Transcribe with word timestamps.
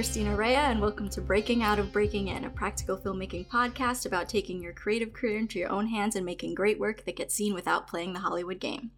Christina 0.00 0.34
Rea, 0.34 0.54
and 0.54 0.80
welcome 0.80 1.10
to 1.10 1.20
Breaking 1.20 1.62
Out 1.62 1.78
of 1.78 1.92
Breaking 1.92 2.28
In, 2.28 2.46
a 2.46 2.48
practical 2.48 2.96
filmmaking 2.96 3.48
podcast 3.48 4.06
about 4.06 4.30
taking 4.30 4.62
your 4.62 4.72
creative 4.72 5.12
career 5.12 5.36
into 5.36 5.58
your 5.58 5.68
own 5.68 5.88
hands 5.88 6.16
and 6.16 6.24
making 6.24 6.54
great 6.54 6.80
work 6.80 7.04
that 7.04 7.16
gets 7.16 7.34
seen 7.34 7.52
without 7.52 7.86
playing 7.86 8.14
the 8.14 8.20
Hollywood 8.20 8.60
game 8.60 8.92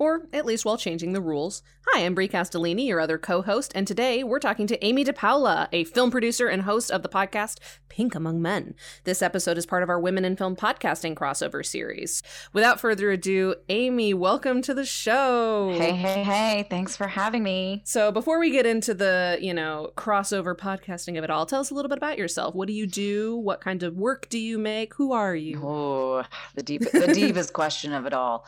or 0.00 0.22
at 0.32 0.46
least 0.46 0.64
while 0.64 0.78
changing 0.78 1.12
the 1.12 1.20
rules. 1.20 1.62
Hi, 1.88 2.06
I'm 2.06 2.14
Brie 2.14 2.26
Castellini, 2.26 2.86
your 2.86 3.00
other 3.00 3.18
co-host, 3.18 3.70
and 3.74 3.86
today 3.86 4.24
we're 4.24 4.38
talking 4.38 4.66
to 4.68 4.82
Amy 4.84 5.04
DePaula, 5.04 5.68
a 5.72 5.84
film 5.84 6.10
producer 6.10 6.48
and 6.48 6.62
host 6.62 6.90
of 6.90 7.02
the 7.02 7.08
podcast 7.08 7.58
Pink 7.90 8.14
Among 8.14 8.40
Men. 8.40 8.74
This 9.04 9.20
episode 9.20 9.58
is 9.58 9.66
part 9.66 9.82
of 9.82 9.90
our 9.90 10.00
Women 10.00 10.24
in 10.24 10.36
Film 10.36 10.56
podcasting 10.56 11.14
crossover 11.14 11.64
series. 11.64 12.22
Without 12.54 12.80
further 12.80 13.10
ado, 13.10 13.56
Amy, 13.68 14.14
welcome 14.14 14.62
to 14.62 14.72
the 14.72 14.86
show. 14.86 15.74
Hey, 15.76 15.92
hey, 15.92 16.22
hey, 16.22 16.66
thanks 16.70 16.96
for 16.96 17.06
having 17.06 17.42
me. 17.42 17.82
So, 17.84 18.10
before 18.10 18.38
we 18.38 18.50
get 18.50 18.64
into 18.64 18.94
the, 18.94 19.36
you 19.38 19.52
know, 19.52 19.92
crossover 19.98 20.56
podcasting 20.56 21.18
of 21.18 21.24
it 21.24 21.30
all, 21.30 21.44
tell 21.44 21.60
us 21.60 21.70
a 21.70 21.74
little 21.74 21.90
bit 21.90 21.98
about 21.98 22.16
yourself. 22.16 22.54
What 22.54 22.68
do 22.68 22.72
you 22.72 22.86
do? 22.86 23.36
What 23.36 23.60
kind 23.60 23.82
of 23.82 23.96
work 23.96 24.30
do 24.30 24.38
you 24.38 24.58
make? 24.58 24.94
Who 24.94 25.12
are 25.12 25.36
you? 25.36 25.60
Oh, 25.62 26.24
the 26.54 26.62
deep 26.62 26.90
the 26.90 27.12
deepest 27.14 27.52
question 27.52 27.92
of 27.92 28.06
it 28.06 28.14
all. 28.14 28.46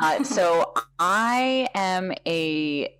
Uh, 0.00 0.24
so 0.24 0.72
I 0.98 1.68
am 1.74 2.12
a 2.26 2.94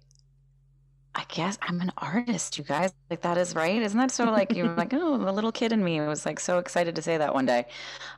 I 1.18 1.24
guess 1.26 1.58
I'm 1.62 1.80
an 1.80 1.90
artist, 1.98 2.58
you 2.58 2.64
guys. 2.64 2.92
Like 3.10 3.22
that 3.22 3.36
is 3.36 3.56
right. 3.56 3.82
Isn't 3.82 3.98
that 3.98 4.12
sort 4.12 4.28
of 4.28 4.36
like 4.36 4.55
you're 4.55 4.68
like, 4.77 4.94
oh, 4.94 5.18
the 5.18 5.32
little 5.32 5.50
kid 5.50 5.72
in 5.72 5.82
me 5.82 6.00
was 6.00 6.24
like 6.24 6.38
so 6.38 6.58
excited 6.58 6.94
to 6.94 7.02
say 7.02 7.16
that 7.18 7.34
one 7.34 7.44
day. 7.44 7.66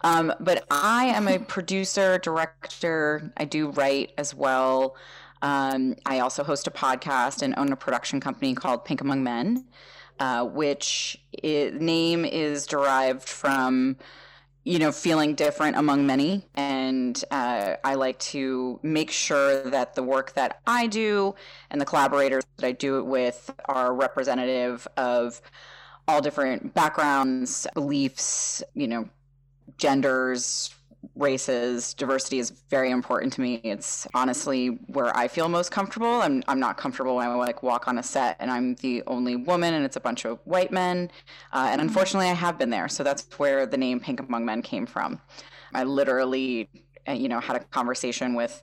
Um, 0.02 0.34
but 0.38 0.66
I 0.70 1.06
am 1.06 1.26
a 1.26 1.38
producer, 1.38 2.18
director. 2.18 3.32
I 3.38 3.46
do 3.46 3.70
write 3.70 4.12
as 4.18 4.34
well. 4.34 4.96
Um, 5.40 5.96
I 6.04 6.18
also 6.18 6.44
host 6.44 6.66
a 6.66 6.70
podcast 6.70 7.40
and 7.40 7.54
own 7.56 7.72
a 7.72 7.76
production 7.76 8.20
company 8.20 8.54
called 8.54 8.84
Pink 8.84 9.00
Among 9.00 9.24
Men, 9.24 9.64
uh, 10.18 10.44
which 10.44 11.18
is, 11.42 11.80
name 11.80 12.26
is 12.26 12.66
derived 12.66 13.26
from 13.26 13.96
you 14.64 14.78
know, 14.78 14.92
feeling 14.92 15.34
different 15.34 15.76
among 15.76 16.06
many. 16.06 16.44
And 16.54 17.22
uh, 17.30 17.76
I 17.82 17.94
like 17.94 18.18
to 18.18 18.78
make 18.82 19.10
sure 19.10 19.62
that 19.70 19.94
the 19.94 20.02
work 20.02 20.34
that 20.34 20.60
I 20.66 20.86
do 20.86 21.34
and 21.70 21.80
the 21.80 21.86
collaborators 21.86 22.44
that 22.56 22.66
I 22.66 22.72
do 22.72 22.98
it 22.98 23.06
with 23.06 23.50
are 23.66 23.94
representative 23.94 24.86
of 24.96 25.40
all 26.06 26.20
different 26.20 26.74
backgrounds, 26.74 27.66
beliefs, 27.74 28.62
you 28.74 28.88
know, 28.88 29.08
genders, 29.78 30.74
races, 31.14 31.94
diversity 31.94 32.38
is 32.38 32.50
very 32.68 32.90
important 32.90 33.32
to 33.34 33.40
me. 33.40 33.60
It's 33.64 34.06
honestly 34.14 34.68
where 34.88 35.16
I 35.16 35.28
feel 35.28 35.48
most 35.48 35.70
comfortable. 35.70 36.22
I'm 36.22 36.42
I'm 36.48 36.60
not 36.60 36.76
comfortable 36.76 37.16
when 37.16 37.26
I 37.26 37.34
like 37.34 37.62
walk 37.62 37.88
on 37.88 37.98
a 37.98 38.02
set 38.02 38.36
and 38.40 38.50
I'm 38.50 38.74
the 38.76 39.02
only 39.06 39.36
woman 39.36 39.74
and 39.74 39.84
it's 39.84 39.96
a 39.96 40.00
bunch 40.00 40.24
of 40.24 40.38
white 40.44 40.72
men. 40.72 41.10
Uh, 41.52 41.68
and 41.70 41.80
unfortunately, 41.80 42.28
I 42.28 42.34
have 42.34 42.58
been 42.58 42.70
there. 42.70 42.88
So 42.88 43.02
that's 43.02 43.26
where 43.38 43.66
the 43.66 43.76
name 43.76 44.00
Pink 44.00 44.20
Among 44.20 44.44
Men 44.44 44.62
came 44.62 44.86
from. 44.86 45.20
I 45.72 45.84
literally, 45.84 46.68
uh, 47.08 47.12
you 47.12 47.28
know, 47.28 47.40
had 47.40 47.56
a 47.56 47.60
conversation 47.60 48.34
with 48.34 48.62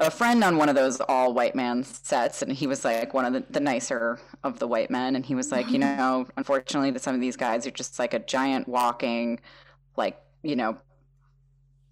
a 0.00 0.10
friend 0.10 0.42
on 0.42 0.56
one 0.56 0.68
of 0.68 0.74
those 0.74 0.98
all 1.00 1.34
white 1.34 1.54
man 1.54 1.84
sets 1.84 2.40
and 2.40 2.50
he 2.50 2.66
was 2.66 2.86
like 2.86 3.12
one 3.12 3.26
of 3.26 3.34
the, 3.34 3.44
the 3.50 3.60
nicer 3.60 4.18
of 4.42 4.58
the 4.58 4.66
white 4.66 4.90
men 4.90 5.14
and 5.14 5.26
he 5.26 5.34
was 5.34 5.52
like 5.52 5.70
you 5.70 5.78
know 5.78 6.26
unfortunately 6.38 6.90
that 6.90 7.00
some 7.00 7.14
of 7.14 7.20
these 7.20 7.36
guys 7.36 7.66
are 7.66 7.70
just 7.70 7.98
like 7.98 8.14
a 8.14 8.18
giant 8.18 8.66
walking 8.66 9.38
like 9.98 10.18
you 10.42 10.56
know 10.56 10.78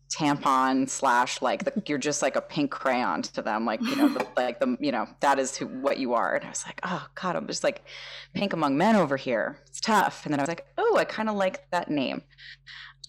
tampon 0.08 0.88
slash 0.88 1.42
like 1.42 1.64
the, 1.64 1.82
you're 1.86 1.98
just 1.98 2.22
like 2.22 2.34
a 2.34 2.40
pink 2.40 2.70
crayon 2.70 3.20
to 3.20 3.42
them 3.42 3.66
like 3.66 3.80
you 3.82 3.94
know 3.94 4.08
the, 4.08 4.26
like 4.36 4.58
the 4.58 4.76
you 4.80 4.90
know 4.90 5.06
that 5.20 5.38
is 5.38 5.56
who 5.56 5.66
what 5.66 5.98
you 5.98 6.14
are. 6.14 6.34
And 6.34 6.44
i 6.44 6.48
was 6.48 6.64
like 6.64 6.80
oh 6.82 7.06
god 7.14 7.36
i'm 7.36 7.46
just 7.46 7.62
like 7.62 7.84
pink 8.34 8.52
among 8.52 8.76
men 8.76 8.96
over 8.96 9.16
here. 9.16 9.60
It's 9.66 9.80
tough. 9.80 10.24
And 10.24 10.32
then 10.32 10.40
i 10.40 10.42
was 10.42 10.48
like 10.48 10.66
oh 10.78 10.96
i 10.96 11.04
kind 11.04 11.28
of 11.28 11.34
like 11.34 11.70
that 11.70 11.90
name. 11.90 12.22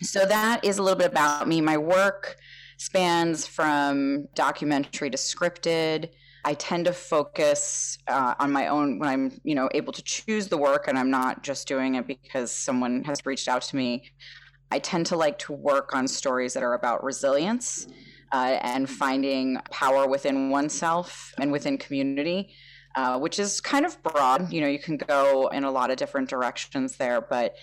So 0.02 0.26
that 0.26 0.64
is 0.64 0.78
a 0.78 0.84
little 0.84 0.98
bit 0.98 1.12
about 1.12 1.48
me. 1.48 1.62
My 1.62 1.78
work 1.78 2.38
spans 2.78 3.46
from 3.46 4.28
documentary 4.34 5.10
to 5.10 5.18
scripted. 5.18 6.10
I 6.46 6.54
tend 6.54 6.86
to 6.86 6.94
focus 6.94 7.98
uh, 8.08 8.34
on 8.40 8.52
my 8.52 8.68
own 8.68 8.98
when 8.98 9.10
I'm, 9.10 9.42
you 9.44 9.56
know, 9.56 9.70
able 9.74 9.92
to 9.92 10.02
choose 10.02 10.48
the 10.48 10.58
work, 10.58 10.88
and 10.88 10.98
I'm 10.98 11.12
not 11.12 11.44
just 11.44 11.68
doing 11.68 11.96
it 11.96 12.08
because 12.08 12.50
someone 12.52 13.04
has 13.04 13.26
reached 13.26 13.50
out 13.50 13.62
to 13.64 13.76
me. 13.76 14.10
I 14.72 14.80
tend 14.80 15.06
to 15.08 15.16
like 15.16 15.40
to 15.40 15.54
work 15.54 15.96
on 15.96 16.08
stories 16.08 16.54
that 16.54 16.64
are 16.64 16.74
about 16.74 17.04
resilience 17.04 17.88
uh, 18.32 18.58
and 18.62 18.90
finding 18.90 19.58
power 19.72 20.08
within 20.08 20.50
oneself 20.50 21.34
and 21.40 21.52
within 21.52 21.78
community, 21.78 22.54
uh, 22.96 23.18
which 23.20 23.40
is 23.40 23.60
kind 23.60 23.86
of 23.86 24.02
broad. 24.04 24.52
You 24.52 24.62
know, 24.62 24.68
you 24.68 24.80
can 24.80 24.98
go 24.98 25.48
in 25.48 25.64
a 25.64 25.72
lot 25.72 25.90
of 25.90 25.98
different 25.98 26.30
directions 26.30 26.98
there, 26.98 27.22
but 27.22 27.56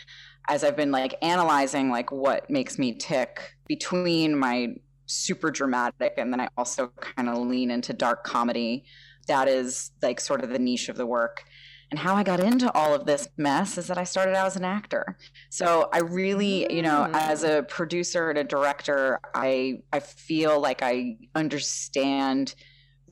as 0.48 0.64
I've 0.64 0.76
been 0.76 0.92
like 0.92 1.14
analyzing 1.22 1.90
like 1.90 2.10
what 2.12 2.48
makes 2.50 2.78
me 2.78 2.94
tick 2.94 3.56
between 3.66 4.36
my 4.36 4.74
super 5.06 5.50
dramatic 5.50 6.14
and 6.16 6.32
then 6.32 6.40
I 6.40 6.48
also 6.56 6.88
kind 6.98 7.28
of 7.28 7.38
lean 7.38 7.70
into 7.70 7.92
dark 7.92 8.24
comedy, 8.24 8.84
that 9.28 9.48
is 9.48 9.92
like 10.02 10.20
sort 10.20 10.42
of 10.42 10.50
the 10.50 10.58
niche 10.58 10.88
of 10.88 10.96
the 10.96 11.06
work. 11.06 11.44
And 11.90 12.00
how 12.00 12.16
I 12.16 12.24
got 12.24 12.40
into 12.40 12.70
all 12.72 12.94
of 12.94 13.06
this 13.06 13.28
mess 13.36 13.78
is 13.78 13.86
that 13.86 13.96
I 13.96 14.04
started 14.04 14.34
out 14.34 14.46
as 14.46 14.56
an 14.56 14.64
actor. 14.64 15.16
So 15.50 15.88
I 15.92 16.00
really, 16.00 16.72
you 16.72 16.82
know, 16.82 17.06
mm. 17.08 17.14
as 17.14 17.44
a 17.44 17.62
producer 17.62 18.28
and 18.28 18.38
a 18.38 18.44
director, 18.44 19.20
I 19.34 19.82
I 19.92 20.00
feel 20.00 20.60
like 20.60 20.82
I 20.82 21.16
understand 21.34 22.54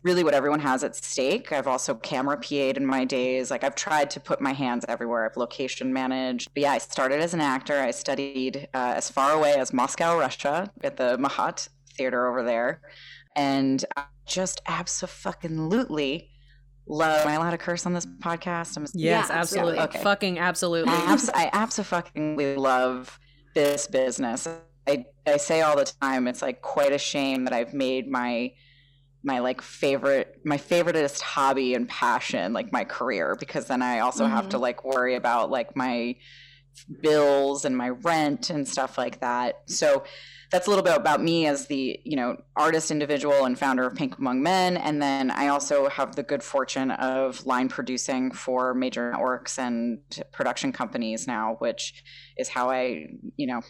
really 0.04 0.22
what 0.22 0.34
everyone 0.34 0.60
has 0.60 0.84
at 0.84 0.94
stake. 0.94 1.50
I've 1.50 1.66
also 1.66 1.94
camera 1.94 2.36
PA'd 2.36 2.76
in 2.76 2.84
my 2.84 3.04
days. 3.04 3.50
Like 3.50 3.64
I've 3.64 3.74
tried 3.74 4.10
to 4.10 4.20
put 4.20 4.40
my 4.40 4.52
hands 4.52 4.84
everywhere. 4.86 5.24
I've 5.24 5.36
location 5.36 5.92
managed. 5.92 6.52
But 6.52 6.62
yeah, 6.62 6.72
I 6.72 6.78
started 6.78 7.20
as 7.20 7.32
an 7.32 7.40
actor. 7.40 7.80
I 7.80 7.90
studied 7.90 8.68
uh, 8.74 8.94
as 8.96 9.10
far 9.10 9.32
away 9.32 9.54
as 9.54 9.72
Moscow, 9.72 10.18
Russia, 10.18 10.70
at 10.82 10.96
the 10.96 11.16
Mahat 11.16 11.68
Theater 11.96 12.26
over 12.26 12.42
there, 12.42 12.80
and 13.34 13.84
I 13.96 14.04
just 14.26 14.60
absolutely 14.66 16.30
love. 16.86 17.22
Am 17.22 17.28
I 17.28 17.34
allowed 17.34 17.50
to 17.50 17.58
curse 17.58 17.86
on 17.86 17.92
this 17.92 18.06
podcast? 18.06 18.76
I'm, 18.76 18.84
yes, 18.94 19.28
yeah, 19.28 19.36
absolutely. 19.36 19.78
Okay. 19.80 20.02
Fucking 20.02 20.38
absolutely. 20.38 20.92
I, 20.92 21.12
abs- 21.12 21.30
I 21.30 21.50
absolutely 21.52 22.56
love 22.56 23.18
this 23.54 23.86
business. 23.86 24.46
I, 24.86 25.06
I 25.26 25.36
say 25.38 25.62
all 25.62 25.76
the 25.76 25.84
time, 26.00 26.28
it's 26.28 26.42
like 26.42 26.60
quite 26.60 26.92
a 26.92 26.98
shame 26.98 27.44
that 27.44 27.52
I've 27.52 27.74
made 27.74 28.08
my 28.08 28.52
my 29.26 29.38
like 29.38 29.62
favorite 29.62 30.38
my 30.44 30.58
favoriteest 30.58 31.22
hobby 31.22 31.72
and 31.72 31.88
passion 31.88 32.52
like 32.52 32.70
my 32.72 32.84
career 32.84 33.34
because 33.40 33.64
then 33.64 33.80
I 33.80 34.00
also 34.00 34.24
mm-hmm. 34.24 34.34
have 34.34 34.50
to 34.50 34.56
mm-hmm. 34.56 34.62
like 34.64 34.84
worry 34.84 35.14
about 35.14 35.50
like 35.50 35.74
my 35.74 36.16
bills 37.00 37.64
and 37.64 37.76
my 37.76 37.90
rent 37.90 38.50
and 38.50 38.66
stuff 38.66 38.98
like 38.98 39.20
that. 39.20 39.62
So 39.66 40.04
that's 40.54 40.68
a 40.68 40.70
little 40.70 40.84
bit 40.84 40.96
about 40.96 41.20
me 41.20 41.46
as 41.46 41.66
the 41.66 41.98
you 42.04 42.14
know 42.14 42.36
artist 42.54 42.92
individual 42.92 43.44
and 43.44 43.58
founder 43.58 43.84
of 43.84 43.96
pink 43.96 44.16
among 44.18 44.40
men 44.40 44.76
and 44.76 45.02
then 45.02 45.32
i 45.32 45.48
also 45.48 45.88
have 45.88 46.14
the 46.14 46.22
good 46.22 46.44
fortune 46.44 46.92
of 46.92 47.44
line 47.44 47.68
producing 47.68 48.30
for 48.30 48.72
major 48.72 49.10
networks 49.10 49.58
and 49.58 49.98
production 50.32 50.70
companies 50.70 51.26
now 51.26 51.56
which 51.58 52.04
is 52.36 52.48
how 52.48 52.70
i 52.70 53.04
you 53.36 53.48
know 53.48 53.60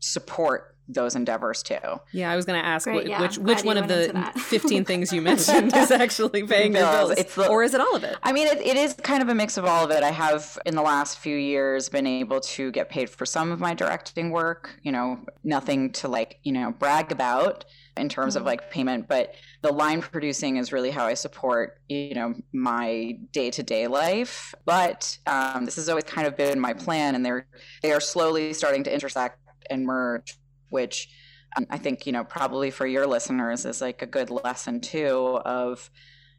support 0.00 0.73
those 0.88 1.14
endeavors 1.14 1.62
too. 1.62 1.78
Yeah, 2.12 2.30
I 2.30 2.36
was 2.36 2.44
going 2.44 2.60
to 2.60 2.66
ask 2.66 2.84
Great, 2.84 3.06
yeah. 3.06 3.20
which 3.20 3.38
which 3.38 3.64
one 3.64 3.78
of 3.78 3.88
the 3.88 4.30
15 4.36 4.84
things 4.84 5.12
you 5.12 5.22
mentioned 5.32 5.74
is 5.74 5.90
actually 5.90 6.44
paying 6.44 6.72
bills, 6.72 6.84
your 6.84 7.06
bills, 7.06 7.10
it's 7.18 7.34
the, 7.34 7.48
or 7.48 7.62
is 7.62 7.74
it 7.74 7.80
all 7.80 7.96
of 7.96 8.04
it? 8.04 8.16
I 8.22 8.32
mean, 8.32 8.46
it, 8.46 8.60
it 8.60 8.76
is 8.76 8.94
kind 8.94 9.22
of 9.22 9.28
a 9.28 9.34
mix 9.34 9.56
of 9.56 9.64
all 9.64 9.84
of 9.84 9.90
it. 9.90 10.02
I 10.02 10.10
have 10.10 10.58
in 10.66 10.74
the 10.74 10.82
last 10.82 11.18
few 11.18 11.36
years 11.36 11.88
been 11.88 12.06
able 12.06 12.40
to 12.40 12.70
get 12.72 12.88
paid 12.88 13.08
for 13.08 13.24
some 13.24 13.50
of 13.50 13.60
my 13.60 13.74
directing 13.74 14.30
work. 14.30 14.78
You 14.82 14.92
know, 14.92 15.20
nothing 15.42 15.92
to 15.92 16.08
like 16.08 16.38
you 16.42 16.52
know 16.52 16.72
brag 16.72 17.12
about 17.12 17.64
in 17.96 18.08
terms 18.08 18.34
mm-hmm. 18.34 18.42
of 18.42 18.46
like 18.46 18.70
payment, 18.70 19.08
but 19.08 19.34
the 19.62 19.72
line 19.72 20.02
producing 20.02 20.56
is 20.56 20.72
really 20.72 20.90
how 20.90 21.06
I 21.06 21.14
support 21.14 21.78
you 21.88 22.14
know 22.14 22.34
my 22.52 23.18
day 23.32 23.50
to 23.50 23.62
day 23.62 23.86
life. 23.86 24.54
But 24.64 25.18
um, 25.26 25.64
this 25.64 25.76
has 25.76 25.88
always 25.88 26.04
kind 26.04 26.26
of 26.26 26.36
been 26.36 26.60
my 26.60 26.74
plan, 26.74 27.14
and 27.14 27.24
they're 27.24 27.46
they 27.82 27.92
are 27.92 28.00
slowly 28.00 28.52
starting 28.52 28.84
to 28.84 28.92
intersect 28.92 29.38
and 29.70 29.86
merge 29.86 30.36
which 30.74 31.08
um, 31.56 31.66
I 31.70 31.78
think, 31.78 32.06
you 32.06 32.12
know, 32.12 32.24
probably 32.24 32.70
for 32.70 32.86
your 32.86 33.06
listeners 33.06 33.64
is 33.64 33.80
like 33.80 34.02
a 34.02 34.06
good 34.06 34.28
lesson 34.28 34.80
too 34.80 35.40
of, 35.44 35.88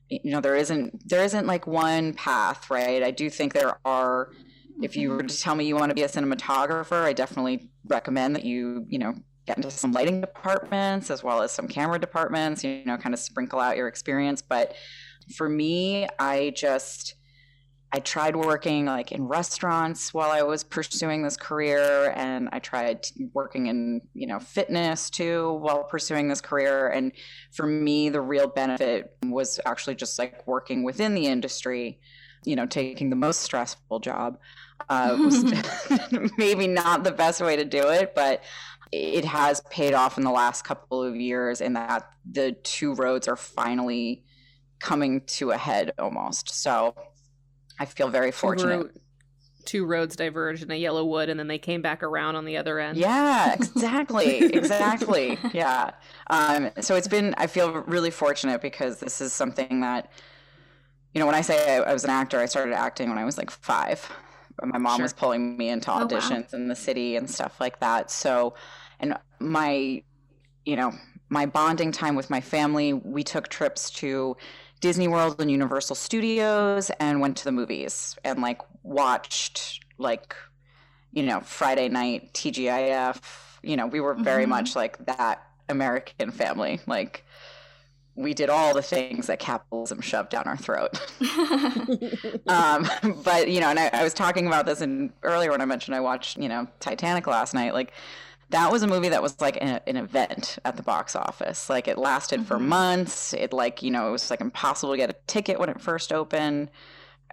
you 0.10 0.32
know, 0.32 0.42
there 0.42 0.56
isn't, 0.56 1.10
there 1.10 1.24
isn't 1.24 1.48
like 1.48 1.66
one 1.66 2.14
path, 2.14 2.70
right? 2.70 3.02
I 3.02 3.12
do 3.12 3.30
think 3.30 3.54
there 3.54 3.80
are, 3.86 4.32
if 4.82 4.96
you 4.96 5.10
were 5.10 5.24
to 5.24 5.42
tell 5.42 5.56
me 5.56 5.66
you 5.66 5.76
want 5.76 5.90
to 5.90 5.96
be 5.96 6.04
a 6.04 6.10
cinematographer, 6.10 7.02
I 7.04 7.14
definitely 7.14 7.72
recommend 7.88 8.36
that 8.36 8.44
you, 8.44 8.86
you 8.90 9.00
know, 9.00 9.16
get 9.48 9.58
into 9.58 9.72
some 9.72 9.94
lighting 9.94 10.20
departments 10.22 11.10
as 11.10 11.24
well 11.24 11.42
as 11.42 11.52
some 11.52 11.68
camera 11.68 11.98
departments, 11.98 12.64
you 12.64 12.84
know, 12.86 12.98
kind 12.98 13.14
of 13.14 13.20
sprinkle 13.20 13.60
out 13.60 13.78
your 13.78 13.88
experience. 13.88 14.42
But 14.42 14.76
for 15.38 15.48
me, 15.48 16.08
I 16.20 16.52
just, 16.56 17.16
I 17.92 18.00
tried 18.00 18.36
working 18.36 18.86
like 18.86 19.12
in 19.12 19.28
restaurants 19.28 20.14
while 20.14 20.32
I 20.32 20.42
was 20.42 20.64
pursuing 20.64 21.24
this 21.24 21.38
career, 21.38 22.12
and 22.16 22.50
I 22.52 22.60
tried 22.60 23.06
working 23.34 23.68
in 23.68 24.02
you 24.14 24.28
know 24.28 24.40
fitness 24.40 25.10
too 25.10 25.54
while 25.54 25.84
pursuing 25.84 26.28
this 26.28 26.42
career. 26.42 26.90
And 26.90 27.14
for 27.52 27.66
me, 27.66 28.10
the 28.10 28.22
real 28.22 28.48
benefit 28.48 29.16
was 29.24 29.60
actually 29.66 29.96
just 29.96 30.20
like 30.20 30.46
working 30.48 30.84
within 30.84 31.16
the 31.16 31.28
industry. 31.28 32.00
you 32.46 32.56
know, 32.56 32.68
taking 32.68 33.10
the 33.10 33.16
most 33.16 33.42
stressful 33.42 34.00
job. 34.00 34.38
Uh, 34.90 35.18
was 35.20 35.44
maybe 36.38 36.68
not 36.68 37.04
the 37.04 37.12
best 37.12 37.42
way 37.42 37.56
to 37.56 37.66
do 37.66 37.90
it, 37.90 38.14
but 38.16 38.44
it 38.92 39.26
has 39.26 39.62
paid 39.70 39.94
off 39.94 40.18
in 40.18 40.24
the 40.24 40.32
last 40.32 40.64
couple 40.64 41.04
of 41.04 41.16
years 41.16 41.60
in 41.62 41.74
that 41.74 42.08
the 42.30 42.52
two 42.64 42.94
roads 42.94 43.28
are 43.28 43.36
finally 43.36 44.24
coming 44.80 45.22
to 45.22 45.52
a 45.52 45.58
head 45.58 45.92
almost. 45.98 46.54
So 46.54 46.96
I 47.80 47.86
feel 47.86 48.10
very 48.10 48.32
fortunate. 48.32 48.92
Two, 49.66 49.86
roads 49.86 50.16
diverged 50.16 50.62
in 50.62 50.70
a 50.70 50.76
yellow 50.76 51.04
wood 51.04 51.28
and 51.28 51.40
then 51.40 51.48
they 51.48 51.58
came 51.58 51.82
back 51.82 52.04
around 52.04 52.36
on 52.36 52.46
the 52.46 52.56
other 52.58 52.80
end. 52.80 52.98
Yeah, 52.98 53.54
exactly. 53.56 54.38
exactly. 54.54 55.40
Yeah. 55.54 55.92
Um, 56.30 56.70
so 56.82 56.96
it's 56.96 57.08
been, 57.08 57.34
I 57.38 57.48
feel 57.48 57.72
really 57.88 58.12
fortunate 58.12 58.62
because 58.62 59.00
this 59.00 59.22
is 59.22 59.34
something 59.34 59.82
that, 59.82 60.12
you 61.14 61.20
know, 61.20 61.26
when 61.26 61.34
I 61.34 61.42
say 61.42 61.78
I, 61.78 61.82
I 61.82 61.94
was 61.94 62.04
an 62.04 62.12
actor, 62.12 62.40
I 62.40 62.46
started 62.46 62.76
acting 62.76 63.10
when 63.10 63.18
I 63.18 63.26
was 63.26 63.40
like 63.40 63.50
five. 63.50 64.08
My 64.64 64.78
mom 64.78 64.98
sure. 64.98 65.04
was 65.04 65.14
pulling 65.14 65.58
me 65.58 65.70
into 65.70 65.90
auditions 65.90 66.50
oh, 66.54 66.58
wow. 66.58 66.60
in 66.60 66.68
the 66.68 66.76
city 66.76 67.16
and 67.16 67.28
stuff 67.30 67.60
like 67.60 67.80
that. 67.80 68.12
So, 68.12 68.54
and 69.00 69.18
my, 69.40 70.04
you 70.64 70.76
know, 70.76 70.94
my 71.30 71.46
bonding 71.46 71.92
time 71.92 72.16
with 72.16 72.30
my 72.30 72.42
family, 72.42 72.94
we 72.94 73.24
took 73.24 73.48
trips 73.48 73.90
to 73.90 74.38
Disney 74.82 75.08
World 75.08 75.40
and 75.42 75.50
Universal 75.50 75.96
Studios 75.96 76.92
and 77.00 77.22
went 77.22 77.38
to 77.38 77.44
the 77.44 77.52
movies 77.52 78.18
and 78.24 78.42
like 78.42 78.62
watched 78.84 79.84
like 79.98 80.36
you 81.12 81.24
know 81.24 81.40
Friday 81.42 81.90
night 81.90 82.34
TGIF. 82.34 83.20
You 83.64 83.78
know, 83.78 83.88
we 83.88 84.00
were 84.00 84.14
very 84.14 84.44
mm-hmm. 84.44 84.52
much 84.52 84.76
like 84.76 85.04
that 85.06 85.44
American 85.70 86.32
family. 86.32 86.80
Like 86.86 87.26
we 88.16 88.34
did 88.34 88.50
all 88.50 88.74
the 88.74 88.82
things 88.82 89.28
that 89.28 89.40
capitalism 89.40 90.00
shoved 90.00 90.30
down 90.30 90.46
our 90.46 90.58
throat. 90.58 91.00
um, 92.48 92.88
but 93.24 93.50
you 93.50 93.60
know, 93.60 93.70
and 93.70 93.80
I, 93.80 93.90
I 93.92 94.04
was 94.04 94.14
talking 94.14 94.48
about 94.48 94.66
this 94.66 94.82
in 94.82 95.12
earlier 95.24 95.52
when 95.52 95.62
I 95.62 95.66
mentioned 95.66 95.96
I 95.96 96.00
watched 96.00 96.38
you 96.38 96.50
know 96.50 96.68
Titanic 96.80 97.28
last 97.28 97.54
night. 97.54 97.74
Like 97.74 97.92
that 98.56 98.72
was 98.72 98.84
a 98.84 98.88
movie 98.88 99.10
that 99.10 99.22
was 99.22 99.42
like 99.42 99.58
an, 99.60 99.82
an 99.86 99.98
event 99.98 100.58
at 100.64 100.78
the 100.78 100.84
box 100.84 101.14
office. 101.14 101.70
Like 101.70 101.90
it 101.90 101.98
lasted 101.98 102.40
mm-hmm. 102.40 102.48
for 102.48 102.58
months. 102.58 103.34
It 103.34 103.52
like 103.52 103.84
you 103.84 103.92
know 103.92 104.08
it 104.08 104.12
was 104.12 104.30
like 104.30 104.40
impossible 104.40 104.94
to 104.94 104.98
get 104.98 105.10
a 105.10 105.16
ticket 105.28 105.60
when 105.60 105.68
it 105.68 105.82
first 105.82 106.14
opened. 106.14 106.72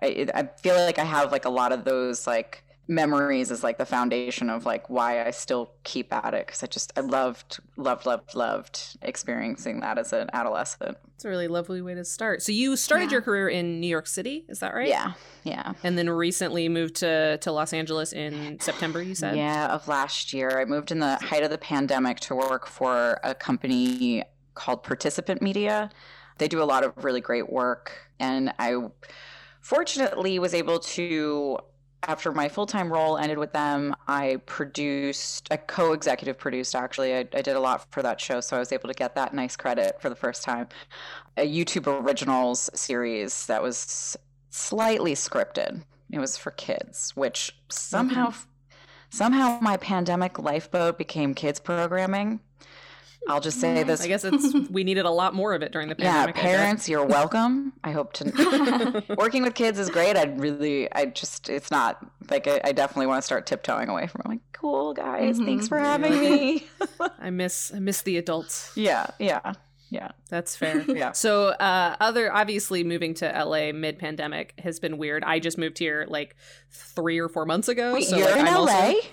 I, 0.02 0.26
I 0.34 0.48
feel 0.60 0.74
like 0.74 0.98
I 0.98 1.04
have 1.04 1.30
like 1.30 1.44
a 1.44 1.50
lot 1.50 1.70
of 1.70 1.84
those 1.84 2.26
like 2.26 2.64
memories 2.88 3.50
is 3.50 3.62
like 3.62 3.78
the 3.78 3.86
foundation 3.86 4.50
of 4.50 4.66
like 4.66 4.90
why 4.90 5.24
I 5.24 5.30
still 5.30 5.72
keep 5.84 6.12
at 6.12 6.34
it 6.34 6.46
because 6.46 6.62
I 6.62 6.66
just 6.66 6.92
I 6.96 7.00
loved 7.00 7.60
loved 7.76 8.06
loved 8.06 8.34
loved 8.34 8.98
experiencing 9.02 9.80
that 9.80 9.98
as 9.98 10.12
an 10.12 10.28
adolescent. 10.32 10.98
It's 11.14 11.24
a 11.24 11.28
really 11.28 11.48
lovely 11.48 11.80
way 11.80 11.94
to 11.94 12.04
start. 12.04 12.42
So 12.42 12.50
you 12.50 12.76
started 12.76 13.06
yeah. 13.06 13.12
your 13.12 13.22
career 13.22 13.48
in 13.48 13.80
New 13.80 13.86
York 13.86 14.08
City, 14.08 14.44
is 14.48 14.58
that 14.58 14.74
right? 14.74 14.88
Yeah, 14.88 15.12
yeah. 15.44 15.74
And 15.84 15.96
then 15.96 16.10
recently 16.10 16.68
moved 16.68 16.96
to 16.96 17.38
to 17.38 17.52
Los 17.52 17.72
Angeles 17.72 18.12
in 18.12 18.58
September. 18.60 19.00
You 19.02 19.14
said 19.14 19.36
yeah 19.36 19.68
of 19.68 19.86
last 19.86 20.32
year. 20.32 20.58
I 20.58 20.64
moved 20.64 20.90
in 20.90 20.98
the 20.98 21.16
height 21.16 21.44
of 21.44 21.50
the 21.50 21.58
pandemic 21.58 22.18
to 22.20 22.34
work 22.34 22.66
for 22.66 23.20
a 23.22 23.34
company 23.34 24.24
called 24.54 24.82
Participant 24.82 25.40
Media. 25.40 25.90
They 26.38 26.48
do 26.48 26.60
a 26.60 26.64
lot 26.64 26.82
of 26.82 27.04
really 27.04 27.20
great 27.20 27.50
work, 27.50 27.92
and 28.18 28.52
I 28.58 28.74
fortunately 29.60 30.40
was 30.40 30.54
able 30.54 30.80
to 30.80 31.58
after 32.04 32.32
my 32.32 32.48
full-time 32.48 32.92
role 32.92 33.16
ended 33.16 33.38
with 33.38 33.52
them 33.52 33.94
i 34.08 34.36
produced 34.46 35.48
i 35.50 35.56
co-executive 35.56 36.38
produced 36.38 36.74
actually. 36.74 37.14
I, 37.14 37.20
I, 37.20 37.42
did 37.42 37.56
a 37.56 37.60
lot 37.60 37.90
for 37.90 38.02
that 38.02 38.20
show 38.20 38.40
so 38.40 38.56
i 38.56 38.58
was 38.58 38.72
able 38.72 38.88
to 38.88 38.94
get 38.94 39.14
that 39.14 39.34
nice 39.34 39.56
credit 39.56 40.00
for 40.00 40.08
the 40.08 40.16
first 40.16 40.42
time. 40.42 40.68
A 41.36 41.46
youtube 41.46 41.86
originals 41.86 42.68
series 42.74 43.46
that 43.46 43.62
was 43.62 44.16
slightly 44.50 45.14
scripted. 45.14 45.82
It 46.10 46.18
was 46.18 46.36
for 46.36 46.50
kids 46.50 47.12
which 47.14 47.56
somehow 47.70 48.28
mm-hmm. 48.28 48.74
somehow 49.10 49.58
my 49.62 49.76
pandemic 49.76 50.38
lifeboat 50.38 50.98
became 50.98 51.34
kids 51.34 51.58
programming 51.60 52.40
I'll 53.28 53.40
just 53.40 53.60
say 53.60 53.82
this. 53.84 54.02
I 54.02 54.08
guess 54.08 54.24
it's 54.24 54.68
we 54.70 54.84
needed 54.84 55.04
a 55.04 55.10
lot 55.10 55.34
more 55.34 55.54
of 55.54 55.62
it 55.62 55.72
during 55.72 55.88
the 55.88 55.94
pandemic. 55.94 56.36
Yeah, 56.36 56.42
parents, 56.42 56.88
you're 56.88 57.04
welcome. 57.04 57.72
I 57.84 57.92
hope 57.92 58.12
to. 58.14 59.04
working 59.16 59.42
with 59.42 59.54
kids 59.54 59.78
is 59.78 59.90
great. 59.90 60.16
I'd 60.16 60.40
really, 60.40 60.92
I 60.92 61.06
just, 61.06 61.48
it's 61.48 61.70
not 61.70 62.04
like 62.30 62.48
I, 62.48 62.60
I 62.64 62.72
definitely 62.72 63.06
want 63.06 63.22
to 63.22 63.26
start 63.26 63.46
tiptoeing 63.46 63.88
away 63.88 64.06
from. 64.06 64.20
It. 64.20 64.24
I'm 64.24 64.30
like, 64.32 64.52
cool 64.52 64.92
guys, 64.92 65.36
mm-hmm. 65.36 65.46
thanks 65.46 65.68
for 65.68 65.78
having 65.78 66.18
me. 66.18 66.66
I 67.18 67.30
miss, 67.30 67.72
I 67.74 67.78
miss 67.78 68.02
the 68.02 68.16
adults. 68.18 68.72
Yeah, 68.74 69.06
yeah. 69.18 69.54
Yeah, 69.90 70.12
that's 70.30 70.56
fair. 70.56 70.80
yeah. 70.88 71.12
So, 71.12 71.48
uh, 71.48 71.96
other 72.00 72.32
obviously 72.32 72.82
moving 72.82 73.12
to 73.14 73.26
LA 73.26 73.72
mid 73.72 73.98
pandemic 73.98 74.54
has 74.58 74.80
been 74.80 74.96
weird. 74.96 75.22
I 75.22 75.38
just 75.38 75.58
moved 75.58 75.78
here 75.78 76.06
like 76.08 76.34
three 76.70 77.18
or 77.18 77.28
four 77.28 77.44
months 77.44 77.68
ago. 77.68 77.92
Wait, 77.92 78.04
so 78.04 78.16
you're 78.16 78.30
like, 78.30 78.40
in 78.40 78.48
I'm 78.48 78.54
LA? 78.54 78.72
Also, 78.72 79.08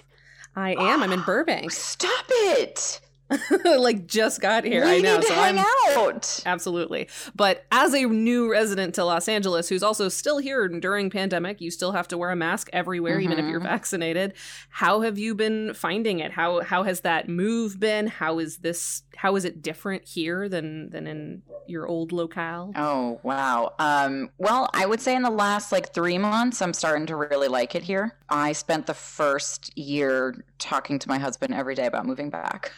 I 0.55 0.75
am. 0.79 1.03
I'm 1.03 1.11
in 1.11 1.21
Burbank. 1.25 1.71
Stop 1.71 2.25
it. 2.29 3.01
like 3.63 4.07
just 4.07 4.41
got 4.41 4.63
here. 4.63 4.83
We 4.83 4.97
I 4.97 4.99
know. 4.99 5.15
Need 5.15 5.21
to 5.21 5.27
so 5.27 5.33
hang 5.35 5.59
I'm 5.59 5.97
out. 5.97 6.41
absolutely. 6.45 7.09
But 7.35 7.65
as 7.71 7.93
a 7.93 8.03
new 8.03 8.49
resident 8.49 8.95
to 8.95 9.05
Los 9.05 9.27
Angeles, 9.27 9.69
who's 9.69 9.83
also 9.83 10.09
still 10.09 10.39
here 10.39 10.67
during 10.67 11.09
pandemic, 11.09 11.61
you 11.61 11.69
still 11.69 11.91
have 11.91 12.07
to 12.09 12.17
wear 12.17 12.31
a 12.31 12.35
mask 12.35 12.69
everywhere, 12.73 13.15
mm-hmm. 13.15 13.31
even 13.31 13.39
if 13.39 13.49
you're 13.49 13.59
mm-hmm. 13.59 13.69
vaccinated. 13.69 14.33
How 14.69 15.01
have 15.01 15.17
you 15.17 15.35
been 15.35 15.73
finding 15.73 16.19
it? 16.19 16.31
How 16.31 16.61
how 16.61 16.83
has 16.83 17.01
that 17.01 17.29
move 17.29 17.79
been? 17.79 18.07
How 18.07 18.39
is 18.39 18.57
this? 18.57 19.03
How 19.15 19.35
is 19.35 19.45
it 19.45 19.61
different 19.61 20.07
here 20.07 20.49
than 20.49 20.89
than 20.89 21.05
in 21.05 21.43
your 21.67 21.87
old 21.87 22.11
locale? 22.11 22.71
Oh 22.75 23.19
wow. 23.21 23.73
Um, 23.77 24.31
well, 24.39 24.69
I 24.73 24.87
would 24.87 25.01
say 25.01 25.15
in 25.15 25.21
the 25.21 25.29
last 25.29 25.71
like 25.71 25.93
three 25.93 26.17
months, 26.17 26.61
I'm 26.61 26.73
starting 26.73 27.05
to 27.07 27.15
really 27.15 27.47
like 27.47 27.75
it 27.75 27.83
here. 27.83 28.15
I 28.27 28.53
spent 28.53 28.87
the 28.87 28.93
first 28.95 29.77
year 29.77 30.43
talking 30.57 30.97
to 30.97 31.07
my 31.07 31.19
husband 31.19 31.53
every 31.53 31.75
day 31.75 31.85
about 31.85 32.05
moving 32.07 32.29
back 32.31 32.71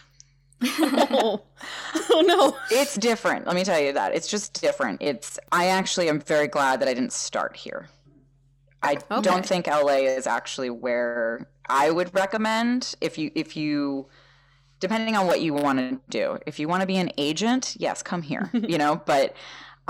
oh. 0.79 1.41
oh 2.09 2.23
no. 2.25 2.57
It's 2.69 2.95
different. 2.95 3.47
Let 3.47 3.55
me 3.55 3.63
tell 3.63 3.79
you 3.79 3.93
that. 3.93 4.13
It's 4.15 4.27
just 4.27 4.59
different. 4.61 5.01
It's 5.01 5.39
I 5.51 5.67
actually 5.67 6.09
am 6.09 6.19
very 6.19 6.47
glad 6.47 6.79
that 6.81 6.87
I 6.87 6.93
didn't 6.93 7.13
start 7.13 7.55
here. 7.55 7.89
I 8.83 8.97
okay. 9.11 9.21
don't 9.21 9.45
think 9.45 9.67
LA 9.67 9.97
is 9.97 10.25
actually 10.25 10.69
where 10.69 11.47
I 11.69 11.91
would 11.91 12.13
recommend 12.13 12.95
if 13.01 13.17
you 13.17 13.31
if 13.35 13.55
you 13.55 14.07
depending 14.79 15.15
on 15.15 15.27
what 15.27 15.41
you 15.41 15.53
want 15.53 15.79
to 15.79 15.99
do. 16.09 16.39
If 16.45 16.59
you 16.59 16.67
want 16.67 16.81
to 16.81 16.87
be 16.87 16.97
an 16.97 17.11
agent, 17.17 17.75
yes, 17.77 18.01
come 18.01 18.21
here. 18.21 18.49
you 18.53 18.77
know, 18.77 19.01
but 19.05 19.35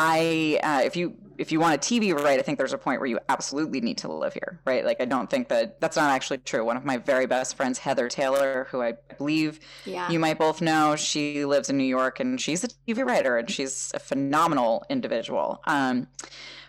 I 0.03 0.59
uh, 0.63 0.81
if 0.83 0.95
you 0.95 1.15
if 1.37 1.51
you 1.51 1.59
want 1.59 1.75
a 1.75 1.77
TV 1.77 2.13
right, 2.13 2.39
I 2.39 2.41
think 2.41 2.57
there's 2.57 2.73
a 2.73 2.77
point 2.77 2.99
where 2.99 3.07
you 3.07 3.19
absolutely 3.29 3.81
need 3.81 3.99
to 3.99 4.11
live 4.11 4.33
here, 4.33 4.59
right? 4.65 4.83
Like 4.83 4.99
I 4.99 5.05
don't 5.05 5.29
think 5.29 5.47
that 5.49 5.79
that's 5.79 5.95
not 5.95 6.09
actually 6.09 6.39
true. 6.39 6.65
One 6.65 6.75
of 6.75 6.85
my 6.85 6.97
very 6.97 7.27
best 7.27 7.55
friends, 7.55 7.77
Heather 7.77 8.09
Taylor, 8.09 8.67
who 8.71 8.81
I 8.81 8.93
believe 9.17 9.59
yeah. 9.85 10.09
you 10.09 10.17
might 10.17 10.39
both 10.39 10.59
know, 10.59 10.95
she 10.95 11.45
lives 11.45 11.69
in 11.69 11.77
New 11.77 11.83
York 11.83 12.19
and 12.19 12.41
she's 12.41 12.63
a 12.63 12.67
TV 12.67 13.05
writer 13.05 13.37
and 13.37 13.49
she's 13.49 13.91
a 13.93 13.99
phenomenal 13.99 14.83
individual. 14.89 15.61
Um, 15.65 16.07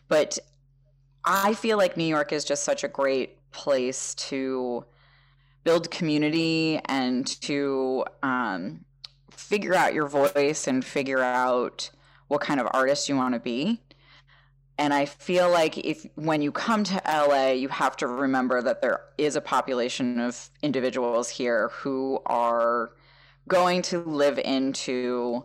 but 0.08 0.38
I 1.24 1.54
feel 1.54 1.78
like 1.78 1.96
New 1.96 2.04
York 2.04 2.32
is 2.32 2.44
just 2.44 2.64
such 2.64 2.84
a 2.84 2.88
great 2.88 3.38
place 3.50 4.14
to 4.14 4.84
build 5.64 5.90
community 5.90 6.80
and 6.86 7.26
to 7.42 8.04
um, 8.22 8.84
figure 9.30 9.74
out 9.74 9.94
your 9.94 10.06
voice 10.06 10.66
and 10.66 10.84
figure 10.84 11.20
out 11.20 11.90
what 12.32 12.40
kind 12.40 12.58
of 12.58 12.66
artist 12.72 13.10
you 13.10 13.14
want 13.14 13.34
to 13.34 13.40
be. 13.40 13.78
And 14.78 14.94
I 14.94 15.04
feel 15.04 15.50
like 15.50 15.76
if 15.76 16.06
when 16.14 16.40
you 16.40 16.50
come 16.50 16.82
to 16.84 17.00
LA, 17.06 17.48
you 17.48 17.68
have 17.68 17.94
to 17.98 18.06
remember 18.06 18.62
that 18.62 18.80
there 18.80 19.00
is 19.18 19.36
a 19.36 19.42
population 19.42 20.18
of 20.18 20.48
individuals 20.62 21.28
here 21.28 21.68
who 21.68 22.20
are 22.24 22.92
going 23.48 23.82
to 23.82 23.98
live 23.98 24.38
into 24.38 25.44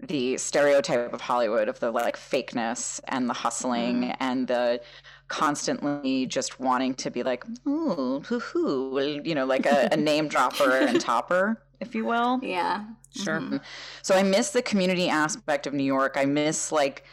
the 0.00 0.36
stereotype 0.36 1.12
of 1.12 1.20
Hollywood 1.20 1.68
of 1.68 1.80
the 1.80 1.90
like 1.90 2.16
fakeness 2.16 3.00
and 3.08 3.28
the 3.28 3.34
hustling 3.34 4.02
mm. 4.02 4.16
and 4.20 4.46
the 4.46 4.80
constantly 5.26 6.24
just 6.26 6.60
wanting 6.60 6.94
to 6.94 7.10
be 7.10 7.24
like, 7.24 7.44
ooh, 7.66 8.20
hoo 8.20 8.38
hoo, 8.38 9.20
you 9.24 9.34
know, 9.34 9.44
like 9.44 9.66
a, 9.66 9.88
a 9.90 9.96
name 9.96 10.28
dropper 10.28 10.70
and 10.70 11.00
topper, 11.10 11.60
if 11.80 11.96
you 11.96 12.04
will. 12.04 12.38
Yeah. 12.44 12.84
Sure. 13.14 13.40
Mm-hmm. 13.40 13.56
So 14.02 14.14
I 14.14 14.22
miss 14.22 14.50
the 14.50 14.62
community 14.62 15.08
aspect 15.08 15.66
of 15.66 15.74
New 15.74 15.84
York. 15.84 16.14
I 16.16 16.24
miss 16.24 16.70
like, 16.70 17.04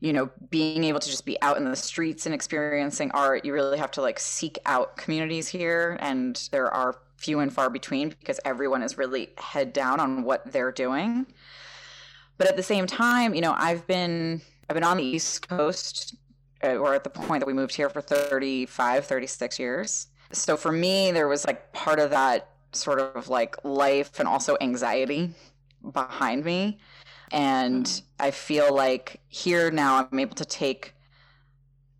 you 0.00 0.12
know, 0.12 0.30
being 0.50 0.84
able 0.84 1.00
to 1.00 1.08
just 1.08 1.24
be 1.24 1.40
out 1.42 1.56
in 1.56 1.64
the 1.64 1.76
streets 1.76 2.26
and 2.26 2.34
experiencing 2.34 3.10
art. 3.12 3.44
You 3.44 3.52
really 3.52 3.78
have 3.78 3.90
to 3.92 4.02
like 4.02 4.18
seek 4.18 4.58
out 4.66 4.96
communities 4.96 5.48
here, 5.48 5.96
and 6.00 6.48
there 6.50 6.70
are 6.70 6.98
few 7.16 7.40
and 7.40 7.52
far 7.52 7.70
between 7.70 8.10
because 8.10 8.40
everyone 8.44 8.82
is 8.82 8.98
really 8.98 9.30
head 9.38 9.72
down 9.72 10.00
on 10.00 10.24
what 10.24 10.52
they're 10.52 10.72
doing. 10.72 11.26
But 12.36 12.48
at 12.48 12.56
the 12.56 12.62
same 12.62 12.86
time, 12.86 13.34
you 13.34 13.40
know, 13.40 13.54
I've 13.56 13.86
been 13.86 14.40
I've 14.68 14.74
been 14.74 14.84
on 14.84 14.96
the 14.96 15.04
East 15.04 15.48
Coast 15.48 16.16
uh, 16.62 16.76
or 16.76 16.94
at 16.94 17.04
the 17.04 17.10
point 17.10 17.40
that 17.40 17.46
we 17.46 17.52
moved 17.52 17.74
here 17.74 17.88
for 17.88 18.00
35, 18.00 19.06
36 19.06 19.58
years. 19.58 20.08
So 20.32 20.56
for 20.56 20.72
me, 20.72 21.12
there 21.12 21.28
was 21.28 21.46
like 21.46 21.72
part 21.72 21.98
of 22.00 22.10
that 22.10 22.53
sort 22.74 23.00
of 23.00 23.28
like 23.28 23.56
life 23.64 24.18
and 24.18 24.28
also 24.28 24.56
anxiety 24.60 25.34
behind 25.92 26.44
me. 26.44 26.78
And 27.32 27.84
mm. 27.84 28.02
I 28.20 28.30
feel 28.30 28.74
like 28.74 29.20
here 29.28 29.70
now 29.70 30.08
I'm 30.10 30.18
able 30.18 30.36
to 30.36 30.44
take 30.44 30.94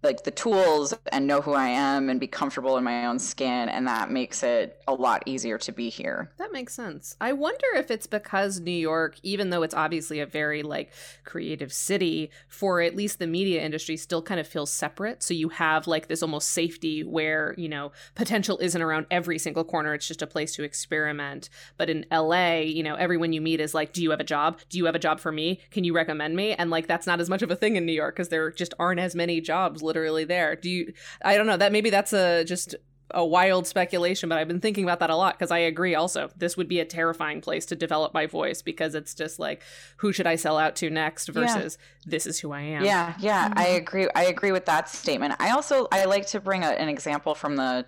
like 0.04 0.24
the 0.24 0.30
tools 0.30 0.94
and 1.10 1.26
know 1.26 1.40
who 1.40 1.52
I 1.52 1.68
am 1.68 2.08
and 2.08 2.20
be 2.20 2.26
comfortable 2.26 2.76
in 2.76 2.84
my 2.84 3.06
own 3.06 3.18
skin 3.18 3.68
and 3.68 3.86
that 3.88 4.10
makes 4.10 4.42
it 4.42 4.82
a 4.86 4.94
lot 4.94 5.22
easier 5.26 5.58
to 5.58 5.72
be 5.72 5.88
here. 5.88 6.30
That 6.38 6.52
makes 6.52 6.74
sense. 6.74 7.16
I 7.20 7.32
wonder 7.32 7.66
if 7.74 7.90
it's 7.90 8.06
because 8.06 8.60
New 8.60 8.70
York, 8.70 9.16
even 9.22 9.50
though 9.50 9.62
it's 9.62 9.74
obviously 9.74 10.20
a 10.20 10.26
very 10.26 10.62
like 10.62 10.92
creative 11.24 11.72
city, 11.72 12.30
for 12.48 12.80
at 12.80 12.94
least 12.94 13.18
the 13.18 13.26
media 13.26 13.62
industry 13.62 13.96
still 13.96 14.22
kind 14.22 14.38
of 14.38 14.46
feels 14.46 14.70
separate. 14.70 15.22
So 15.22 15.34
you 15.34 15.48
have 15.48 15.86
like 15.86 16.08
this 16.08 16.22
almost 16.22 16.48
safety 16.48 17.02
where, 17.02 17.54
you 17.56 17.68
know, 17.68 17.92
potential 18.14 18.58
isn't 18.58 18.80
around 18.80 19.06
every 19.10 19.38
single 19.38 19.64
corner. 19.64 19.94
It's 19.94 20.06
just 20.06 20.22
a 20.22 20.26
place 20.26 20.54
to 20.56 20.62
experiment. 20.62 21.48
But 21.76 21.90
in 21.90 22.06
LA, 22.12 22.58
you 22.58 22.82
know, 22.82 22.94
everyone 22.94 23.32
you 23.32 23.40
meet 23.40 23.60
is 23.60 23.74
like, 23.74 23.92
"Do 23.92 24.02
you 24.02 24.10
have 24.10 24.20
a 24.20 24.24
job? 24.24 24.60
Do 24.68 24.78
you 24.78 24.86
have 24.86 24.94
a 24.94 24.98
job 24.98 25.20
for 25.20 25.32
me? 25.32 25.60
Can 25.70 25.84
you 25.84 25.94
recommend 25.94 26.36
me?" 26.36 26.54
And 26.54 26.70
like 26.70 26.86
that's 26.86 27.06
not 27.06 27.20
as 27.20 27.30
much 27.30 27.42
of 27.42 27.50
a 27.50 27.56
thing 27.56 27.76
in 27.76 27.86
New 27.86 27.92
York 27.92 28.14
because 28.14 28.28
there 28.28 28.50
just 28.50 28.74
aren't 28.78 29.00
as 29.00 29.14
many 29.14 29.40
jobs 29.40 29.82
literally 29.94 30.24
there. 30.24 30.56
Do 30.56 30.68
you? 30.68 30.92
I 31.22 31.36
don't 31.36 31.46
know. 31.46 31.56
That 31.56 31.72
maybe 31.72 31.90
that's 31.90 32.12
a 32.12 32.44
just 32.44 32.74
a 33.10 33.24
wild 33.24 33.66
speculation, 33.66 34.28
but 34.28 34.38
I've 34.38 34.48
been 34.48 34.60
thinking 34.60 34.82
about 34.82 34.98
that 35.00 35.10
a 35.10 35.16
lot 35.16 35.38
because 35.38 35.50
I 35.50 35.58
agree 35.58 35.94
also. 35.94 36.30
This 36.36 36.56
would 36.56 36.68
be 36.68 36.80
a 36.80 36.84
terrifying 36.84 37.40
place 37.40 37.64
to 37.66 37.76
develop 37.76 38.12
my 38.12 38.26
voice 38.26 38.60
because 38.60 38.94
it's 38.94 39.14
just 39.14 39.38
like, 39.38 39.62
who 39.98 40.12
should 40.12 40.26
I 40.26 40.36
sell 40.36 40.58
out 40.58 40.74
to 40.76 40.90
next 40.90 41.28
versus 41.28 41.78
yeah. 41.78 42.10
this 42.10 42.26
is 42.26 42.40
who 42.40 42.52
I 42.52 42.62
am. 42.62 42.84
Yeah, 42.84 43.14
yeah, 43.20 43.50
mm-hmm. 43.50 43.58
I 43.58 43.66
agree. 43.68 44.08
I 44.14 44.24
agree 44.24 44.52
with 44.52 44.66
that 44.66 44.88
statement. 44.88 45.34
I 45.38 45.50
also 45.50 45.86
I 45.92 46.06
like 46.06 46.26
to 46.28 46.40
bring 46.40 46.64
a, 46.64 46.68
an 46.68 46.88
example 46.88 47.34
from 47.34 47.56
the 47.56 47.86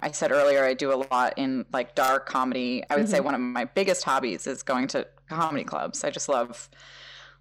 I 0.00 0.10
said 0.10 0.32
earlier 0.32 0.64
I 0.64 0.74
do 0.74 0.92
a 0.92 1.00
lot 1.10 1.34
in 1.36 1.66
like 1.72 1.94
dark 1.94 2.26
comedy. 2.26 2.84
I 2.88 2.96
would 2.96 3.04
mm-hmm. 3.04 3.10
say 3.10 3.20
one 3.20 3.34
of 3.34 3.40
my 3.40 3.64
biggest 3.64 4.04
hobbies 4.04 4.46
is 4.46 4.62
going 4.62 4.88
to 4.88 5.06
comedy 5.28 5.64
clubs. 5.64 6.04
I 6.04 6.10
just 6.10 6.28
love 6.28 6.70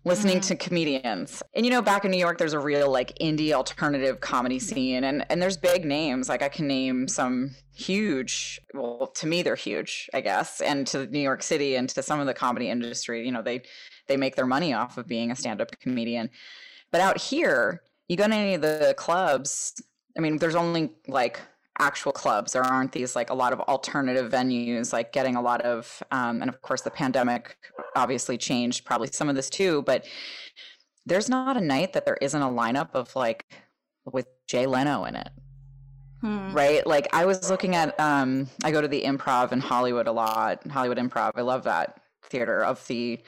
listening 0.05 0.37
mm-hmm. 0.37 0.47
to 0.47 0.55
comedians. 0.55 1.41
And 1.53 1.65
you 1.65 1.71
know, 1.71 1.81
back 1.81 2.05
in 2.05 2.11
New 2.11 2.17
York, 2.17 2.37
there's 2.37 2.53
a 2.53 2.59
real 2.59 2.91
like 2.91 3.17
indie 3.19 3.53
alternative 3.53 4.19
comedy 4.19 4.59
scene, 4.59 5.03
and 5.03 5.25
and 5.29 5.41
there's 5.41 5.57
big 5.57 5.85
names. 5.85 6.29
Like 6.29 6.41
I 6.41 6.49
can 6.49 6.67
name 6.67 7.07
some 7.07 7.55
huge. 7.73 8.59
Well, 8.73 9.07
to 9.15 9.27
me, 9.27 9.41
they're 9.41 9.55
huge, 9.55 10.09
I 10.13 10.21
guess, 10.21 10.61
and 10.61 10.85
to 10.87 11.07
New 11.07 11.19
York 11.19 11.43
City 11.43 11.75
and 11.75 11.89
to 11.89 12.03
some 12.03 12.19
of 12.19 12.27
the 12.27 12.33
comedy 12.33 12.69
industry. 12.69 13.25
You 13.25 13.31
know, 13.31 13.41
they 13.41 13.61
they 14.07 14.17
make 14.17 14.35
their 14.35 14.45
money 14.45 14.73
off 14.73 14.97
of 14.97 15.07
being 15.07 15.31
a 15.31 15.35
stand-up 15.35 15.79
comedian. 15.79 16.29
But 16.91 17.01
out 17.01 17.17
here, 17.17 17.81
you 18.07 18.17
go 18.17 18.27
to 18.27 18.33
any 18.33 18.55
of 18.55 18.61
the 18.61 18.93
clubs. 18.97 19.81
I 20.17 20.21
mean, 20.21 20.37
there's 20.37 20.55
only 20.55 20.91
like 21.07 21.39
actual 21.79 22.11
clubs. 22.11 22.53
There 22.53 22.63
aren't 22.63 22.91
these 22.91 23.15
like 23.15 23.29
a 23.29 23.33
lot 23.33 23.53
of 23.53 23.59
alternative 23.61 24.31
venues, 24.31 24.93
like 24.93 25.11
getting 25.11 25.35
a 25.35 25.41
lot 25.41 25.61
of, 25.61 26.03
um, 26.11 26.41
and 26.41 26.49
of 26.49 26.61
course 26.61 26.81
the 26.81 26.91
pandemic 26.91 27.57
obviously 27.95 28.37
changed 28.37 28.85
probably 28.85 29.09
some 29.11 29.29
of 29.29 29.35
this 29.35 29.49
too. 29.49 29.81
But 29.83 30.05
there's 31.05 31.29
not 31.29 31.57
a 31.57 31.61
night 31.61 31.93
that 31.93 32.05
there 32.05 32.17
isn't 32.21 32.41
a 32.41 32.47
lineup 32.47 32.89
of 32.93 33.15
like 33.15 33.45
with 34.05 34.27
Jay 34.47 34.65
Leno 34.65 35.05
in 35.05 35.15
it. 35.15 35.29
Hmm. 36.21 36.53
Right. 36.53 36.85
Like 36.87 37.07
I 37.11 37.25
was 37.25 37.49
looking 37.49 37.75
at, 37.75 37.99
um, 37.99 38.47
I 38.63 38.71
go 38.71 38.81
to 38.81 38.87
the 38.87 39.01
improv 39.01 39.51
in 39.51 39.59
Hollywood 39.59 40.07
a 40.07 40.11
lot, 40.11 40.65
Hollywood 40.67 40.97
improv. 40.97 41.31
I 41.35 41.41
love 41.41 41.63
that 41.63 41.99
theater 42.23 42.63
of 42.63 42.85
the 42.87 43.19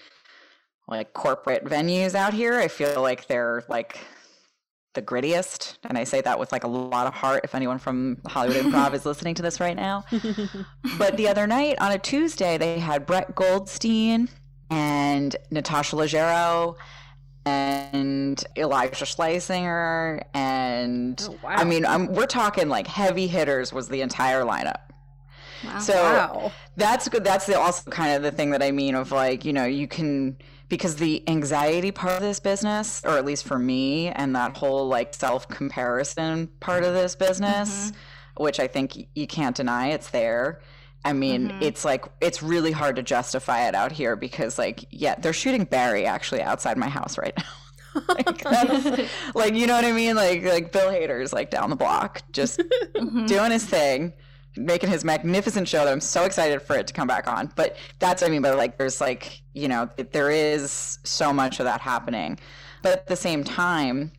like 0.88 1.14
corporate 1.14 1.66
venues 1.66 2.16
out 2.16 2.34
here. 2.34 2.58
I 2.58 2.68
feel 2.68 3.02
like 3.02 3.28
they're 3.28 3.64
like 3.68 4.00
the 4.96 5.02
grittiest. 5.02 5.78
And 5.84 5.98
I 5.98 6.04
say 6.04 6.22
that 6.22 6.40
with 6.40 6.52
like 6.52 6.64
a 6.64 6.68
lot 6.68 7.08
of 7.08 7.14
heart 7.14 7.42
if 7.44 7.54
anyone 7.54 7.78
from 7.78 8.18
Hollywood 8.26 8.58
Improv 8.58 8.94
is 8.94 9.06
listening 9.06 9.36
to 9.36 9.42
this 9.42 9.60
right 9.60 9.76
now. 9.76 10.06
but 10.98 11.18
the 11.18 11.28
other 11.28 11.46
night 11.46 11.78
on 11.80 11.92
a 11.92 12.00
Tuesday, 12.00 12.58
they 12.58 12.80
had 12.80 13.06
Brett 13.06 13.36
Goldstein 13.36 14.30
and 14.70 15.36
Natasha 15.52 15.96
Leggero 15.96 16.76
and 17.46 18.44
Iliza 18.56 19.06
Shlesinger. 19.06 20.24
And 20.34 21.24
oh, 21.30 21.38
wow. 21.44 21.50
I 21.52 21.64
mean, 21.64 21.86
I'm, 21.86 22.08
we're 22.08 22.26
talking 22.26 22.70
like 22.70 22.88
heavy 22.88 23.28
hitters 23.28 23.72
was 23.72 23.88
the 23.90 24.02
entire 24.02 24.44
lineup. 24.44 24.80
Wow. 25.64 25.80
So 25.80 25.94
wow. 25.94 26.52
that's 26.76 27.08
good. 27.08 27.24
That's 27.24 27.46
the, 27.46 27.60
also 27.60 27.90
kind 27.90 28.16
of 28.16 28.24
the 28.24 28.32
thing 28.32 28.52
that 28.52 28.62
I 28.62 28.72
mean 28.72 28.96
of 28.96 29.12
like, 29.12 29.46
you 29.46 29.54
know, 29.54 29.66
you 29.66 29.88
can 29.88 30.38
because 30.68 30.96
the 30.96 31.28
anxiety 31.30 31.92
part 31.92 32.14
of 32.14 32.22
this 32.22 32.40
business, 32.40 33.02
or 33.06 33.18
at 33.18 33.26
least 33.26 33.46
for 33.46 33.60
me, 33.60 34.10
and 34.10 34.36
that 34.36 34.58
whole 34.58 34.88
like 34.88 35.14
self 35.14 35.48
comparison 35.48 36.48
part 36.60 36.84
of 36.84 36.94
this 36.94 37.16
business, 37.16 37.92
mm-hmm. 37.92 38.44
which 38.44 38.60
I 38.60 38.68
think 38.68 39.08
you 39.14 39.28
can't 39.28 39.56
deny 39.56 39.90
it's 39.90 40.10
there. 40.10 40.62
I 41.04 41.14
mean, 41.14 41.50
mm-hmm. 41.50 41.62
it's 41.62 41.86
like 41.86 42.06
it's 42.20 42.42
really 42.42 42.72
hard 42.72 42.96
to 42.96 43.04
justify 43.04 43.68
it 43.68 43.76
out 43.76 43.92
here 43.92 44.16
because, 44.16 44.58
like, 44.58 44.86
yeah, 44.90 45.16
they're 45.16 45.34
shooting 45.34 45.66
Barry 45.66 46.06
actually 46.06 46.42
outside 46.42 46.78
my 46.78 46.90
house 46.90 47.18
right 47.18 47.34
now. 47.38 48.04
like, 48.10 48.44
like, 49.36 49.54
you 49.54 49.68
know 49.68 49.76
what 49.76 49.86
I 49.86 49.92
mean? 49.92 50.16
Like, 50.16 50.44
like 50.44 50.72
Bill 50.72 50.90
Hader's 50.90 51.32
like 51.32 51.52
down 51.52 51.70
the 51.70 51.76
block, 51.76 52.24
just 52.32 52.60
mm-hmm. 52.96 53.26
doing 53.28 53.52
his 53.52 53.66
thing 53.66 54.14
making 54.58 54.90
his 54.90 55.04
magnificent 55.04 55.68
show 55.68 55.86
that 55.86 55.92
I'm 55.92 56.02
so 56.02 56.24
excited 56.24 56.62
for 56.62 56.76
it 56.78 56.88
to 56.88 56.94
come 56.94 57.08
back 57.08 57.28
on. 57.28 57.52
But 57.56 57.78
that's 58.00 58.22
what 58.22 58.30
I 58.30 58.32
mean 58.32 58.42
by 58.42 58.52
like 58.52 58.78
there's 58.78 59.02
like, 59.02 59.42
you 59.54 59.68
know, 59.68 59.90
there 60.12 60.32
is 60.32 61.00
so 61.04 61.34
much 61.34 61.60
of 61.60 61.66
that 61.66 61.82
happening. 61.82 62.40
But 62.82 62.94
at 62.94 63.08
the 63.08 63.16
same 63.16 63.44
time, 63.44 64.12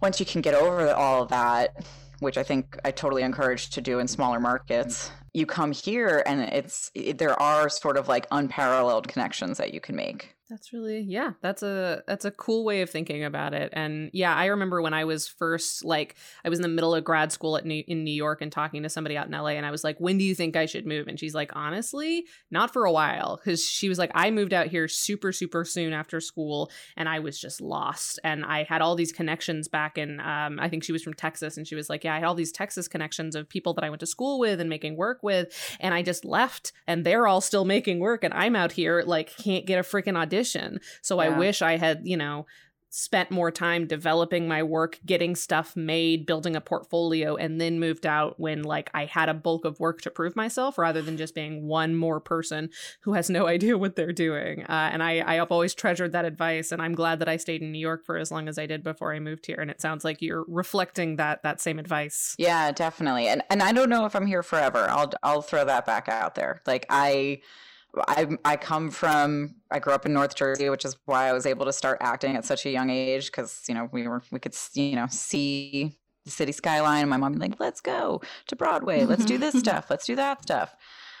once 0.00 0.20
you 0.20 0.26
can 0.26 0.40
get 0.40 0.54
over 0.54 0.92
all 0.92 1.22
of 1.22 1.28
that, 1.30 1.84
which 2.20 2.36
I 2.38 2.42
think 2.42 2.78
I 2.84 2.90
totally 2.90 3.22
encourage 3.22 3.70
to 3.70 3.80
do 3.80 3.98
in 3.98 4.08
smaller 4.08 4.40
markets, 4.40 5.10
you 5.34 5.46
come 5.46 5.72
here 5.72 6.22
and 6.24 6.40
it's 6.40 6.90
it, 6.94 7.18
there 7.18 7.40
are 7.42 7.68
sort 7.68 7.96
of 7.96 8.08
like 8.08 8.26
unparalleled 8.30 9.08
connections 9.08 9.58
that 9.58 9.74
you 9.74 9.80
can 9.80 9.96
make. 9.96 10.34
That's 10.50 10.74
really 10.74 11.00
yeah, 11.00 11.32
that's 11.40 11.62
a 11.62 12.04
that's 12.06 12.26
a 12.26 12.30
cool 12.30 12.64
way 12.64 12.82
of 12.82 12.90
thinking 12.90 13.24
about 13.24 13.54
it. 13.54 13.70
And 13.72 14.10
yeah, 14.12 14.34
I 14.34 14.46
remember 14.46 14.82
when 14.82 14.92
I 14.92 15.04
was 15.04 15.26
first 15.26 15.84
like 15.84 16.16
I 16.44 16.50
was 16.50 16.58
in 16.58 16.62
the 16.62 16.68
middle 16.68 16.94
of 16.94 17.02
grad 17.02 17.32
school 17.32 17.56
at 17.56 17.64
New, 17.64 17.82
in 17.88 18.04
New 18.04 18.14
York 18.14 18.42
and 18.42 18.52
talking 18.52 18.82
to 18.82 18.90
somebody 18.90 19.16
out 19.16 19.26
in 19.26 19.32
LA 19.32 19.48
and 19.48 19.64
I 19.64 19.70
was 19.70 19.82
like, 19.82 19.96
"When 19.98 20.18
do 20.18 20.24
you 20.24 20.34
think 20.34 20.54
I 20.54 20.66
should 20.66 20.86
move?" 20.86 21.08
And 21.08 21.18
she's 21.18 21.34
like, 21.34 21.50
"Honestly, 21.56 22.26
not 22.50 22.74
for 22.74 22.84
a 22.84 22.92
while." 22.92 23.38
Cuz 23.38 23.64
she 23.64 23.88
was 23.88 23.98
like, 23.98 24.10
"I 24.14 24.30
moved 24.30 24.52
out 24.52 24.66
here 24.66 24.86
super 24.86 25.32
super 25.32 25.64
soon 25.64 25.94
after 25.94 26.20
school 26.20 26.70
and 26.94 27.08
I 27.08 27.20
was 27.20 27.40
just 27.40 27.62
lost 27.62 28.20
and 28.22 28.44
I 28.44 28.64
had 28.64 28.82
all 28.82 28.94
these 28.94 29.12
connections 29.12 29.66
back 29.66 29.96
in 29.96 30.20
um, 30.20 30.60
I 30.60 30.68
think 30.68 30.84
she 30.84 30.92
was 30.92 31.02
from 31.02 31.14
Texas 31.14 31.56
and 31.56 31.66
she 31.66 31.74
was 31.74 31.88
like, 31.88 32.04
"Yeah, 32.04 32.14
I 32.14 32.18
had 32.18 32.26
all 32.26 32.34
these 32.34 32.52
Texas 32.52 32.86
connections 32.86 33.34
of 33.34 33.48
people 33.48 33.72
that 33.74 33.82
I 33.82 33.88
went 33.88 34.00
to 34.00 34.06
school 34.06 34.38
with 34.38 34.60
and 34.60 34.68
making 34.68 34.96
work 34.96 35.22
with 35.24 35.76
and 35.80 35.92
I 35.92 36.02
just 36.02 36.24
left 36.24 36.72
and 36.86 37.04
they're 37.04 37.26
all 37.26 37.40
still 37.40 37.64
making 37.64 37.98
work 37.98 38.22
and 38.22 38.32
I'm 38.32 38.54
out 38.54 38.70
here 38.70 39.02
like 39.04 39.36
can't 39.36 39.66
get 39.66 39.80
a 39.80 39.82
freaking 39.82 40.16
audition. 40.16 40.78
So 41.02 41.20
yeah. 41.20 41.30
I 41.30 41.38
wish 41.38 41.62
I 41.62 41.76
had, 41.76 42.02
you 42.04 42.16
know, 42.16 42.46
spent 42.96 43.28
more 43.28 43.50
time 43.50 43.88
developing 43.88 44.46
my 44.46 44.62
work, 44.62 45.00
getting 45.04 45.34
stuff 45.34 45.74
made, 45.74 46.24
building 46.26 46.54
a 46.54 46.60
portfolio, 46.60 47.34
and 47.34 47.60
then 47.60 47.80
moved 47.80 48.06
out 48.06 48.38
when 48.38 48.62
like 48.62 48.88
I 48.94 49.06
had 49.06 49.28
a 49.28 49.34
bulk 49.34 49.64
of 49.64 49.80
work 49.80 50.00
to 50.02 50.12
prove 50.12 50.36
myself 50.36 50.78
rather 50.78 51.02
than 51.02 51.16
just 51.16 51.34
being 51.34 51.66
one 51.66 51.96
more 51.96 52.20
person 52.20 52.70
who 53.00 53.14
has 53.14 53.28
no 53.28 53.46
idea 53.54 53.76
what 53.76 53.96
they're 53.96 54.12
doing. 54.12 54.62
Uh, 54.62 54.90
and 54.92 55.02
I, 55.02 55.24
I 55.26 55.34
have 55.34 55.50
always 55.50 55.74
treasured 55.74 56.12
that 56.12 56.24
advice, 56.24 56.70
and 56.70 56.80
I'm 56.80 56.94
glad 56.94 57.18
that 57.18 57.28
I 57.28 57.36
stayed 57.36 57.62
in 57.62 57.72
New 57.72 57.80
York 57.80 58.04
for 58.06 58.16
as 58.16 58.30
long 58.30 58.46
as 58.46 58.60
I 58.60 58.66
did 58.66 58.84
before 58.84 59.12
I 59.12 59.18
moved 59.18 59.46
here. 59.46 59.58
And 59.58 59.72
it 59.72 59.80
sounds 59.80 60.04
like 60.04 60.22
you're 60.22 60.44
reflecting 60.46 61.16
that 61.16 61.42
that 61.42 61.60
same 61.60 61.80
advice. 61.80 62.36
Yeah, 62.38 62.70
definitely. 62.70 63.26
And 63.26 63.42
and 63.50 63.60
I 63.60 63.72
don't 63.72 63.90
know 63.90 64.06
if 64.06 64.14
I'm 64.14 64.26
here 64.26 64.44
forever. 64.44 64.86
I'll 64.88 65.12
I'll 65.24 65.42
throw 65.42 65.64
that 65.64 65.84
back 65.84 66.08
out 66.08 66.36
there. 66.36 66.62
Like 66.64 66.86
I 66.88 67.40
I 68.06 68.38
I 68.44 68.56
come 68.56 68.90
from 68.90 69.56
I 69.74 69.80
grew 69.80 69.92
up 69.92 70.06
in 70.06 70.12
North 70.12 70.36
Jersey, 70.36 70.70
which 70.70 70.84
is 70.84 70.96
why 71.04 71.28
I 71.28 71.32
was 71.32 71.46
able 71.46 71.66
to 71.66 71.72
start 71.72 71.98
acting 72.00 72.36
at 72.36 72.44
such 72.44 72.64
a 72.64 72.70
young 72.70 72.90
age 72.90 73.26
because 73.26 73.64
you 73.68 73.74
know 73.74 73.88
we 73.90 74.06
were 74.06 74.22
we 74.30 74.38
could 74.38 74.54
you 74.74 74.94
know 74.94 75.08
see 75.10 75.98
the 76.24 76.30
city 76.30 76.52
skyline. 76.52 77.08
My 77.08 77.16
mom 77.16 77.32
be 77.32 77.40
like, 77.40 77.58
let's 77.58 77.80
go 77.80 78.22
to 78.46 78.54
Broadway, 78.54 79.04
let's 79.04 79.24
do 79.24 79.36
this 79.36 79.58
stuff, 79.58 79.86
let's 79.90 80.06
do 80.06 80.14
that 80.14 80.42
stuff. 80.42 80.76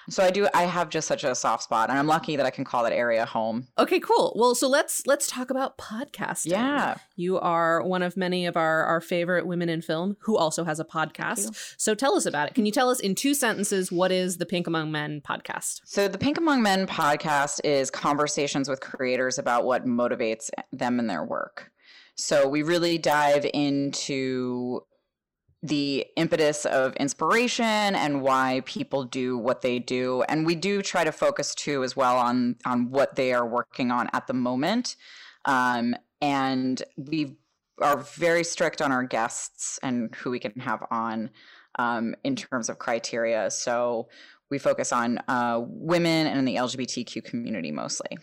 So 0.08 0.22
I 0.22 0.30
do 0.30 0.48
I 0.54 0.64
have 0.64 0.88
just 0.88 1.08
such 1.08 1.24
a 1.24 1.34
soft 1.34 1.64
spot 1.64 1.90
and 1.90 1.98
I'm 1.98 2.06
lucky 2.06 2.36
that 2.36 2.46
I 2.46 2.50
can 2.50 2.64
call 2.64 2.84
that 2.84 2.92
area 2.92 3.24
home. 3.24 3.68
Okay, 3.78 4.00
cool. 4.00 4.32
Well, 4.36 4.54
so 4.54 4.68
let's 4.68 5.06
let's 5.06 5.26
talk 5.26 5.50
about 5.50 5.78
podcasting. 5.78 6.52
Yeah. 6.52 6.96
You 7.16 7.38
are 7.38 7.82
one 7.82 8.02
of 8.02 8.16
many 8.16 8.46
of 8.46 8.56
our 8.56 8.84
our 8.84 9.00
favorite 9.00 9.46
women 9.46 9.68
in 9.68 9.82
film 9.82 10.16
who 10.20 10.36
also 10.36 10.64
has 10.64 10.80
a 10.80 10.84
podcast. 10.84 11.74
So 11.78 11.94
tell 11.94 12.16
us 12.16 12.26
about 12.26 12.48
it. 12.48 12.54
Can 12.54 12.66
you 12.66 12.72
tell 12.72 12.90
us 12.90 13.00
in 13.00 13.14
two 13.14 13.34
sentences 13.34 13.90
what 13.90 14.12
is 14.12 14.38
the 14.38 14.46
Pink 14.46 14.66
Among 14.66 14.90
Men 14.90 15.20
podcast? 15.20 15.80
So 15.84 16.08
the 16.08 16.18
Pink 16.18 16.38
Among 16.38 16.62
Men 16.62 16.86
podcast 16.86 17.60
is 17.64 17.90
conversations 17.90 18.68
with 18.68 18.80
creators 18.80 19.38
about 19.38 19.64
what 19.64 19.86
motivates 19.86 20.50
them 20.72 20.98
in 20.98 21.06
their 21.06 21.24
work. 21.24 21.70
So 22.16 22.48
we 22.48 22.62
really 22.62 22.98
dive 22.98 23.46
into 23.52 24.82
the 25.64 26.06
impetus 26.16 26.66
of 26.66 26.94
inspiration 26.96 27.64
and 27.64 28.20
why 28.20 28.60
people 28.66 29.02
do 29.02 29.38
what 29.38 29.62
they 29.62 29.78
do. 29.78 30.22
And 30.28 30.44
we 30.44 30.54
do 30.54 30.82
try 30.82 31.04
to 31.04 31.10
focus 31.10 31.54
too 31.54 31.82
as 31.82 31.96
well 31.96 32.18
on 32.18 32.56
on 32.66 32.90
what 32.90 33.16
they 33.16 33.32
are 33.32 33.46
working 33.46 33.90
on 33.90 34.10
at 34.12 34.26
the 34.26 34.34
moment. 34.34 34.96
Um, 35.46 35.96
and 36.20 36.82
we 36.98 37.38
are 37.80 37.96
very 37.96 38.44
strict 38.44 38.82
on 38.82 38.92
our 38.92 39.04
guests 39.04 39.78
and 39.82 40.14
who 40.16 40.30
we 40.30 40.38
can 40.38 40.52
have 40.60 40.84
on 40.90 41.30
um, 41.78 42.14
in 42.24 42.36
terms 42.36 42.68
of 42.68 42.78
criteria. 42.78 43.50
So 43.50 44.08
we 44.50 44.58
focus 44.58 44.92
on 44.92 45.18
uh, 45.28 45.62
women 45.64 46.26
and 46.26 46.46
the 46.46 46.56
lgbtq 46.56 47.24
community 47.24 47.72
mostly. 47.72 48.18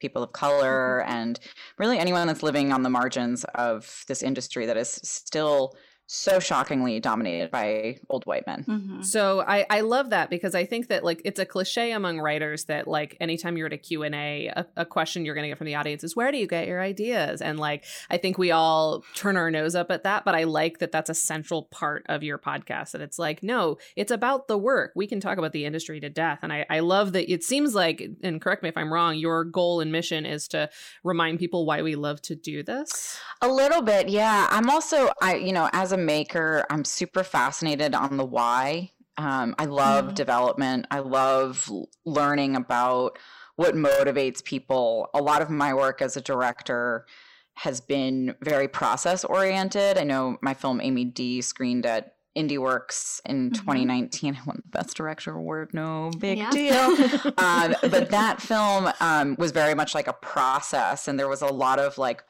People 0.00 0.24
of 0.24 0.32
color 0.32 1.00
mm-hmm. 1.04 1.12
and 1.12 1.40
really 1.78 1.98
anyone 1.98 2.26
that's 2.26 2.42
living 2.42 2.72
on 2.72 2.82
the 2.82 2.90
margins 2.90 3.44
of 3.54 4.04
this 4.08 4.20
industry 4.20 4.66
that 4.66 4.76
is 4.76 4.88
still 5.04 5.76
so 6.12 6.38
shockingly 6.38 7.00
dominated 7.00 7.50
by 7.50 7.98
old 8.10 8.24
white 8.26 8.46
men. 8.46 8.64
Mm-hmm. 8.68 9.00
So 9.00 9.40
I, 9.40 9.64
I 9.70 9.80
love 9.80 10.10
that 10.10 10.28
because 10.28 10.54
I 10.54 10.66
think 10.66 10.88
that 10.88 11.04
like 11.04 11.22
it's 11.24 11.40
a 11.40 11.46
cliche 11.46 11.92
among 11.92 12.20
writers 12.20 12.64
that 12.64 12.86
like 12.86 13.16
anytime 13.18 13.56
you're 13.56 13.68
at 13.68 13.72
a 13.72 13.78
Q&A, 13.78 14.48
a, 14.48 14.66
a 14.76 14.84
question 14.84 15.24
you're 15.24 15.34
going 15.34 15.44
to 15.44 15.48
get 15.48 15.56
from 15.56 15.68
the 15.68 15.74
audience 15.74 16.04
is 16.04 16.14
where 16.14 16.30
do 16.30 16.36
you 16.36 16.46
get 16.46 16.68
your 16.68 16.82
ideas? 16.82 17.40
And 17.40 17.58
like 17.58 17.86
I 18.10 18.18
think 18.18 18.36
we 18.36 18.50
all 18.50 19.02
turn 19.14 19.38
our 19.38 19.50
nose 19.50 19.74
up 19.74 19.90
at 19.90 20.02
that, 20.02 20.26
but 20.26 20.34
I 20.34 20.44
like 20.44 20.80
that 20.80 20.92
that's 20.92 21.08
a 21.08 21.14
central 21.14 21.62
part 21.64 22.04
of 22.10 22.22
your 22.22 22.36
podcast. 22.36 22.92
And 22.92 23.02
it's 23.02 23.18
like, 23.18 23.42
no, 23.42 23.78
it's 23.96 24.12
about 24.12 24.48
the 24.48 24.58
work. 24.58 24.92
We 24.94 25.06
can 25.06 25.18
talk 25.18 25.38
about 25.38 25.52
the 25.52 25.64
industry 25.64 25.98
to 26.00 26.10
death. 26.10 26.40
And 26.42 26.52
I, 26.52 26.66
I 26.68 26.80
love 26.80 27.14
that 27.14 27.32
it 27.32 27.42
seems 27.42 27.74
like, 27.74 28.06
and 28.22 28.38
correct 28.38 28.62
me 28.62 28.68
if 28.68 28.76
I'm 28.76 28.92
wrong, 28.92 29.16
your 29.16 29.44
goal 29.44 29.80
and 29.80 29.90
mission 29.90 30.26
is 30.26 30.46
to 30.48 30.68
remind 31.04 31.38
people 31.38 31.64
why 31.64 31.80
we 31.80 31.94
love 31.94 32.20
to 32.22 32.34
do 32.34 32.62
this. 32.62 33.18
A 33.40 33.48
little 33.48 33.80
bit, 33.80 34.10
yeah. 34.10 34.46
I'm 34.50 34.68
also, 34.68 35.08
I, 35.22 35.36
you 35.36 35.54
know, 35.54 35.70
as 35.72 35.92
a 35.92 36.01
maker, 36.04 36.64
I'm 36.70 36.84
super 36.84 37.24
fascinated 37.24 37.94
on 37.94 38.16
the 38.16 38.24
why. 38.24 38.90
Um, 39.18 39.54
I 39.58 39.66
love 39.66 40.06
mm. 40.06 40.14
development. 40.14 40.86
I 40.90 41.00
love 41.00 41.70
learning 42.04 42.56
about 42.56 43.18
what 43.56 43.74
motivates 43.74 44.42
people. 44.42 45.08
A 45.14 45.22
lot 45.22 45.42
of 45.42 45.50
my 45.50 45.74
work 45.74 46.00
as 46.02 46.16
a 46.16 46.20
director 46.20 47.06
has 47.54 47.80
been 47.80 48.34
very 48.40 48.68
process 48.68 49.24
oriented. 49.24 49.98
I 49.98 50.04
know 50.04 50.38
my 50.40 50.54
film 50.54 50.80
Amy 50.80 51.04
D 51.04 51.42
screened 51.42 51.84
at 51.84 52.14
IndieWorks 52.36 53.20
in 53.26 53.50
mm-hmm. 53.50 53.60
2019. 53.60 54.36
I 54.40 54.44
won 54.46 54.62
the 54.64 54.78
Best 54.78 54.96
Director 54.96 55.32
Award. 55.32 55.74
No 55.74 56.10
big 56.18 56.38
yeah. 56.38 56.50
deal. 56.50 57.32
um, 57.38 57.74
but 57.82 58.10
that 58.10 58.40
film 58.40 58.90
um, 59.00 59.36
was 59.38 59.52
very 59.52 59.74
much 59.74 59.94
like 59.94 60.08
a 60.08 60.12
process, 60.12 61.08
and 61.08 61.18
there 61.18 61.28
was 61.28 61.42
a 61.42 61.46
lot 61.46 61.78
of 61.78 61.98
like 61.98 62.24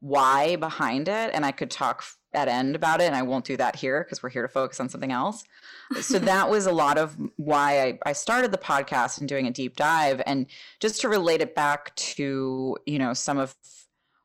why 0.00 0.56
behind 0.56 1.08
it. 1.08 1.30
And 1.34 1.44
I 1.44 1.50
could 1.50 1.70
talk 1.70 2.04
at 2.34 2.48
end 2.48 2.76
about 2.76 3.00
it 3.00 3.04
and 3.04 3.16
i 3.16 3.22
won't 3.22 3.44
do 3.44 3.56
that 3.56 3.76
here 3.76 4.04
because 4.04 4.22
we're 4.22 4.28
here 4.28 4.42
to 4.42 4.48
focus 4.48 4.80
on 4.80 4.88
something 4.88 5.12
else 5.12 5.44
so 6.00 6.18
that 6.18 6.50
was 6.50 6.66
a 6.66 6.72
lot 6.72 6.98
of 6.98 7.16
why 7.36 7.80
I, 7.82 7.98
I 8.06 8.12
started 8.12 8.52
the 8.52 8.58
podcast 8.58 9.18
and 9.18 9.28
doing 9.28 9.46
a 9.46 9.50
deep 9.50 9.76
dive 9.76 10.20
and 10.26 10.46
just 10.80 11.00
to 11.00 11.08
relate 11.08 11.40
it 11.40 11.54
back 11.54 11.94
to 11.96 12.76
you 12.86 12.98
know 12.98 13.14
some 13.14 13.38
of 13.38 13.54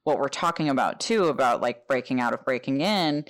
what 0.03 0.19
we're 0.19 0.27
talking 0.27 0.69
about 0.69 0.99
too 0.99 1.25
about 1.25 1.61
like 1.61 1.87
breaking 1.87 2.19
out 2.19 2.33
of 2.33 2.43
breaking 2.43 2.81
in 2.81 3.25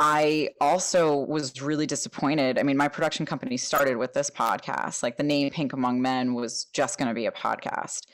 I 0.00 0.48
also 0.60 1.18
was 1.18 1.62
really 1.62 1.86
disappointed. 1.86 2.58
I 2.58 2.64
mean, 2.64 2.76
my 2.76 2.88
production 2.88 3.26
company 3.26 3.56
started 3.56 3.96
with 3.96 4.12
this 4.12 4.28
podcast. 4.28 5.04
Like 5.04 5.16
the 5.16 5.22
name 5.22 5.50
Pink 5.50 5.72
Among 5.72 6.02
Men 6.02 6.34
was 6.34 6.64
just 6.72 6.98
going 6.98 7.08
to 7.08 7.14
be 7.14 7.26
a 7.26 7.32
podcast 7.32 8.06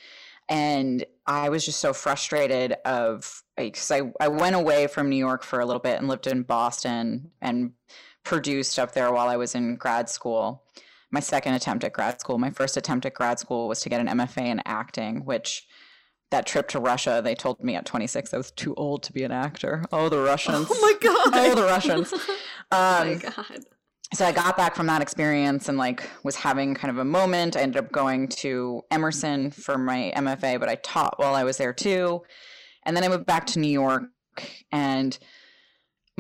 and 0.51 1.05
i 1.27 1.49
was 1.49 1.65
just 1.65 1.81
so 1.81 1.93
frustrated 1.93 2.73
of 2.85 3.43
because 3.57 3.91
I, 3.91 4.13
I 4.21 4.29
went 4.29 4.57
away 4.57 4.87
from 4.87 5.09
new 5.09 5.17
york 5.17 5.43
for 5.43 5.61
a 5.61 5.67
little 5.67 5.81
bit 5.81 5.99
and 5.99 6.09
lived 6.09 6.27
in 6.27 6.43
boston 6.43 7.31
and 7.41 7.73
produced 8.25 8.79
up 8.79 8.93
there 8.93 9.11
while 9.13 9.29
i 9.29 9.37
was 9.37 9.55
in 9.55 9.77
grad 9.77 10.11
school 10.11 10.65
my 11.11 11.21
second 11.21 11.55
attempt 11.55 11.85
at 11.85 11.93
grad 11.93 12.21
school 12.21 12.37
my 12.37 12.51
first 12.51 12.77
attempt 12.77 13.07
at 13.07 13.15
grad 13.15 13.39
school 13.39 13.69
was 13.69 13.81
to 13.81 13.89
get 13.89 14.01
an 14.01 14.09
mfa 14.09 14.45
in 14.45 14.61
acting 14.67 15.25
which 15.25 15.67
that 16.31 16.47
trip 16.47 16.69
to 16.69 16.79
Russia, 16.79 17.21
they 17.25 17.35
told 17.35 17.61
me 17.61 17.75
at 17.75 17.85
26 17.85 18.33
I 18.33 18.37
was 18.37 18.53
too 18.53 18.73
old 18.77 19.03
to 19.03 19.13
be 19.13 19.25
an 19.25 19.33
actor. 19.33 19.85
Oh, 19.91 20.09
the 20.09 20.21
Russians. 20.21 20.69
Oh 20.71 20.81
my 20.81 20.95
God. 21.01 21.29
Oh, 21.35 21.55
the 21.57 21.65
Russians. 21.65 22.13
Um, 22.13 22.21
oh 22.71 23.05
my 23.05 23.13
um, 23.15 23.19
God 23.19 23.65
so 24.13 24.25
I 24.27 24.33
got 24.33 24.57
back 24.57 24.75
from 24.75 24.87
that 24.87 25.03
experience 25.03 25.69
and 25.69 25.79
like 25.79 26.09
was 26.25 26.37
having 26.37 26.75
kind 26.75 26.91
of 26.91 26.99
a 26.99 27.05
moment. 27.05 27.57
I 27.57 27.61
ended 27.61 27.85
up 27.85 27.93
going 27.93 28.29
to 28.29 28.83
Emerson 28.91 29.51
for 29.51 29.79
my 29.79 30.13
MFA, 30.17 30.59
but 30.59 30.69
I 30.69 30.75
taught 30.77 31.19
while 31.19 31.35
I 31.35 31.45
was 31.45 31.59
there 31.59 31.73
too. 31.73 32.23
And 32.85 32.97
then 32.97 33.05
I 33.05 33.09
moved 33.09 33.27
back 33.27 33.47
to 33.49 33.59
New 33.59 33.71
York 33.71 34.05
and 34.73 35.19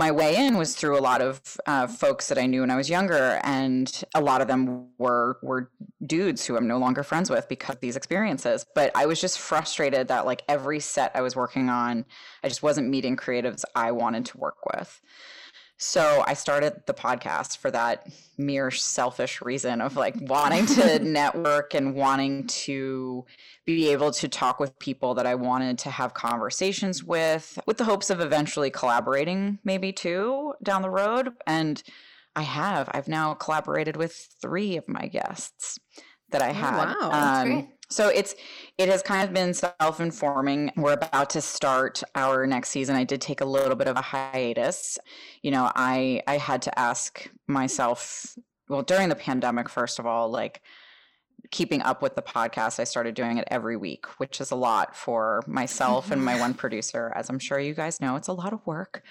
my 0.00 0.10
way 0.10 0.34
in 0.34 0.56
was 0.56 0.74
through 0.74 0.98
a 0.98 1.02
lot 1.02 1.20
of 1.20 1.60
uh, 1.66 1.86
folks 1.86 2.28
that 2.28 2.38
I 2.38 2.46
knew 2.46 2.62
when 2.62 2.70
I 2.70 2.76
was 2.76 2.88
younger, 2.88 3.38
and 3.44 4.02
a 4.14 4.20
lot 4.22 4.40
of 4.40 4.48
them 4.48 4.88
were 4.96 5.38
were 5.42 5.70
dudes 6.06 6.46
who 6.46 6.56
I'm 6.56 6.66
no 6.66 6.78
longer 6.78 7.02
friends 7.02 7.28
with 7.28 7.46
because 7.50 7.74
of 7.74 7.80
these 7.82 7.96
experiences. 7.96 8.64
But 8.74 8.92
I 8.94 9.04
was 9.04 9.20
just 9.20 9.38
frustrated 9.38 10.08
that 10.08 10.24
like 10.24 10.42
every 10.48 10.80
set 10.80 11.12
I 11.14 11.20
was 11.20 11.36
working 11.36 11.68
on, 11.68 12.06
I 12.42 12.48
just 12.48 12.62
wasn't 12.62 12.88
meeting 12.88 13.14
creatives 13.14 13.62
I 13.74 13.92
wanted 13.92 14.24
to 14.26 14.38
work 14.38 14.64
with. 14.72 15.02
So 15.82 16.22
I 16.26 16.34
started 16.34 16.82
the 16.84 16.92
podcast 16.92 17.56
for 17.56 17.70
that 17.70 18.06
mere 18.36 18.70
selfish 18.70 19.40
reason 19.40 19.80
of 19.80 19.96
like 19.96 20.14
wanting 20.20 20.66
to 20.66 20.98
network 21.02 21.72
and 21.72 21.94
wanting 21.94 22.46
to 22.48 23.24
be 23.64 23.88
able 23.88 24.10
to 24.12 24.28
talk 24.28 24.60
with 24.60 24.78
people 24.78 25.14
that 25.14 25.24
I 25.24 25.36
wanted 25.36 25.78
to 25.78 25.90
have 25.90 26.12
conversations 26.12 27.02
with, 27.02 27.58
with 27.66 27.78
the 27.78 27.84
hopes 27.84 28.10
of 28.10 28.20
eventually 28.20 28.68
collaborating 28.70 29.58
maybe 29.64 29.90
too 29.90 30.52
down 30.62 30.82
the 30.82 30.90
road. 30.90 31.30
And 31.46 31.82
I 32.36 32.42
have. 32.42 32.90
I've 32.92 33.08
now 33.08 33.32
collaborated 33.32 33.96
with 33.96 34.28
three 34.42 34.76
of 34.76 34.86
my 34.86 35.06
guests 35.06 35.78
that 36.28 36.42
I 36.42 36.50
oh, 36.50 36.52
had. 36.52 36.76
wow, 36.76 37.08
that's 37.10 37.40
um, 37.40 37.46
great 37.46 37.68
so 37.90 38.08
it's 38.08 38.34
it 38.78 38.88
has 38.88 39.02
kind 39.02 39.26
of 39.26 39.34
been 39.34 39.52
self-informing. 39.52 40.72
We're 40.76 40.92
about 40.92 41.30
to 41.30 41.40
start 41.40 42.02
our 42.14 42.46
next 42.46 42.70
season. 42.70 42.96
I 42.96 43.04
did 43.04 43.20
take 43.20 43.40
a 43.40 43.44
little 43.44 43.76
bit 43.76 43.88
of 43.88 43.96
a 43.96 44.00
hiatus. 44.00 44.98
You 45.42 45.50
know, 45.50 45.70
I 45.74 46.22
I 46.26 46.38
had 46.38 46.62
to 46.62 46.78
ask 46.78 47.28
myself 47.46 48.36
well 48.70 48.82
during 48.82 49.10
the 49.10 49.14
pandemic 49.14 49.68
first 49.68 49.98
of 49.98 50.06
all 50.06 50.30
like 50.30 50.62
keeping 51.50 51.82
up 51.82 52.00
with 52.00 52.14
the 52.14 52.22
podcast 52.22 52.78
i 52.78 52.84
started 52.84 53.14
doing 53.14 53.36
it 53.36 53.46
every 53.50 53.76
week 53.76 54.06
which 54.18 54.40
is 54.40 54.50
a 54.50 54.56
lot 54.56 54.96
for 54.96 55.42
myself 55.46 56.10
and 56.10 56.24
my 56.24 56.38
one 56.38 56.54
producer 56.62 57.12
as 57.16 57.28
i'm 57.28 57.38
sure 57.38 57.58
you 57.58 57.74
guys 57.74 58.00
know 58.00 58.16
it's 58.16 58.28
a 58.28 58.32
lot 58.32 58.52
of 58.52 58.64
work 58.66 59.02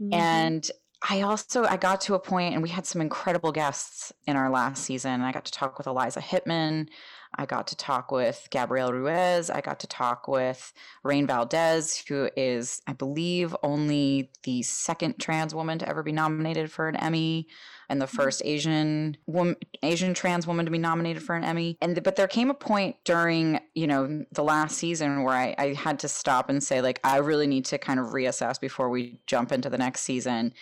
mm-hmm. 0.00 0.14
and 0.14 0.70
i 1.10 1.22
also 1.22 1.64
i 1.64 1.76
got 1.76 2.00
to 2.00 2.14
a 2.14 2.18
point 2.18 2.54
and 2.54 2.62
we 2.62 2.68
had 2.68 2.86
some 2.86 3.00
incredible 3.00 3.52
guests 3.52 4.12
in 4.26 4.36
our 4.36 4.48
last 4.48 4.84
season 4.84 5.20
i 5.20 5.32
got 5.32 5.44
to 5.44 5.52
talk 5.52 5.76
with 5.76 5.86
eliza 5.86 6.20
hittman 6.20 6.86
I 7.34 7.46
got 7.46 7.66
to 7.68 7.76
talk 7.76 8.12
with 8.12 8.48
Gabrielle 8.50 8.92
Ruiz. 8.92 9.48
I 9.48 9.60
got 9.60 9.80
to 9.80 9.86
talk 9.86 10.28
with 10.28 10.72
Rain 11.02 11.26
Valdez, 11.26 12.04
who 12.06 12.28
is, 12.36 12.82
I 12.86 12.92
believe, 12.92 13.56
only 13.62 14.30
the 14.42 14.62
second 14.62 15.18
trans 15.18 15.54
woman 15.54 15.78
to 15.78 15.88
ever 15.88 16.02
be 16.02 16.12
nominated 16.12 16.70
for 16.70 16.88
an 16.88 16.96
Emmy 16.96 17.48
and 17.88 18.00
the 18.00 18.06
mm-hmm. 18.06 18.16
first 18.16 18.42
Asian 18.44 19.16
woman, 19.26 19.56
Asian 19.82 20.14
trans 20.14 20.46
woman 20.46 20.66
to 20.66 20.70
be 20.70 20.78
nominated 20.78 21.22
for 21.22 21.34
an 21.34 21.44
Emmy. 21.44 21.78
And 21.80 22.02
but 22.02 22.16
there 22.16 22.28
came 22.28 22.50
a 22.50 22.54
point 22.54 22.96
during, 23.04 23.60
you 23.74 23.86
know, 23.86 24.24
the 24.32 24.44
last 24.44 24.76
season 24.76 25.22
where 25.22 25.34
I, 25.34 25.54
I 25.58 25.74
had 25.74 25.98
to 26.00 26.08
stop 26.08 26.50
and 26.50 26.62
say, 26.62 26.80
like, 26.82 27.00
I 27.02 27.18
really 27.18 27.46
need 27.46 27.64
to 27.66 27.78
kind 27.78 27.98
of 27.98 28.08
reassess 28.08 28.60
before 28.60 28.90
we 28.90 29.20
jump 29.26 29.52
into 29.52 29.70
the 29.70 29.78
next 29.78 30.02
season 30.02 30.52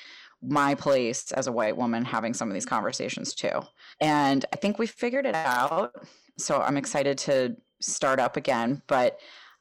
my 0.42 0.74
place 0.74 1.32
as 1.32 1.46
a 1.46 1.52
white 1.52 1.76
woman 1.76 2.04
having 2.04 2.32
some 2.32 2.48
of 2.48 2.54
these 2.54 2.64
conversations 2.64 3.34
too. 3.34 3.60
And 4.00 4.44
I 4.52 4.56
think 4.56 4.78
we 4.78 4.86
figured 4.86 5.26
it 5.26 5.34
out 5.34 5.94
so 6.40 6.60
I'm 6.60 6.76
excited 6.76 7.18
to 7.18 7.56
start 7.80 8.18
up 8.18 8.36
again. 8.36 8.82
But 8.86 9.18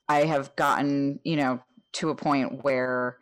I 0.08 0.26
have 0.26 0.56
gotten, 0.56 1.20
you 1.24 1.36
know, 1.36 1.62
to 1.94 2.10
a 2.10 2.16
point 2.16 2.64
where 2.64 3.18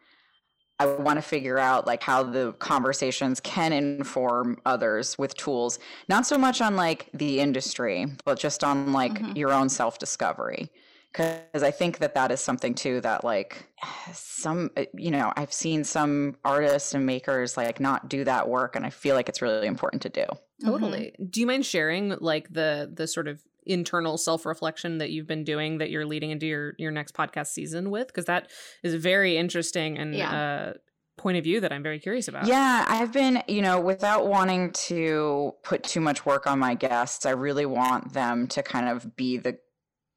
I 0.79 0.85
want 0.85 1.17
to 1.17 1.21
figure 1.21 1.57
out 1.57 1.87
like 1.87 2.03
how 2.03 2.23
the 2.23 2.53
conversations 2.53 3.39
can 3.39 3.73
inform 3.73 4.59
others 4.65 5.17
with 5.17 5.35
tools, 5.35 5.79
not 6.07 6.27
so 6.27 6.37
much 6.37 6.61
on 6.61 6.75
like 6.75 7.09
the 7.13 7.39
industry, 7.39 8.05
but 8.25 8.37
just 8.37 8.63
on 8.63 8.93
like 8.93 9.13
mm-hmm. 9.13 9.35
your 9.35 9.51
own 9.51 9.69
self 9.69 9.97
discovery. 9.97 10.69
Because 11.17 11.63
I 11.63 11.71
think 11.71 11.99
that 11.99 12.13
that 12.15 12.31
is 12.31 12.39
something 12.39 12.73
too 12.75 13.01
that 13.01 13.23
like 13.23 13.67
some, 14.13 14.69
uh, 14.77 14.85
you 14.93 15.11
know, 15.11 15.33
I've 15.35 15.53
seen 15.53 15.83
some 15.83 16.37
artists 16.45 16.93
and 16.93 17.05
makers 17.05 17.57
like 17.57 17.79
not 17.79 18.09
do 18.09 18.23
that 18.23 18.47
work, 18.47 18.75
and 18.75 18.85
I 18.85 18.89
feel 18.89 19.15
like 19.15 19.29
it's 19.29 19.41
really 19.41 19.67
important 19.67 20.03
to 20.03 20.09
do. 20.09 20.25
Totally. 20.63 21.13
Mm-hmm. 21.19 21.25
Do 21.29 21.39
you 21.39 21.47
mind 21.47 21.65
sharing 21.65 22.15
like 22.19 22.53
the 22.53 22.91
the 22.93 23.07
sort 23.07 23.27
of 23.27 23.41
internal 23.65 24.17
self-reflection 24.17 24.99
that 24.99 25.11
you've 25.11 25.27
been 25.27 25.43
doing 25.43 25.79
that 25.79 25.89
you're 25.89 26.05
leading 26.05 26.31
into 26.31 26.45
your 26.45 26.73
your 26.77 26.89
next 26.89 27.13
podcast 27.13 27.47
season 27.47 27.89
with 27.89 28.07
because 28.07 28.23
that 28.23 28.49
is 28.81 28.93
very 28.95 29.35
interesting 29.35 29.97
and 29.97 30.15
yeah. 30.15 30.71
uh 30.71 30.73
point 31.17 31.37
of 31.37 31.43
view 31.43 31.59
that 31.59 31.73
I'm 31.73 31.83
very 31.83 31.99
curious 31.99 32.27
about. 32.27 32.45
Yeah, 32.45 32.85
I've 32.87 33.11
been, 33.11 33.43
you 33.47 33.61
know, 33.61 33.81
without 33.81 34.27
wanting 34.27 34.71
to 34.71 35.53
put 35.63 35.83
too 35.83 35.99
much 35.99 36.25
work 36.25 36.47
on 36.47 36.59
my 36.59 36.75
guests, 36.75 37.25
I 37.25 37.31
really 37.31 37.65
want 37.65 38.13
them 38.13 38.47
to 38.49 38.63
kind 38.63 38.87
of 38.87 39.15
be 39.15 39.37
the 39.37 39.57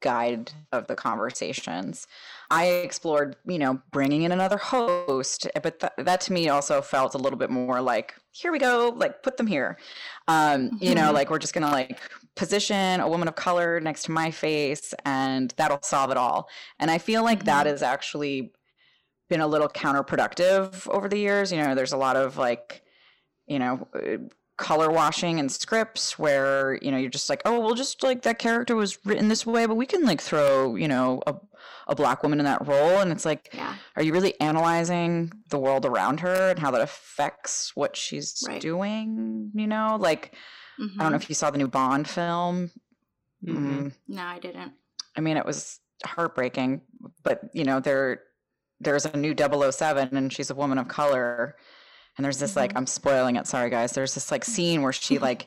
guide 0.00 0.52
of 0.72 0.86
the 0.86 0.94
conversations. 0.94 2.06
I 2.50 2.66
explored, 2.66 3.36
you 3.46 3.58
know, 3.58 3.80
bringing 3.92 4.22
in 4.22 4.32
another 4.32 4.56
host, 4.56 5.46
but 5.62 5.80
th- 5.80 5.92
that 5.98 6.20
to 6.22 6.32
me 6.32 6.48
also 6.48 6.82
felt 6.82 7.14
a 7.14 7.18
little 7.18 7.38
bit 7.38 7.50
more 7.50 7.80
like, 7.80 8.14
here 8.32 8.50
we 8.50 8.58
go, 8.58 8.92
like 8.96 9.22
put 9.22 9.36
them 9.36 9.46
here. 9.46 9.78
Um, 10.26 10.78
you 10.80 10.94
know, 10.94 11.02
mm-hmm. 11.06 11.14
like 11.14 11.30
we're 11.30 11.38
just 11.38 11.54
going 11.54 11.66
to 11.66 11.72
like 11.72 11.98
position 12.34 13.00
a 13.00 13.08
woman 13.08 13.28
of 13.28 13.34
color 13.34 13.80
next 13.80 14.04
to 14.04 14.12
my 14.12 14.30
face 14.30 14.94
and 15.04 15.54
that'll 15.56 15.82
solve 15.82 16.10
it 16.10 16.16
all. 16.16 16.48
And 16.78 16.90
I 16.90 16.98
feel 16.98 17.22
like 17.22 17.38
mm-hmm. 17.38 17.46
that 17.46 17.66
has 17.66 17.82
actually 17.82 18.52
been 19.28 19.40
a 19.40 19.46
little 19.46 19.68
counterproductive 19.68 20.88
over 20.88 21.08
the 21.08 21.18
years. 21.18 21.52
You 21.52 21.58
know, 21.62 21.74
there's 21.74 21.92
a 21.92 21.96
lot 21.96 22.16
of 22.16 22.36
like, 22.36 22.82
you 23.46 23.58
know, 23.58 23.86
color 24.60 24.90
washing 24.90 25.38
in 25.38 25.48
scripts 25.48 26.18
where 26.18 26.78
you 26.82 26.90
know 26.90 26.98
you're 26.98 27.08
just 27.10 27.30
like 27.30 27.40
oh 27.46 27.58
well 27.60 27.74
just 27.74 28.02
like 28.02 28.20
that 28.22 28.38
character 28.38 28.76
was 28.76 28.98
written 29.06 29.28
this 29.28 29.46
way 29.46 29.64
but 29.66 29.74
we 29.74 29.86
can 29.86 30.04
like 30.04 30.20
throw 30.20 30.76
you 30.76 30.86
know 30.86 31.22
a, 31.26 31.34
a 31.88 31.94
black 31.94 32.22
woman 32.22 32.38
in 32.38 32.44
that 32.44 32.64
role 32.68 32.98
and 33.00 33.10
it's 33.10 33.24
like 33.24 33.48
Yeah. 33.54 33.74
are 33.96 34.02
you 34.02 34.12
really 34.12 34.38
analyzing 34.40 35.32
the 35.48 35.58
world 35.58 35.86
around 35.86 36.20
her 36.20 36.50
and 36.50 36.58
how 36.58 36.70
that 36.72 36.82
affects 36.82 37.72
what 37.74 37.96
she's 37.96 38.44
Right. 38.46 38.60
doing 38.60 39.50
you 39.54 39.66
know 39.66 39.96
like 39.98 40.34
i 40.78 40.82
don't 40.82 40.96
know 40.98 41.04
Mhm. 41.18 41.22
if 41.22 41.28
you 41.30 41.34
saw 41.34 41.50
the 41.50 41.58
new 41.58 41.68
bond 41.68 42.06
film 42.06 42.70
Mhm. 43.42 43.56
Mm, 43.56 43.92
No, 44.08 44.22
I 44.24 44.38
didn't. 44.38 44.72
i 45.16 45.20
mean 45.22 45.36
it 45.38 45.46
was 45.46 45.80
heartbreaking 46.04 46.82
but 47.22 47.40
you 47.54 47.64
know 47.64 47.80
there 47.80 48.22
there's 48.80 49.06
a 49.06 49.16
new 49.16 49.34
007 49.34 50.14
and 50.16 50.32
she's 50.32 50.50
a 50.50 50.54
woman 50.54 50.78
of 50.78 50.86
color 50.88 51.56
and 52.16 52.24
there's 52.24 52.38
this 52.38 52.56
like 52.56 52.72
Mhm. 52.74 52.78
i'm 52.78 52.86
spoiling 52.86 53.36
it 53.36 53.46
sorry 53.46 53.70
guys 53.70 53.92
there's 53.92 54.14
this 54.14 54.30
like 54.30 54.44
scene 54.44 54.82
where 54.82 54.92
she 54.92 55.18
like 55.28 55.46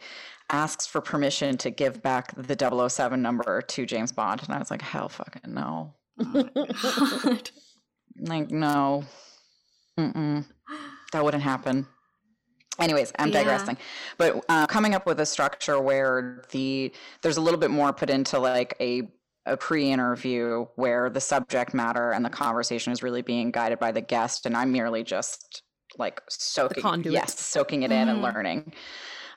asks 0.50 0.86
for 0.86 1.02
permission 1.02 1.58
to 1.58 1.70
give 1.70 2.02
back 2.04 2.34
the 2.36 2.56
007 2.90 3.22
number 3.22 3.62
to 3.62 3.86
james 3.86 4.12
bond 4.12 4.42
and 4.44 4.54
i 4.54 4.60
was 4.60 4.70
like 4.72 4.82
hell 4.82 5.10
fucking 5.10 5.54
no 5.54 5.94
my 6.18 6.44
God. 6.54 7.50
like 8.20 8.52
no 8.52 9.04
Mm-mm. 10.00 10.46
that 11.12 11.24
wouldn't 11.24 11.44
happen 11.44 11.88
anyways 12.80 13.12
i'm 13.20 13.30
Yeah. 13.30 13.40
digressing 13.44 13.78
but 14.18 14.44
uh, 14.50 14.66
coming 14.68 14.96
up 14.96 15.06
with 15.06 15.20
a 15.20 15.26
structure 15.26 15.80
where 15.80 16.44
the 16.52 16.92
there's 17.22 17.38
a 17.38 17.42
little 17.42 17.60
bit 17.60 17.72
more 17.72 17.94
put 17.94 18.10
into 18.10 18.40
like 18.40 18.76
a 18.80 19.12
a 19.46 19.58
pre-interview 19.58 20.66
where 20.76 21.10
the 21.10 21.20
subject 21.20 21.74
matter 21.74 22.12
and 22.12 22.24
the 22.24 22.30
conversation 22.30 22.94
is 22.94 23.04
really 23.04 23.22
being 23.22 23.52
guided 23.52 23.78
by 23.78 23.92
the 23.92 24.02
guest 24.02 24.46
and 24.46 24.56
i'm 24.58 24.72
merely 24.72 25.04
just 25.04 25.62
like 25.98 26.22
soaking 26.30 27.04
yes 27.12 27.40
soaking 27.40 27.84
it 27.84 27.92
in 27.92 28.10
and 28.10 28.20
Mhm. 28.20 28.34
learning. 28.34 28.74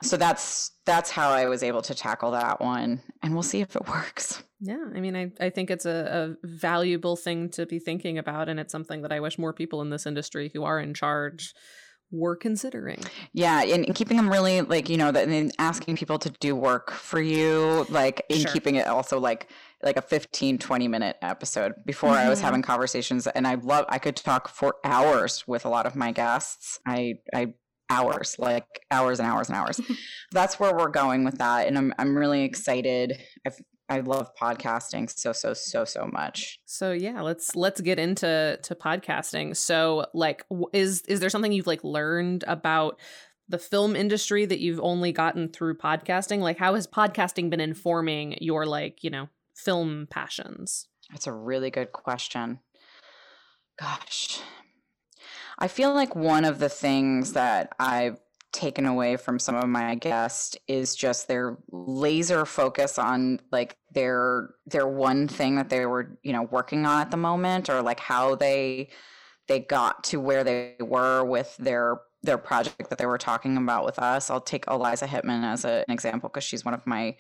So 0.03 0.17
that's 0.17 0.73
that's 0.85 1.11
how 1.11 1.31
i 1.31 1.47
was 1.47 1.63
able 1.63 1.83
to 1.83 1.95
tackle 1.95 2.31
that 2.33 2.61
one 2.61 3.03
and 3.23 3.33
we'll 3.35 3.43
see 3.43 3.61
if 3.61 3.75
it 3.77 3.89
works. 3.89 4.43
Yeah, 4.61 4.85
I 4.95 5.01
mean, 5.01 5.15
I, 5.17 5.33
I 5.39 5.51
think 5.51 5.71
it's 5.71 5.85
a, 5.85 6.37
a 6.43 6.47
valuable 6.47 7.15
thing 7.17 7.51
to 7.51 7.67
be 7.67 7.79
thinking 7.79 8.17
about, 8.17 8.49
and 8.49 8.59
it's 8.59 8.73
something 8.73 9.03
that 9.03 9.13
I 9.13 9.21
wish 9.21 9.39
more 9.39 9.53
people 9.53 9.83
in 9.83 9.91
this 9.91 10.07
industry 10.07 10.51
who 10.55 10.65
are 10.65 10.81
in 10.81 10.95
charge 10.95 11.53
were 12.11 12.37
considering. 12.37 13.03
Yeah, 13.33 13.63
and, 13.63 13.95
keeping 13.95 14.17
them 14.17 14.31
really 14.31 14.61
like 14.63 14.89
you 14.89 14.97
know, 14.97 15.11
that 15.13 15.29
and 15.29 15.53
asking 15.59 15.97
people 15.97 16.19
to 16.21 16.31
do 16.41 16.55
work 16.55 16.91
for 16.93 17.21
you, 17.21 17.85
like 17.91 18.25
in 18.29 18.41
Sure. 18.41 18.53
keeping 18.53 18.77
it 18.77 18.87
also 18.87 19.19
like 19.19 19.49
like 19.83 19.97
a 19.97 20.03
15 20.03 20.59
20 20.59 20.89
minute 20.89 21.17
episode 21.21 21.75
before 21.85 22.09
i 22.11 22.29
was 22.31 22.39
Mhm. 22.41 22.45
having 22.45 22.63
conversations 22.63 23.27
and 23.27 23.47
i 23.47 23.57
love 23.57 23.85
i 23.91 23.99
could 23.99 24.17
talk 24.17 24.49
for 24.49 24.77
hours 24.85 25.47
with 25.47 25.67
a 25.67 25.69
lot 25.69 25.85
of 25.85 25.95
my 25.95 26.13
guests 26.13 26.81
i 26.89 27.15
i 27.35 27.53
hours 27.91 28.37
like 28.39 28.65
hours 28.91 29.21
and 29.21 29.29
hours 29.29 29.49
and 29.51 29.57
hours 29.57 29.79
that's 30.33 30.59
where 30.59 30.75
we're 30.75 30.89
going 30.89 31.25
with 31.25 31.37
that 31.39 31.67
and 31.69 31.77
i'm 31.77 31.93
i'm 31.99 32.17
really 32.17 32.43
excited 32.43 33.21
I've, 33.47 33.59
i 33.89 34.01
love 34.01 34.31
podcasting 34.35 35.11
so 35.11 35.33
so 35.33 35.55
so 35.55 35.85
so 35.85 36.09
much 36.13 36.57
So 36.67 36.93
yeah, 36.93 37.21
let's 37.23 37.57
let's 37.57 37.81
get 37.81 37.99
into 37.99 38.59
to 38.63 38.75
podcasting. 38.75 39.57
So 39.57 40.07
like, 40.13 40.45
is 40.73 41.03
is 41.03 41.21
there 41.21 41.31
something 41.31 41.53
you've 41.53 41.67
like 41.67 41.83
learned 41.85 42.45
about 42.47 42.99
the 43.49 43.59
film 43.59 43.95
industry 43.97 44.45
that 44.45 44.59
you've 44.59 44.81
only 44.81 45.13
gotten 45.13 45.49
through 45.49 45.77
podcasting? 45.79 46.41
Like, 46.41 46.59
how 46.59 46.75
has 46.75 46.87
podcasting 46.87 47.49
been 47.49 47.61
informing 47.61 48.37
your 48.41 48.67
like 48.67 49.03
you 49.03 49.11
know 49.11 49.29
film 49.55 50.07
passions? 50.11 50.89
That's 51.11 51.27
a 51.27 51.33
really 51.33 51.71
good 51.71 51.93
question. 51.93 52.61
Gosh. 53.79 54.41
I 55.59 55.69
feel 55.69 55.95
like 55.95 56.15
one 56.15 56.45
of 56.45 56.59
the 56.59 56.69
things 56.69 57.33
that 57.33 57.73
I've 57.79 58.19
taken 58.57 58.87
away 58.87 59.17
from 59.17 59.39
some 59.39 59.55
of 59.55 59.69
my 59.69 59.95
guests 59.95 60.57
is 60.67 60.97
just 60.97 61.29
their 61.29 61.59
laser 61.71 62.47
focus 62.47 62.99
on 62.99 63.39
like 63.53 63.77
their 63.93 64.55
their 64.65 64.89
one 64.89 65.29
thing 65.29 65.57
that 65.57 65.69
they 65.69 65.85
were, 65.85 66.19
you 66.23 66.33
know, 66.33 66.43
working 66.43 66.87
on 66.87 67.03
at 67.03 67.11
the 67.11 67.17
moment 67.19 67.69
or 67.69 67.83
like 67.83 68.01
how 68.01 68.35
they 68.35 68.89
they 69.47 69.61
got 69.61 70.03
to 70.05 70.19
where 70.19 70.43
they 70.43 70.75
were 70.81 71.23
with 71.25 71.55
their 71.59 71.99
their 72.23 72.39
project 72.39 72.89
that 72.89 72.99
they 72.99 73.07
were 73.07 73.19
talking 73.19 73.59
about 73.59 73.85
with 73.85 73.99
us. 73.99 74.31
I'll 74.31 74.41
take 74.41 74.65
Eliza 74.69 75.07
Hittman 75.07 75.45
as 75.45 75.65
a, 75.65 75.85
an 75.87 75.93
example 75.93 76.29
because 76.31 76.45
she's 76.45 76.65
one 76.65 76.75
of 76.75 76.87
my 76.87 77.17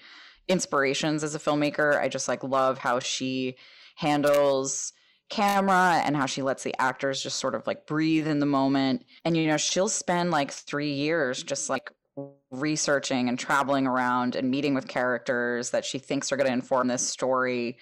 inspirations 0.48 1.22
as 1.22 1.34
a 1.34 1.38
filmmaker. 1.38 2.00
I 2.00 2.08
just 2.08 2.28
like 2.28 2.42
love 2.42 2.78
how 2.78 2.98
she 2.98 3.56
handles 3.96 4.92
camera 5.28 6.02
and 6.04 6.16
how 6.16 6.26
she 6.26 6.42
lets 6.42 6.62
the 6.62 6.74
actors 6.80 7.22
just 7.22 7.38
sort 7.38 7.54
of 7.54 7.66
like 7.66 7.86
breathe 7.86 8.26
in 8.26 8.38
the 8.38 8.46
moment. 8.46 9.04
And 9.24 9.36
you 9.36 9.46
know, 9.46 9.56
she'll 9.56 9.88
spend 9.88 10.30
like 10.30 10.50
3 10.50 10.92
years 10.92 11.42
just 11.42 11.68
like 11.68 11.90
researching 12.50 13.28
and 13.28 13.38
traveling 13.38 13.86
around 13.86 14.36
and 14.36 14.50
meeting 14.50 14.74
with 14.74 14.88
characters 14.88 15.70
that 15.70 15.84
she 15.84 15.98
thinks 15.98 16.32
are 16.32 16.36
going 16.36 16.46
to 16.46 16.52
inform 16.52 16.88
this 16.88 17.06
story 17.06 17.76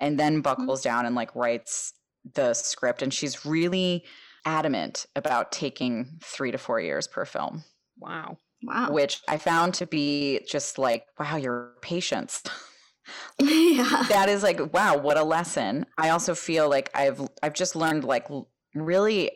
and 0.00 0.18
then 0.18 0.34
mm-hmm. 0.34 0.42
buckles 0.42 0.82
down 0.82 1.04
and 1.04 1.14
like 1.14 1.34
writes 1.34 1.92
the 2.34 2.54
script 2.54 3.02
and 3.02 3.12
she's 3.12 3.44
really 3.44 4.04
adamant 4.46 5.06
about 5.14 5.52
taking 5.52 6.18
3 6.22 6.52
to 6.52 6.58
4 6.58 6.80
years 6.80 7.06
per 7.06 7.24
film 7.24 7.64
Wow. 7.98 8.38
Wow. 8.62 8.92
which 8.92 9.20
I 9.28 9.36
found 9.36 9.74
to 9.74 9.86
be 9.86 10.40
just 10.48 10.78
like, 10.78 11.04
wow, 11.18 11.36
your 11.36 11.72
patience. 11.82 12.42
yeah. 13.38 14.04
that 14.08 14.28
is 14.28 14.42
like, 14.42 14.72
wow, 14.72 14.96
what 14.96 15.16
a 15.16 15.24
lesson. 15.24 15.86
I 15.98 16.10
also 16.10 16.34
feel 16.34 16.68
like 16.68 16.90
I've 16.94 17.20
I've 17.42 17.54
just 17.54 17.76
learned 17.76 18.04
like 18.04 18.26
really 18.74 19.30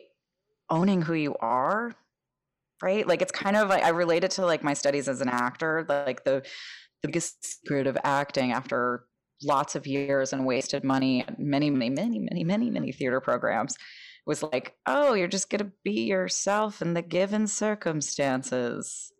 owning 0.69 1.01
who 1.01 1.13
you 1.13 1.35
are, 1.39 1.93
right? 2.81 3.07
Like 3.07 3.21
it's 3.21 3.31
kind 3.31 3.55
of 3.55 3.69
like 3.69 3.83
I 3.83 3.89
relate 3.89 4.23
it 4.23 4.31
to 4.31 4.45
like 4.45 4.63
my 4.63 4.73
studies 4.73 5.07
as 5.07 5.21
an 5.21 5.29
actor, 5.29 5.85
like 5.87 6.23
the 6.23 6.43
the 7.01 7.07
biggest 7.07 7.45
secret 7.45 7.87
of 7.87 7.97
acting 8.03 8.51
after 8.51 9.05
lots 9.41 9.75
of 9.75 9.87
years 9.87 10.33
and 10.33 10.45
wasted 10.45 10.83
money 10.83 11.23
and 11.25 11.37
many 11.39 11.69
many 11.69 11.89
many 11.89 12.19
many 12.19 12.43
many 12.43 12.69
many 12.69 12.91
theater 12.91 13.21
programs 13.21 13.75
was 14.25 14.43
like, 14.43 14.75
oh, 14.85 15.13
you're 15.13 15.27
just 15.27 15.49
to 15.49 15.71
be 15.83 16.01
yourself 16.03 16.81
in 16.81 16.93
the 16.93 17.01
given 17.01 17.47
circumstances 17.47 19.11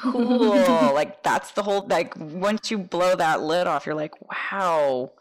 cool. 0.00 0.94
like 0.94 1.22
that's 1.22 1.52
the 1.52 1.62
whole 1.62 1.86
like 1.88 2.14
once 2.16 2.70
you 2.70 2.78
blow 2.78 3.14
that 3.16 3.42
lid 3.42 3.66
off, 3.66 3.86
you're 3.86 3.94
like, 3.94 4.14
wow. 4.30 5.12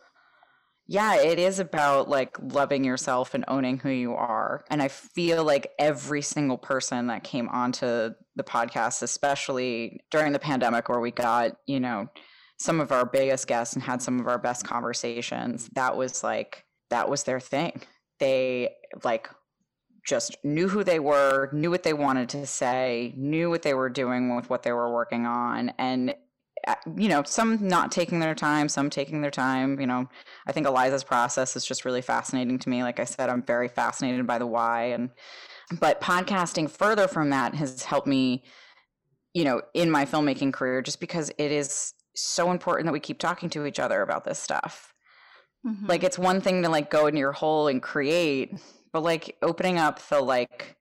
Yeah, 0.89 1.15
it 1.15 1.38
is 1.38 1.60
about 1.60 2.07
like 2.07 2.38
loving 2.39 2.86
yourself 2.86 3.33
and 3.33 3.43
owning 3.49 3.77
who 3.77 3.89
you 3.89 4.13
are. 4.13 4.63
And 4.69 4.81
I 4.81 4.88
feel 4.88 5.43
like 5.43 5.71
every 5.77 6.21
single 6.21 6.57
person 6.57 7.07
that 7.07 7.25
came 7.25 7.49
onto 7.49 8.13
the 8.38 8.43
podcast, 8.43 9.01
especially 9.01 9.99
during 10.12 10.31
the 10.31 10.39
pandemic 10.39 10.88
where 10.88 11.01
we 11.01 11.12
got, 11.12 11.57
you 11.65 11.81
know, 11.81 12.07
some 12.57 12.79
of 12.79 12.93
our 12.93 13.05
biggest 13.05 13.47
guests 13.47 13.75
and 13.75 13.83
had 13.83 14.01
some 14.01 14.19
of 14.19 14.27
our 14.27 14.38
best 14.38 14.65
conversations, 14.65 15.69
that 15.75 15.97
was 15.97 16.23
like 16.23 16.63
that 16.89 17.10
was 17.10 17.23
their 17.23 17.41
thing. 17.41 17.81
They 18.19 18.69
like 19.03 19.29
just 20.08 20.38
knew 20.43 20.70
who 20.70 20.84
they 20.84 21.00
were, 21.00 21.50
knew 21.52 21.70
what 21.70 21.84
they 21.84 21.93
wanted 21.93 22.30
to 22.30 22.48
say, 22.48 23.13
knew 23.17 23.50
what 23.50 23.62
they 23.62 23.74
were 23.74 23.89
doing 23.89 24.36
with 24.36 24.50
what 24.50 24.63
they 24.63 24.72
were 24.72 24.91
working 24.91 25.26
on. 25.26 25.74
And, 25.78 26.15
uh, 26.65 26.76
you 26.96 27.10
know, 27.10 27.24
some 27.24 27.67
not 27.67 27.91
taking 27.91 28.20
their 28.20 28.34
time, 28.34 28.70
some 28.70 28.89
taking 28.89 29.22
their 29.22 29.32
time. 29.32 29.80
You 29.82 29.86
know, 29.88 30.10
I 30.48 30.54
think 30.54 30.65
Eliza's 30.65 31.04
process 31.04 31.56
is 31.58 31.65
just 31.65 31.86
really 31.86 32.02
fascinating 32.02 32.58
to 32.60 32.70
me. 32.70 32.84
Like 32.84 33.02
I 33.02 33.04
said, 33.04 33.30
I'm 33.30 33.43
very 33.43 33.67
fascinated 33.67 34.26
by 34.26 34.39
the 34.39 34.48
why. 34.48 34.86
And, 34.86 35.12
but 35.80 36.00
podcasting 36.02 36.72
further 36.72 37.08
from 37.08 37.30
that 37.32 37.54
has 37.56 37.84
helped 37.84 38.08
me, 38.08 38.46
you 39.34 39.43
know, 39.43 39.62
in 39.74 39.91
my 39.91 40.06
filmmaking 40.06 40.54
career, 40.54 40.82
just 40.82 41.00
because 41.02 41.32
it 41.38 41.52
is 41.52 41.93
so 42.15 42.52
important 42.52 42.88
that 42.88 42.93
we 42.93 43.00
keep 43.00 43.20
talking 43.20 43.50
to 43.52 43.65
each 43.65 43.80
other 43.80 44.02
about 44.02 44.24
this 44.24 44.39
stuff 44.39 44.93
Mhm. 45.65 45.89
like 45.89 46.04
it's 46.04 46.20
one 46.20 46.39
thing 46.41 46.63
to 46.63 46.70
like 46.70 46.89
go 46.89 47.08
in 47.08 47.17
your 47.17 47.32
hole 47.32 47.67
and 47.67 47.82
create 47.82 48.54
but 48.97 49.03
like 49.03 49.38
opening 49.43 49.77
up 49.77 49.99
the 50.10 50.19
like 50.19 50.75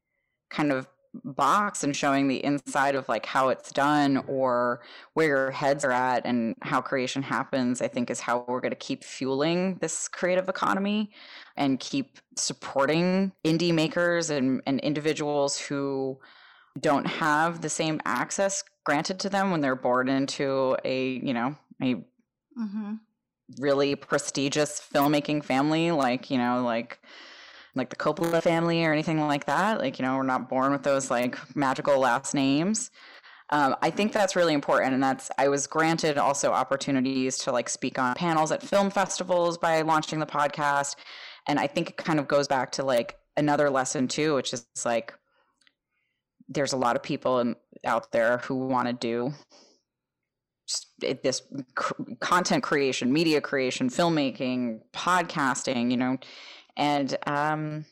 kind 0.48 0.72
of 0.72 0.88
box 1.22 1.84
and 1.84 1.94
showing 1.94 2.28
the 2.28 2.42
inside 2.42 2.94
of 2.94 3.06
like 3.10 3.26
how 3.26 3.50
it's 3.50 3.70
done 3.70 4.24
or 4.26 4.80
where 5.12 5.26
your 5.28 5.50
heads 5.50 5.84
are 5.84 5.92
at 5.92 6.24
and 6.24 6.54
how 6.62 6.80
creation 6.80 7.22
happens 7.22 7.82
i 7.82 7.88
think 7.88 8.08
is 8.08 8.20
how 8.20 8.42
we're 8.48 8.60
going 8.62 8.70
to 8.70 8.76
keep 8.76 9.04
fueling 9.04 9.76
this 9.82 10.08
creative 10.08 10.48
economy 10.48 11.10
and 11.58 11.78
keep 11.78 12.18
supporting 12.36 13.32
indie 13.44 13.74
makers 13.74 14.30
and, 14.30 14.62
and 14.66 14.80
individuals 14.80 15.58
who 15.58 16.18
don't 16.80 17.06
have 17.06 17.60
the 17.60 17.68
same 17.68 18.00
access 18.06 18.64
granted 18.84 19.20
to 19.20 19.28
them 19.28 19.50
when 19.50 19.60
they're 19.60 19.76
born 19.76 20.08
into 20.08 20.74
a 20.86 21.16
you 21.22 21.34
know 21.34 21.54
a 21.82 22.02
Mhm. 22.58 23.00
really 23.58 23.94
prestigious 23.94 24.80
filmmaking 24.80 25.44
family 25.44 25.90
like 25.90 26.30
you 26.30 26.38
know 26.38 26.62
like 26.62 26.98
like 27.76 27.90
the 27.90 27.96
Coppola 27.96 28.42
family 28.42 28.84
or 28.84 28.92
anything 28.92 29.20
like 29.20 29.44
that 29.46 29.78
like 29.78 29.98
you 29.98 30.04
know 30.04 30.16
we're 30.16 30.22
not 30.22 30.48
born 30.48 30.72
with 30.72 30.82
those 30.82 31.10
like 31.10 31.38
magical 31.56 31.98
last 31.98 32.34
names. 32.34 32.90
Um, 33.50 33.76
I 33.80 33.90
think 33.90 34.12
that's 34.12 34.34
really 34.34 34.54
important 34.54 34.94
and 34.94 35.02
that's 35.02 35.30
I 35.38 35.48
was 35.48 35.68
granted 35.68 36.18
also 36.18 36.52
opportunities 36.52 37.38
to 37.38 37.52
like 37.52 37.68
speak 37.68 37.98
on 37.98 38.14
panels 38.16 38.50
at 38.50 38.62
film 38.62 38.90
festivals 38.90 39.56
by 39.56 39.82
launching 39.82 40.18
the 40.18 40.26
podcast. 40.26 40.96
And 41.46 41.60
I 41.60 41.68
think 41.68 41.90
it 41.90 41.96
kind 41.96 42.18
of 42.18 42.26
goes 42.26 42.48
back 42.48 42.72
to 42.72 42.84
like 42.84 43.18
another 43.36 43.70
lesson 43.70 44.08
too 44.08 44.34
which 44.34 44.52
is 44.52 44.66
like 44.84 45.14
there's 46.48 46.72
a 46.72 46.76
lot 46.76 46.96
of 46.96 47.02
people 47.02 47.38
and 47.38 47.54
out 47.84 48.10
there 48.12 48.38
who 48.38 48.54
want 48.66 48.88
to 48.88 48.92
do 48.92 49.32
this 51.22 51.42
content 52.20 52.62
creation, 52.62 53.12
media 53.12 53.40
creation, 53.40 53.88
filmmaking, 53.88 54.80
podcasting, 54.92 55.90
you 55.90 55.96
know, 55.96 56.18
and 56.76 57.16
um, 57.26 57.84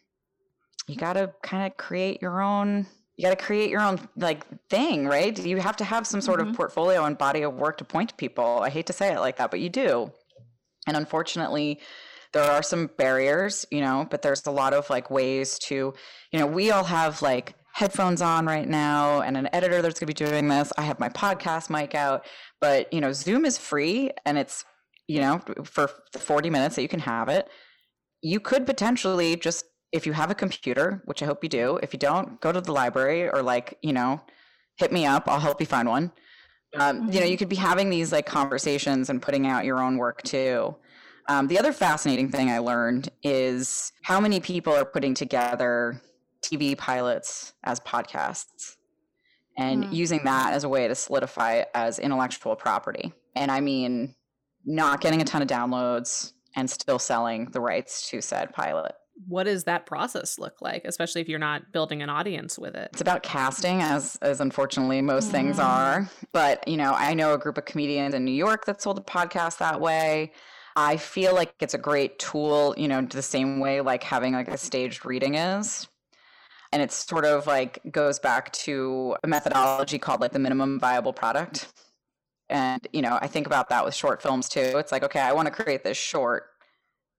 you 0.86 0.96
got 0.96 1.14
to 1.14 1.32
kind 1.42 1.66
of 1.66 1.76
create 1.76 2.20
your 2.20 2.42
own. 2.42 2.86
You 3.16 3.24
got 3.28 3.38
to 3.38 3.44
create 3.44 3.70
your 3.70 3.80
own 3.80 4.00
like 4.16 4.44
thing, 4.68 5.06
right? 5.06 5.38
You 5.38 5.58
have 5.58 5.76
to 5.76 5.84
have 5.84 6.06
some 6.06 6.20
sort 6.20 6.40
mm-hmm. 6.40 6.50
of 6.50 6.56
portfolio 6.56 7.04
and 7.04 7.16
body 7.16 7.42
of 7.42 7.54
work 7.54 7.78
to 7.78 7.84
point 7.84 8.10
to 8.10 8.14
people. 8.16 8.60
I 8.62 8.70
hate 8.70 8.86
to 8.86 8.92
say 8.92 9.12
it 9.12 9.20
like 9.20 9.36
that, 9.36 9.50
but 9.50 9.60
you 9.60 9.68
do. 9.68 10.12
And 10.86 10.96
unfortunately, 10.96 11.80
there 12.32 12.42
are 12.42 12.62
some 12.62 12.90
barriers, 12.98 13.64
you 13.70 13.80
know, 13.80 14.06
but 14.10 14.20
there's 14.20 14.44
a 14.46 14.50
lot 14.50 14.74
of 14.74 14.90
like 14.90 15.10
ways 15.10 15.58
to, 15.60 15.94
you 16.32 16.38
know, 16.38 16.46
we 16.46 16.70
all 16.70 16.84
have 16.84 17.22
like 17.22 17.54
headphones 17.72 18.20
on 18.20 18.46
right 18.46 18.68
now 18.68 19.20
and 19.20 19.36
an 19.36 19.48
editor 19.52 19.80
that's 19.80 19.98
going 19.98 20.12
to 20.12 20.24
be 20.24 20.26
doing 20.26 20.48
this. 20.48 20.72
I 20.76 20.82
have 20.82 21.00
my 21.00 21.08
podcast 21.08 21.70
mic 21.70 21.94
out, 21.94 22.26
but 22.60 22.92
you 22.92 23.00
know, 23.00 23.12
Zoom 23.12 23.44
is 23.44 23.56
free 23.56 24.10
and 24.26 24.36
it's, 24.36 24.64
you 25.06 25.20
know, 25.20 25.40
for 25.64 25.90
40 26.16 26.50
minutes 26.50 26.76
that 26.76 26.82
you 26.82 26.88
can 26.88 27.00
have 27.00 27.28
it. 27.28 27.48
You 28.24 28.40
could 28.40 28.66
potentially 28.66 29.36
just 29.36 29.66
if 29.94 30.06
you 30.06 30.12
have 30.12 30.28
a 30.28 30.34
computer, 30.34 31.00
which 31.04 31.22
I 31.22 31.26
hope 31.26 31.44
you 31.44 31.48
do, 31.48 31.78
if 31.80 31.92
you 31.92 32.00
don't, 32.00 32.40
go 32.40 32.50
to 32.50 32.60
the 32.60 32.72
library 32.72 33.28
or 33.28 33.42
like, 33.42 33.78
you 33.80 33.92
know, 33.92 34.20
hit 34.76 34.90
me 34.90 35.06
up. 35.06 35.28
I'll 35.28 35.38
help 35.38 35.60
you 35.60 35.66
find 35.66 35.88
one. 35.88 36.10
Um, 36.76 37.12
you 37.12 37.20
know, 37.20 37.26
you 37.26 37.36
could 37.36 37.48
be 37.48 37.54
having 37.54 37.90
these 37.90 38.10
like 38.10 38.26
conversations 38.26 39.08
and 39.08 39.22
putting 39.22 39.46
out 39.46 39.64
your 39.64 39.80
own 39.80 39.96
work 39.96 40.20
too. 40.22 40.74
Um, 41.28 41.46
the 41.46 41.60
other 41.60 41.72
fascinating 41.72 42.28
thing 42.28 42.50
I 42.50 42.58
learned 42.58 43.08
is 43.22 43.92
how 44.02 44.18
many 44.18 44.40
people 44.40 44.72
are 44.72 44.84
putting 44.84 45.14
together 45.14 46.02
TV 46.42 46.76
pilots 46.76 47.54
as 47.62 47.78
podcasts 47.78 48.74
and 49.56 49.84
mm. 49.84 49.92
using 49.92 50.24
that 50.24 50.54
as 50.54 50.64
a 50.64 50.68
way 50.68 50.88
to 50.88 50.96
solidify 50.96 51.62
as 51.72 52.00
intellectual 52.00 52.56
property. 52.56 53.12
And 53.36 53.52
I 53.52 53.60
mean, 53.60 54.16
not 54.66 55.00
getting 55.00 55.22
a 55.22 55.24
ton 55.24 55.40
of 55.40 55.46
downloads 55.46 56.32
and 56.54 56.70
still 56.70 56.98
selling 56.98 57.46
the 57.46 57.60
rights 57.60 58.08
to 58.10 58.20
said 58.20 58.52
pilot. 58.52 58.92
What 59.28 59.44
does 59.44 59.64
that 59.64 59.86
process 59.86 60.38
look 60.38 60.60
like, 60.60 60.82
especially 60.84 61.20
if 61.20 61.28
you're 61.28 61.38
not 61.38 61.72
building 61.72 62.02
an 62.02 62.10
audience 62.10 62.58
with 62.58 62.74
it? 62.74 62.90
It's 62.92 63.00
about 63.00 63.22
casting, 63.22 63.80
as 63.80 64.16
as 64.22 64.40
unfortunately 64.40 65.00
most 65.02 65.30
things 65.30 65.56
mm-hmm. 65.56 65.66
are. 65.66 66.10
But 66.32 66.66
you 66.66 66.76
know, 66.76 66.92
I 66.94 67.14
know 67.14 67.34
a 67.34 67.38
group 67.38 67.56
of 67.56 67.64
comedians 67.64 68.14
in 68.14 68.24
New 68.24 68.32
York 68.32 68.66
that 68.66 68.82
sold 68.82 68.98
a 68.98 69.02
podcast 69.02 69.58
that 69.58 69.80
way. 69.80 70.32
I 70.76 70.96
feel 70.96 71.32
like 71.34 71.54
it's 71.60 71.74
a 71.74 71.78
great 71.78 72.18
tool, 72.18 72.74
you 72.76 72.88
know, 72.88 73.02
the 73.02 73.22
same 73.22 73.60
way 73.60 73.80
like 73.80 74.02
having 74.02 74.32
like 74.32 74.48
a 74.48 74.58
staged 74.58 75.06
reading 75.06 75.36
is 75.36 75.86
and 76.74 76.82
it 76.82 76.90
sort 76.90 77.24
of 77.24 77.46
like 77.46 77.78
goes 77.92 78.18
back 78.18 78.52
to 78.52 79.16
a 79.22 79.28
methodology 79.28 79.96
called 79.96 80.20
like 80.20 80.32
the 80.32 80.40
minimum 80.40 80.80
viable 80.80 81.12
product 81.12 81.68
and 82.54 82.86
you 82.92 83.02
know 83.02 83.18
i 83.20 83.26
think 83.26 83.46
about 83.46 83.68
that 83.68 83.84
with 83.84 83.94
short 83.94 84.22
films 84.22 84.48
too 84.48 84.78
it's 84.78 84.92
like 84.92 85.02
okay 85.02 85.20
i 85.20 85.32
want 85.32 85.46
to 85.46 85.52
create 85.52 85.82
this 85.82 85.96
short 85.96 86.44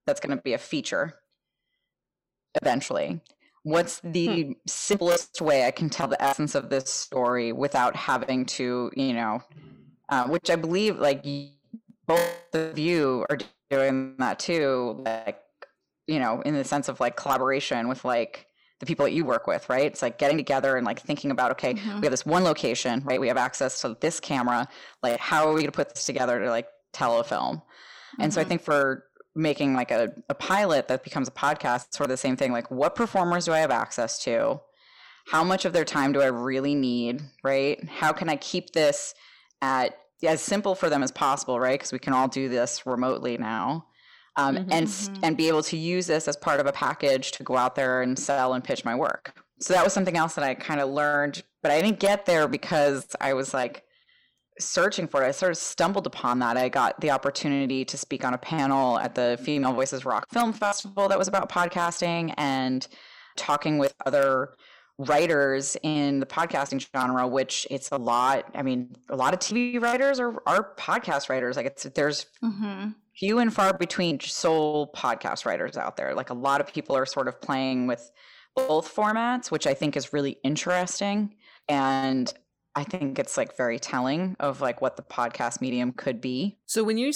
that's 0.06 0.18
going 0.18 0.34
to 0.34 0.42
be 0.42 0.54
a 0.54 0.58
feature 0.58 1.14
eventually 2.60 3.20
what's 3.62 4.00
the 4.02 4.44
hmm. 4.44 4.52
simplest 4.66 5.40
way 5.40 5.64
i 5.66 5.70
can 5.70 5.90
tell 5.90 6.08
the 6.08 6.20
essence 6.22 6.54
of 6.54 6.70
this 6.70 6.90
story 6.90 7.52
without 7.52 7.94
having 7.94 8.46
to 8.46 8.90
you 8.96 9.12
know 9.12 9.40
uh, 10.08 10.26
which 10.26 10.48
i 10.50 10.56
believe 10.56 10.98
like 10.98 11.24
both 12.06 12.54
of 12.54 12.78
you 12.78 13.26
are 13.28 13.38
doing 13.70 14.14
that 14.18 14.38
too 14.38 15.02
like 15.04 15.42
you 16.06 16.18
know 16.18 16.40
in 16.42 16.54
the 16.54 16.64
sense 16.64 16.88
of 16.88 16.98
like 16.98 17.14
collaboration 17.14 17.88
with 17.88 18.04
like 18.06 18.46
the 18.80 18.86
people 18.86 19.04
that 19.04 19.12
you 19.12 19.24
work 19.24 19.46
with, 19.46 19.68
right? 19.68 19.86
It's 19.86 20.02
like 20.02 20.18
getting 20.18 20.36
together 20.36 20.76
and 20.76 20.84
like 20.84 21.00
thinking 21.00 21.30
about, 21.30 21.50
okay, 21.52 21.74
mm-hmm. 21.74 22.00
we 22.00 22.06
have 22.06 22.10
this 22.10 22.26
one 22.26 22.44
location, 22.44 23.02
right? 23.04 23.20
We 23.20 23.28
have 23.28 23.36
access 23.36 23.80
to 23.80 23.96
this 24.00 24.20
camera. 24.20 24.68
Like, 25.02 25.18
how 25.18 25.48
are 25.48 25.52
we 25.52 25.60
going 25.60 25.66
to 25.66 25.72
put 25.72 25.94
this 25.94 26.04
together 26.04 26.38
to 26.40 26.50
like 26.50 26.68
tell 26.92 27.18
a 27.18 27.24
film? 27.24 27.56
Mm-hmm. 27.56 28.22
And 28.22 28.34
so 28.34 28.40
I 28.40 28.44
mm-hmm. 28.44 28.48
think 28.50 28.62
for 28.62 29.04
making 29.34 29.74
like 29.74 29.90
a, 29.90 30.12
a 30.28 30.34
pilot 30.34 30.88
that 30.88 31.04
becomes 31.04 31.28
a 31.28 31.30
podcast, 31.30 31.94
sort 31.94 32.06
of 32.06 32.10
the 32.10 32.16
same 32.16 32.36
thing. 32.36 32.52
Like, 32.52 32.70
what 32.70 32.94
performers 32.94 33.46
do 33.46 33.52
I 33.52 33.58
have 33.58 33.70
access 33.70 34.22
to? 34.24 34.60
How 35.28 35.42
much 35.42 35.64
of 35.64 35.72
their 35.72 35.84
time 35.84 36.12
do 36.12 36.20
I 36.20 36.26
really 36.26 36.74
need, 36.74 37.22
right? 37.42 37.82
How 37.88 38.12
can 38.12 38.28
I 38.28 38.36
keep 38.36 38.72
this 38.72 39.14
at 39.60 39.98
as 40.22 40.40
simple 40.40 40.74
for 40.74 40.88
them 40.88 41.02
as 41.02 41.12
possible, 41.12 41.58
right? 41.58 41.78
Because 41.78 41.92
we 41.92 41.98
can 41.98 42.12
all 42.12 42.28
do 42.28 42.48
this 42.48 42.86
remotely 42.86 43.36
now 43.36 43.86
um, 44.36 44.56
mm-hmm, 44.56 44.72
and 44.72 44.86
mm-hmm. 44.86 45.24
and 45.24 45.36
be 45.36 45.48
able 45.48 45.62
to 45.62 45.76
use 45.76 46.06
this 46.06 46.28
as 46.28 46.36
part 46.36 46.60
of 46.60 46.66
a 46.66 46.72
package 46.72 47.32
to 47.32 47.42
go 47.42 47.56
out 47.56 47.74
there 47.74 48.02
and 48.02 48.18
sell 48.18 48.54
and 48.54 48.62
pitch 48.62 48.84
my 48.84 48.94
work. 48.94 49.34
So 49.60 49.72
that 49.72 49.82
was 49.82 49.92
something 49.92 50.16
else 50.16 50.34
that 50.34 50.44
I 50.44 50.54
kind 50.54 50.80
of 50.80 50.90
learned, 50.90 51.42
but 51.62 51.70
I 51.70 51.80
didn't 51.80 51.98
get 51.98 52.26
there 52.26 52.46
because 52.46 53.06
I 53.20 53.32
was 53.32 53.54
like 53.54 53.84
searching 54.58 55.06
for 55.06 55.22
it. 55.22 55.28
I 55.28 55.30
sort 55.30 55.52
of 55.52 55.58
stumbled 55.58 56.06
upon 56.06 56.38
that. 56.40 56.56
I 56.56 56.68
got 56.68 57.00
the 57.00 57.10
opportunity 57.10 57.84
to 57.84 57.96
speak 57.96 58.24
on 58.24 58.34
a 58.34 58.38
panel 58.38 58.98
at 58.98 59.14
the 59.14 59.38
Female 59.42 59.72
Voices 59.72 60.04
Rock 60.04 60.26
Film 60.30 60.52
Festival 60.52 61.08
that 61.08 61.18
was 61.18 61.28
about 61.28 61.48
podcasting 61.48 62.34
and 62.36 62.86
talking 63.36 63.78
with 63.78 63.94
other 64.04 64.50
writers 64.98 65.76
in 65.82 66.20
the 66.20 66.26
podcasting 66.26 66.84
genre 66.94 67.28
which 67.28 67.66
it's 67.70 67.90
a 67.92 67.96
lot 67.98 68.50
i 68.54 68.62
mean 68.62 68.96
a 69.10 69.16
lot 69.16 69.34
of 69.34 69.40
tv 69.40 69.80
writers 69.80 70.18
are, 70.18 70.42
are 70.46 70.72
podcast 70.78 71.28
writers 71.28 71.56
like 71.56 71.66
it's 71.66 71.82
there's 71.94 72.26
mm-hmm 72.42 72.88
few 73.16 73.38
and 73.38 73.52
far 73.52 73.76
between 73.76 74.20
sole 74.20 74.92
podcast 74.94 75.46
writers 75.46 75.76
out 75.76 75.96
there. 75.96 76.14
Like 76.14 76.30
a 76.30 76.34
lot 76.34 76.60
of 76.60 76.72
people 76.72 76.96
are 76.96 77.06
sort 77.06 77.28
of 77.28 77.40
playing 77.40 77.86
with 77.86 78.10
both 78.54 78.94
formats, 78.94 79.50
which 79.50 79.66
I 79.66 79.74
think 79.74 79.96
is 79.96 80.12
really 80.12 80.38
interesting. 80.44 81.34
And 81.68 82.32
I 82.74 82.84
think 82.84 83.18
it's 83.18 83.36
like 83.36 83.56
very 83.56 83.78
telling 83.78 84.36
of 84.38 84.60
like 84.60 84.82
what 84.82 84.96
the 84.96 85.02
podcast 85.02 85.60
medium 85.62 85.92
could 85.92 86.20
be. 86.20 86.58
So 86.66 86.84
when 86.84 86.98
you 86.98 87.12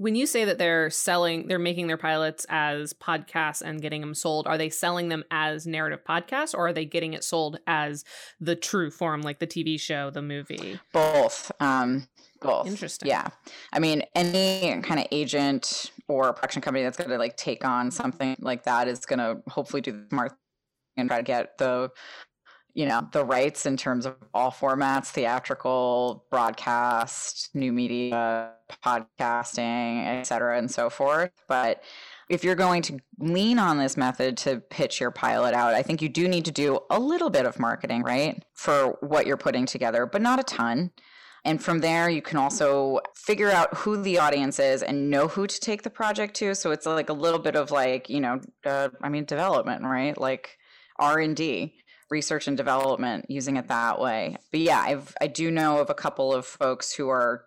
when 0.00 0.14
you 0.14 0.26
say 0.26 0.46
that 0.46 0.56
they're 0.56 0.88
selling 0.88 1.46
they're 1.46 1.58
making 1.58 1.86
their 1.86 1.98
pilots 1.98 2.46
as 2.48 2.94
podcasts 2.94 3.60
and 3.60 3.82
getting 3.82 4.00
them 4.00 4.14
sold, 4.14 4.46
are 4.46 4.56
they 4.56 4.70
selling 4.70 5.10
them 5.10 5.22
as 5.30 5.66
narrative 5.66 6.00
podcasts 6.08 6.54
or 6.54 6.68
are 6.68 6.72
they 6.72 6.86
getting 6.86 7.12
it 7.12 7.22
sold 7.22 7.60
as 7.66 8.02
the 8.40 8.56
true 8.56 8.90
form 8.90 9.20
like 9.20 9.40
the 9.40 9.46
TV 9.46 9.78
show, 9.78 10.08
the 10.08 10.22
movie? 10.22 10.80
Both. 10.92 11.52
Um 11.60 12.08
both. 12.40 12.66
Interesting. 12.66 13.08
Yeah. 13.08 13.28
I 13.72 13.78
mean, 13.78 14.02
any 14.14 14.80
kind 14.80 14.98
of 14.98 15.06
agent 15.10 15.92
or 16.08 16.32
production 16.32 16.62
company 16.62 16.82
that's 16.82 16.96
going 16.96 17.10
to 17.10 17.18
like 17.18 17.36
take 17.36 17.66
on 17.66 17.90
something 17.90 18.34
like 18.40 18.64
that 18.64 18.88
is 18.88 19.04
going 19.04 19.18
to 19.18 19.42
hopefully 19.50 19.82
do 19.82 19.92
the 19.92 20.06
smart 20.08 20.32
and 20.96 21.10
try 21.10 21.18
to 21.18 21.22
get 21.22 21.58
the 21.58 21.90
you 22.74 22.86
know 22.86 23.06
the 23.12 23.24
rights 23.24 23.66
in 23.66 23.76
terms 23.76 24.06
of 24.06 24.16
all 24.34 24.50
formats 24.50 25.06
theatrical 25.06 26.24
broadcast 26.30 27.50
new 27.54 27.72
media 27.72 28.52
podcasting 28.84 30.06
etc 30.06 30.58
and 30.58 30.70
so 30.70 30.88
forth 30.90 31.30
but 31.48 31.82
if 32.28 32.44
you're 32.44 32.54
going 32.54 32.80
to 32.80 32.98
lean 33.18 33.58
on 33.58 33.78
this 33.78 33.96
method 33.96 34.36
to 34.36 34.60
pitch 34.70 35.00
your 35.00 35.10
pilot 35.10 35.54
out 35.54 35.74
i 35.74 35.82
think 35.82 36.00
you 36.00 36.08
do 36.08 36.28
need 36.28 36.44
to 36.44 36.52
do 36.52 36.78
a 36.90 36.98
little 36.98 37.30
bit 37.30 37.46
of 37.46 37.58
marketing 37.58 38.02
right 38.02 38.44
for 38.54 38.96
what 39.00 39.26
you're 39.26 39.36
putting 39.36 39.66
together 39.66 40.06
but 40.06 40.22
not 40.22 40.38
a 40.38 40.44
ton 40.44 40.90
and 41.44 41.62
from 41.62 41.78
there, 41.80 42.10
you 42.10 42.20
can 42.20 42.36
also 42.36 43.00
figure 43.14 43.50
out 43.50 43.74
who 43.74 43.96
the 43.96 44.18
audience 44.18 44.58
is 44.58 44.82
and 44.82 45.10
know 45.10 45.26
who 45.28 45.46
to 45.46 45.60
take 45.60 45.82
the 45.82 45.90
project 45.90 46.34
to. 46.36 46.54
So 46.54 46.70
it's 46.70 46.86
like 46.86 47.08
a 47.08 47.14
little 47.14 47.38
bit 47.38 47.56
of 47.56 47.70
like, 47.70 48.10
you 48.10 48.20
know, 48.20 48.40
uh, 48.66 48.90
I 49.02 49.08
mean, 49.08 49.24
development, 49.24 49.82
right? 49.84 50.18
Like 50.18 50.58
R 50.98 51.18
and 51.18 51.34
D, 51.34 51.76
research 52.10 52.48
and 52.48 52.56
development, 52.56 53.26
using 53.28 53.56
it 53.56 53.68
that 53.68 54.00
way. 54.00 54.36
But 54.50 54.60
yeah, 54.60 54.80
I've 54.80 55.14
I 55.20 55.26
do 55.26 55.50
know 55.50 55.78
of 55.78 55.90
a 55.90 55.94
couple 55.94 56.34
of 56.34 56.46
folks 56.46 56.92
who 56.92 57.08
are 57.08 57.44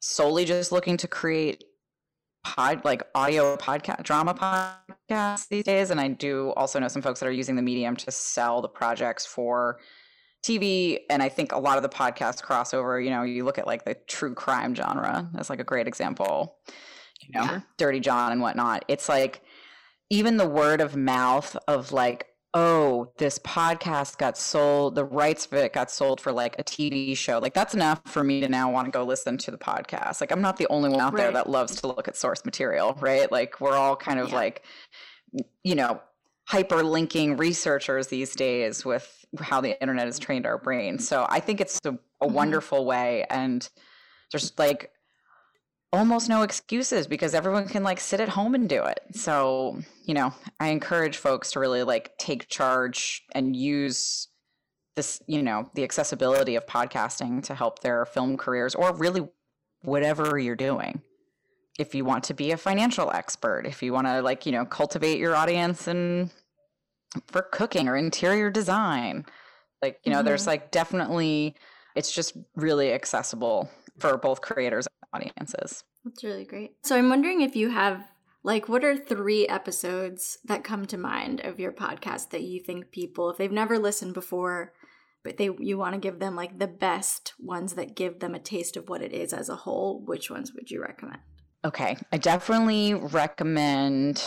solely 0.00 0.44
just 0.44 0.72
looking 0.72 0.96
to 0.98 1.08
create 1.08 1.64
pod 2.44 2.84
like 2.84 3.02
audio 3.14 3.56
podcast 3.56 4.02
drama 4.02 4.34
podcasts 4.34 5.48
these 5.48 5.64
days 5.64 5.90
and 5.90 5.98
i 5.98 6.08
do 6.08 6.52
also 6.58 6.78
know 6.78 6.88
some 6.88 7.00
folks 7.00 7.18
that 7.18 7.26
are 7.26 7.32
using 7.32 7.56
the 7.56 7.62
medium 7.62 7.96
to 7.96 8.10
sell 8.10 8.60
the 8.60 8.68
projects 8.68 9.24
for 9.24 9.78
TV 10.44 10.98
and 11.08 11.22
I 11.22 11.28
think 11.30 11.52
a 11.52 11.58
lot 11.58 11.78
of 11.78 11.82
the 11.82 11.88
podcast 11.88 12.42
crossover, 12.42 13.02
you 13.02 13.10
know, 13.10 13.22
you 13.22 13.44
look 13.44 13.58
at 13.58 13.66
like 13.66 13.84
the 13.84 13.94
true 14.06 14.34
crime 14.34 14.74
genre 14.74 15.30
as 15.38 15.48
like 15.48 15.60
a 15.60 15.64
great 15.64 15.88
example, 15.88 16.56
you 17.22 17.38
know, 17.38 17.44
yeah. 17.44 17.60
Dirty 17.78 18.00
John 18.00 18.30
and 18.30 18.42
whatnot. 18.42 18.84
It's 18.86 19.08
like 19.08 19.40
even 20.10 20.36
the 20.36 20.46
word 20.46 20.82
of 20.82 20.96
mouth 20.96 21.56
of 21.66 21.92
like, 21.92 22.26
oh, 22.54 23.12
this 23.18 23.38
podcast 23.40 24.16
got 24.16 24.38
sold, 24.38 24.94
the 24.94 25.04
rights 25.04 25.44
of 25.46 25.54
it 25.54 25.72
got 25.72 25.90
sold 25.90 26.20
for 26.20 26.30
like 26.30 26.54
a 26.58 26.64
TV 26.64 27.16
show. 27.16 27.38
Like 27.38 27.52
that's 27.52 27.74
enough 27.74 28.00
for 28.06 28.22
me 28.22 28.40
to 28.40 28.48
now 28.48 28.70
want 28.70 28.86
to 28.86 28.92
go 28.92 29.04
listen 29.04 29.36
to 29.38 29.50
the 29.50 29.58
podcast. 29.58 30.20
Like 30.20 30.30
I'm 30.30 30.40
not 30.40 30.56
the 30.56 30.68
only 30.70 30.88
one 30.88 31.00
out 31.00 31.12
right. 31.12 31.24
there 31.24 31.32
that 31.32 31.50
loves 31.50 31.80
to 31.80 31.88
look 31.88 32.06
at 32.06 32.16
source 32.16 32.44
material, 32.44 32.96
right? 33.00 33.30
Like 33.30 33.60
we're 33.60 33.76
all 33.76 33.96
kind 33.96 34.20
of 34.20 34.28
yeah. 34.28 34.36
like, 34.36 34.62
you 35.64 35.74
know, 35.74 36.00
hyperlinking 36.48 37.38
researchers 37.38 38.06
these 38.06 38.34
days 38.36 38.84
with 38.84 39.24
how 39.40 39.60
the 39.60 39.80
internet 39.80 40.06
has 40.06 40.20
trained 40.20 40.46
our 40.46 40.58
brain. 40.58 40.98
So 41.00 41.26
I 41.28 41.40
think 41.40 41.60
it's 41.60 41.80
a, 41.84 41.88
a 41.88 41.92
mm-hmm. 41.92 42.34
wonderful 42.34 42.84
way 42.84 43.26
and 43.30 43.68
there's 44.30 44.52
like 44.58 44.90
almost 45.94 46.28
no 46.28 46.42
excuses 46.42 47.06
because 47.06 47.34
everyone 47.34 47.68
can 47.68 47.82
like 47.82 48.00
sit 48.00 48.20
at 48.20 48.28
home 48.28 48.54
and 48.54 48.68
do 48.68 48.84
it. 48.84 49.00
So, 49.12 49.80
you 50.04 50.14
know, 50.14 50.34
I 50.60 50.68
encourage 50.68 51.16
folks 51.16 51.52
to 51.52 51.60
really 51.60 51.82
like 51.82 52.16
take 52.18 52.48
charge 52.48 53.22
and 53.32 53.54
use 53.54 54.28
this, 54.96 55.22
you 55.26 55.42
know, 55.42 55.70
the 55.74 55.84
accessibility 55.84 56.56
of 56.56 56.66
podcasting 56.66 57.42
to 57.44 57.54
help 57.54 57.80
their 57.80 58.04
film 58.06 58.36
careers 58.36 58.74
or 58.74 58.94
really 58.94 59.26
whatever 59.82 60.38
you're 60.38 60.56
doing. 60.56 61.00
If 61.78 61.94
you 61.94 62.04
want 62.04 62.24
to 62.24 62.34
be 62.34 62.52
a 62.52 62.56
financial 62.56 63.10
expert, 63.10 63.66
if 63.66 63.82
you 63.82 63.92
want 63.92 64.06
to 64.06 64.22
like, 64.22 64.46
you 64.46 64.52
know, 64.52 64.64
cultivate 64.64 65.18
your 65.18 65.34
audience 65.34 65.88
and 65.88 66.30
for 67.26 67.42
cooking 67.42 67.88
or 67.88 67.96
interior 67.96 68.50
design, 68.50 69.26
like, 69.82 70.00
you 70.04 70.12
know, 70.12 70.18
mm-hmm. 70.18 70.26
there's 70.26 70.46
like 70.46 70.70
definitely 70.70 71.54
it's 71.94 72.12
just 72.12 72.36
really 72.56 72.92
accessible 72.92 73.70
for 73.98 74.16
both 74.16 74.40
creators 74.40 74.88
audiences. 75.14 75.84
That's 76.04 76.24
really 76.24 76.44
great. 76.44 76.72
So 76.82 76.96
I'm 76.96 77.08
wondering 77.08 77.40
if 77.40 77.56
you 77.56 77.70
have 77.70 78.04
like 78.42 78.68
what 78.68 78.84
are 78.84 78.96
three 78.96 79.46
episodes 79.48 80.38
that 80.44 80.64
come 80.64 80.86
to 80.86 80.98
mind 80.98 81.40
of 81.40 81.58
your 81.58 81.72
podcast 81.72 82.30
that 82.30 82.42
you 82.42 82.60
think 82.60 82.90
people 82.90 83.30
if 83.30 83.38
they've 83.38 83.50
never 83.50 83.78
listened 83.78 84.12
before 84.12 84.72
but 85.24 85.38
they 85.38 85.50
you 85.58 85.76
want 85.76 85.94
to 85.94 85.98
give 85.98 86.20
them 86.20 86.36
like 86.36 86.58
the 86.58 86.68
best 86.68 87.32
ones 87.40 87.72
that 87.74 87.96
give 87.96 88.20
them 88.20 88.34
a 88.34 88.38
taste 88.38 88.76
of 88.76 88.88
what 88.88 89.02
it 89.02 89.12
is 89.12 89.32
as 89.32 89.48
a 89.48 89.56
whole, 89.56 90.00
which 90.04 90.30
ones 90.30 90.52
would 90.52 90.70
you 90.70 90.80
recommend? 90.80 91.18
Okay, 91.64 91.96
I 92.12 92.18
definitely 92.18 92.94
recommend 92.94 94.22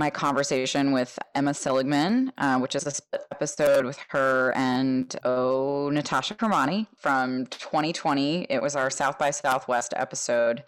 my 0.00 0.10
conversation 0.10 0.92
with 0.92 1.18
Emma 1.34 1.52
Seligman, 1.52 2.32
uh, 2.38 2.58
which 2.58 2.74
is 2.74 2.86
a 2.86 3.18
episode 3.30 3.84
with 3.84 3.98
her 4.08 4.50
and 4.56 5.14
oh 5.24 5.90
Natasha 5.92 6.34
Kermani 6.34 6.86
from 6.96 7.44
2020. 7.46 8.46
It 8.48 8.62
was 8.62 8.74
our 8.74 8.88
South 8.88 9.18
by 9.18 9.30
Southwest 9.30 9.92
episode. 9.94 10.64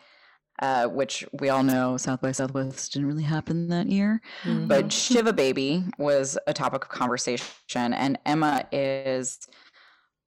Uh, 0.60 0.86
which 0.86 1.24
we 1.40 1.48
all 1.48 1.62
know 1.62 1.96
South 1.96 2.20
by 2.20 2.30
Southwest 2.30 2.92
didn't 2.92 3.08
really 3.08 3.22
happen 3.24 3.68
that 3.68 3.88
year. 3.88 4.20
Mm-hmm. 4.44 4.66
But 4.66 4.92
Shiva 4.92 5.32
Baby 5.32 5.82
was 5.98 6.38
a 6.46 6.52
topic 6.52 6.84
of 6.84 6.90
conversation, 6.90 7.94
and 7.94 8.18
Emma 8.26 8.64
is 8.70 9.48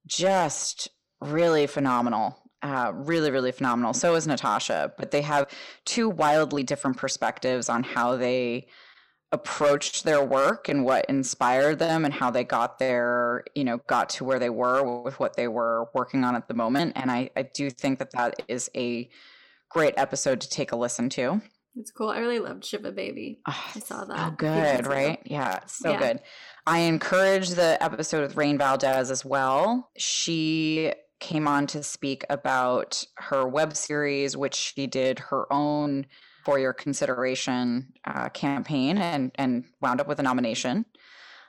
just 0.06 0.88
really 1.20 1.66
phenomenal. 1.68 2.36
Uh, 2.60 2.90
really, 2.92 3.30
really 3.30 3.52
phenomenal. 3.52 3.94
So 3.94 4.16
is 4.16 4.26
Natasha, 4.26 4.92
but 4.98 5.12
they 5.12 5.22
have 5.22 5.48
two 5.84 6.10
wildly 6.10 6.64
different 6.64 6.96
perspectives 6.96 7.68
on 7.68 7.84
how 7.84 8.16
they 8.16 8.66
approached 9.32 10.04
their 10.04 10.24
work 10.24 10.68
and 10.68 10.84
what 10.84 11.04
inspired 11.06 11.78
them 11.78 12.04
and 12.04 12.14
how 12.14 12.30
they 12.30 12.44
got 12.44 12.78
there 12.78 13.44
you 13.54 13.64
know 13.64 13.78
got 13.88 14.08
to 14.08 14.24
where 14.24 14.38
they 14.38 14.50
were 14.50 15.02
with 15.02 15.18
what 15.18 15.36
they 15.36 15.48
were 15.48 15.88
working 15.94 16.24
on 16.24 16.36
at 16.36 16.46
the 16.48 16.54
moment. 16.54 16.92
And 16.96 17.10
i 17.10 17.30
i 17.36 17.42
do 17.42 17.70
think 17.70 17.98
that 17.98 18.12
that 18.12 18.42
is 18.48 18.70
a 18.76 19.08
great 19.68 19.94
episode 19.96 20.40
to 20.40 20.48
take 20.48 20.72
a 20.72 20.76
listen 20.76 21.08
to. 21.10 21.42
It's 21.78 21.90
cool. 21.90 22.08
I 22.08 22.18
really 22.18 22.38
loved 22.38 22.64
shiva 22.64 22.92
baby. 22.92 23.40
Oh, 23.46 23.64
i 23.74 23.80
saw 23.80 24.04
that. 24.04 24.32
Oh 24.32 24.34
good 24.36 24.86
right? 24.86 25.20
Yeah 25.24 25.60
so 25.66 25.90
yeah. 25.92 25.98
good. 25.98 26.20
I 26.66 26.80
encourage 26.80 27.50
the 27.50 27.82
episode 27.82 28.22
with 28.22 28.36
rain 28.36 28.58
valdez 28.58 29.10
as 29.10 29.24
well. 29.24 29.90
She 29.96 30.92
came 31.18 31.48
on 31.48 31.66
to 31.66 31.82
speak 31.82 32.24
about 32.30 33.04
her 33.16 33.48
web 33.48 33.74
series 33.74 34.36
which 34.36 34.54
she 34.54 34.86
did 34.86 35.18
her 35.18 35.50
own 35.52 36.06
for 36.46 36.60
your 36.60 36.72
consideration 36.72 37.92
uh, 38.04 38.28
campaign 38.28 38.98
and 38.98 39.32
and 39.34 39.64
wound 39.82 40.00
up 40.00 40.06
with 40.06 40.20
a 40.20 40.22
nomination. 40.22 40.86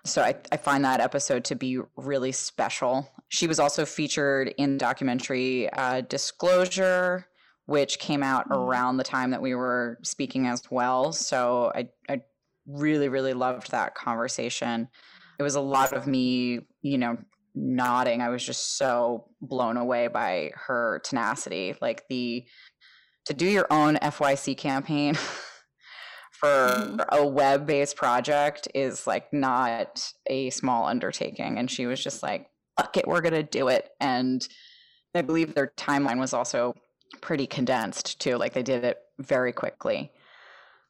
So 0.04 0.24
I, 0.24 0.34
I 0.52 0.58
find 0.58 0.84
that 0.86 1.02
episode 1.02 1.44
to 1.46 1.56
be 1.56 1.80
really 1.96 2.32
special. 2.32 3.08
She 3.30 3.46
was 3.46 3.60
also 3.60 3.86
featured 3.86 4.56
in 4.58 4.80
documentary 4.80 5.70
uh, 5.72 6.02
Disclosure, 6.02 7.28
which 7.68 8.00
came 8.00 8.24
out 8.24 8.50
mm. 8.50 8.58
around 8.58 8.98
the 8.98 9.04
time 9.04 9.30
that 9.32 9.42
we 9.42 9.54
were 9.54 10.00
speaking 10.02 10.48
as 10.48 10.64
well. 10.72 11.12
So 11.12 11.72
I, 11.76 11.90
I 12.10 12.22
really, 12.66 13.08
really 13.08 13.34
loved 13.34 13.70
that 13.70 13.94
conversation. 13.94 14.88
It 15.38 15.44
was 15.44 15.54
a 15.54 15.62
lot 15.62 15.94
of 15.94 16.08
me, 16.08 16.62
you 16.82 16.98
know, 16.98 17.18
nodding. 17.54 18.22
I 18.22 18.30
was 18.30 18.44
just 18.44 18.78
so 18.78 19.26
blown 19.42 19.78
away 19.78 20.08
by 20.08 20.52
her 20.56 21.02
tenacity. 21.04 21.76
Like 21.82 22.08
the 22.10 22.46
to 23.28 23.34
do 23.34 23.46
your 23.46 23.68
own 23.70 23.96
FYC 23.98 24.58
campaign 24.58 25.16
for 26.32 26.48
mm-hmm. 26.48 27.02
a 27.12 27.28
web-based 27.28 27.96
project 27.98 28.68
is 28.74 29.06
like 29.06 29.32
not 29.34 30.12
a 30.28 30.50
small 30.50 30.86
undertaking. 30.86 31.58
And 31.58 31.70
she 31.70 31.86
was 31.86 32.02
just 32.02 32.24
like 32.24 32.50
fuck 32.78 32.96
it 32.96 33.08
we're 33.08 33.22
gonna 33.22 33.44
do 33.44 33.68
it. 33.68 33.90
And 34.00 34.48
i 35.14 35.22
believe 35.22 35.56
their 35.56 35.74
timeline 35.76 36.20
was 36.20 36.34
also 36.34 36.74
pretty 37.22 37.48
condensed 37.48 38.20
too. 38.22 38.38
Like 38.38 38.54
they 38.54 38.64
did 38.64 38.84
it 38.84 38.98
very 39.20 39.52
quickly. 39.52 40.12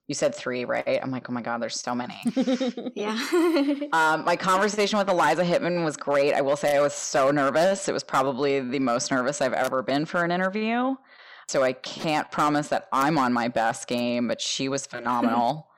You 0.07 0.13
said 0.13 0.35
three 0.35 0.63
right? 0.63 0.99
I'm 1.01 1.09
like 1.09 1.29
oh 1.29 1.33
my 1.33 1.41
god 1.41 1.59
there's 1.59 1.79
so 1.81 1.95
many. 1.95 2.21
Yeah. 2.95 3.17
Um, 3.93 4.25
my 4.25 4.35
conversation 4.35 4.99
with 4.99 5.09
eliza 5.09 5.43
hittman 5.43 5.83
was 5.83 5.97
great. 5.97 6.33
I 6.33 6.41
will 6.41 6.57
say 6.57 6.77
i 6.77 6.81
was 6.81 6.93
so 6.93 7.31
nervous. 7.31 7.87
It 7.87 7.93
was 7.93 8.03
probably 8.03 8.59
the 8.59 8.79
most 8.79 9.09
nervous 9.09 9.41
i've 9.41 9.53
ever 9.53 9.81
been 9.81 10.05
for 10.05 10.23
an 10.23 10.31
interview 10.31 10.95
so 11.47 11.63
I 11.63 11.73
can't 11.73 12.29
promise 12.29 12.67
that 12.69 12.87
I'm 12.91 13.17
on 13.17 13.31
my 13.33 13.47
best 13.47 13.87
game, 13.87 14.27
but 14.27 14.41
she 14.41 14.67
was 14.67 14.85
phenomenal. 14.85 15.67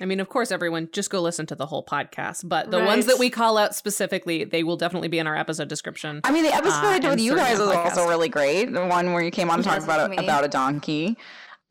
I 0.00 0.04
mean, 0.04 0.20
of 0.20 0.28
course, 0.28 0.52
everyone 0.52 0.88
just 0.92 1.10
go 1.10 1.20
listen 1.20 1.46
to 1.46 1.56
the 1.56 1.66
whole 1.66 1.84
podcast, 1.84 2.48
but 2.48 2.70
the 2.70 2.78
right. 2.78 2.86
ones 2.86 3.06
that 3.06 3.18
we 3.18 3.30
call 3.30 3.58
out 3.58 3.74
specifically, 3.74 4.44
they 4.44 4.62
will 4.62 4.76
definitely 4.76 5.08
be 5.08 5.18
in 5.18 5.26
our 5.26 5.36
episode 5.36 5.68
description. 5.68 6.20
I 6.22 6.30
mean, 6.30 6.44
the 6.44 6.54
episode 6.54 6.84
uh, 6.84 6.88
I 6.88 6.98
did 7.00 7.10
with 7.10 7.20
you 7.20 7.34
guys 7.34 7.58
was 7.58 7.70
also 7.70 8.08
really 8.08 8.28
great. 8.28 8.72
The 8.72 8.86
one 8.86 9.12
where 9.12 9.22
you 9.22 9.32
came 9.32 9.50
on 9.50 9.58
to 9.58 9.64
talk 9.64 9.82
about 9.82 10.12
a, 10.12 10.22
about 10.22 10.44
a 10.44 10.48
donkey. 10.48 11.16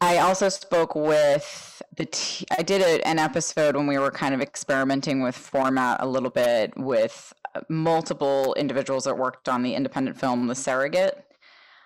I 0.01 0.17
also 0.17 0.49
spoke 0.49 0.93
with 0.93 1.81
the. 1.95 2.05
T- 2.05 2.45
I 2.57 2.63
did 2.63 2.81
a, 2.81 3.07
an 3.07 3.17
episode 3.17 3.75
when 3.77 3.87
we 3.87 3.97
were 3.97 4.11
kind 4.11 4.35
of 4.35 4.41
experimenting 4.41 5.21
with 5.21 5.35
format 5.35 5.97
a 6.01 6.05
little 6.05 6.29
bit 6.29 6.75
with 6.77 7.33
uh, 7.55 7.61
multiple 7.69 8.53
individuals 8.55 9.05
that 9.05 9.17
worked 9.17 9.47
on 9.47 9.63
the 9.63 9.73
independent 9.73 10.19
film 10.19 10.47
The 10.47 10.55
Surrogate 10.55 11.26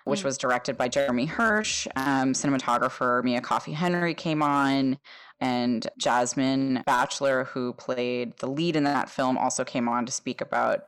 which 0.04 0.20
mm. 0.20 0.24
was 0.24 0.38
directed 0.38 0.76
by 0.76 0.88
Jeremy 0.88 1.26
Hersh. 1.26 1.86
Um, 1.96 2.32
cinematographer 2.32 3.22
Mia 3.24 3.40
Cioffi 3.40 3.74
Henry 3.74 4.14
came 4.14 4.42
on, 4.42 4.98
and 5.40 5.86
Jasmine 5.98 6.82
Batchelor, 6.86 7.44
who 7.44 7.72
played 7.72 8.36
the 8.38 8.48
lead 8.48 8.76
in 8.76 8.84
that 8.84 9.10
film, 9.10 9.36
also 9.36 9.64
came 9.64 9.88
on 9.88 10.06
to 10.06 10.12
speak 10.12 10.40
about 10.40 10.82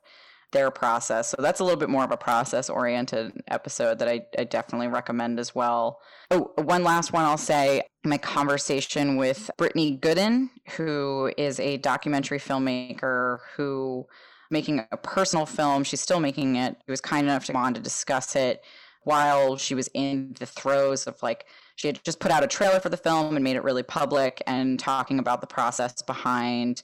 their 0.52 0.70
process. 0.70 1.30
So 1.30 1.42
that's 1.42 1.60
a 1.60 1.64
little 1.64 1.78
bit 1.78 1.90
more 1.90 2.04
of 2.04 2.12
a 2.12 2.16
process 2.16 2.70
oriented 2.70 3.32
episode 3.48 3.98
that 3.98 4.08
I, 4.08 4.22
I, 4.38 4.44
definitely 4.44 4.86
recommend 4.86 5.40
as 5.40 5.54
well. 5.54 6.00
Oh, 6.30 6.52
one 6.56 6.84
last 6.84 7.12
one 7.12 7.24
I'll 7.24 7.36
say 7.36 7.82
my 8.04 8.18
conversation 8.18 9.16
with 9.16 9.50
Brittany 9.58 9.98
Gooden, 9.98 10.50
who 10.76 11.32
is 11.36 11.58
a 11.58 11.78
documentary 11.78 12.38
filmmaker 12.38 13.40
who 13.56 14.06
making 14.50 14.86
a 14.92 14.96
personal 14.96 15.44
film. 15.44 15.82
She's 15.84 16.00
still 16.00 16.20
making 16.20 16.56
it. 16.56 16.76
She 16.86 16.90
was 16.90 17.00
kind 17.00 17.26
enough 17.26 17.44
to 17.46 17.52
come 17.52 17.62
on 17.62 17.74
to 17.74 17.80
discuss 17.80 18.36
it 18.36 18.62
while 19.04 19.56
she 19.56 19.74
was 19.74 19.88
in 19.94 20.34
the 20.38 20.46
throes 20.46 21.06
of 21.06 21.22
like 21.22 21.46
she 21.76 21.88
had 21.88 22.02
just 22.04 22.20
put 22.20 22.30
out 22.30 22.44
a 22.44 22.46
trailer 22.46 22.80
for 22.80 22.88
the 22.88 22.96
film 22.96 23.36
and 23.36 23.44
made 23.44 23.56
it 23.56 23.64
really 23.64 23.82
public 23.82 24.42
and 24.46 24.78
talking 24.78 25.18
about 25.18 25.40
the 25.40 25.46
process 25.46 26.02
behind 26.02 26.82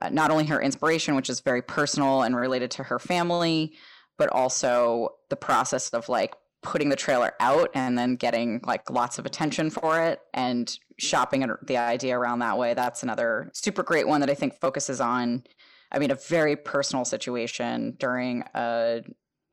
uh, 0.00 0.08
not 0.08 0.30
only 0.30 0.46
her 0.46 0.60
inspiration 0.60 1.14
which 1.14 1.30
is 1.30 1.40
very 1.40 1.62
personal 1.62 2.22
and 2.22 2.36
related 2.36 2.70
to 2.70 2.82
her 2.82 2.98
family 2.98 3.74
but 4.16 4.28
also 4.30 5.10
the 5.28 5.36
process 5.36 5.90
of 5.90 6.08
like 6.08 6.34
putting 6.62 6.88
the 6.88 6.96
trailer 6.96 7.32
out 7.40 7.70
and 7.74 7.96
then 7.96 8.16
getting 8.16 8.60
like 8.64 8.90
lots 8.90 9.18
of 9.18 9.26
attention 9.26 9.70
for 9.70 10.02
it 10.02 10.20
and 10.34 10.78
shopping 10.98 11.48
the 11.62 11.76
idea 11.76 12.18
around 12.18 12.40
that 12.40 12.58
way. 12.58 12.74
That's 12.74 13.04
another 13.04 13.48
super 13.54 13.84
great 13.84 14.08
one 14.08 14.20
that 14.20 14.30
i 14.30 14.34
think 14.34 14.58
focuses 14.60 15.00
on 15.00 15.44
i 15.92 15.98
mean 15.98 16.10
a 16.10 16.16
very 16.16 16.56
personal 16.56 17.04
situation 17.04 17.96
during 17.98 18.42
a 18.54 19.02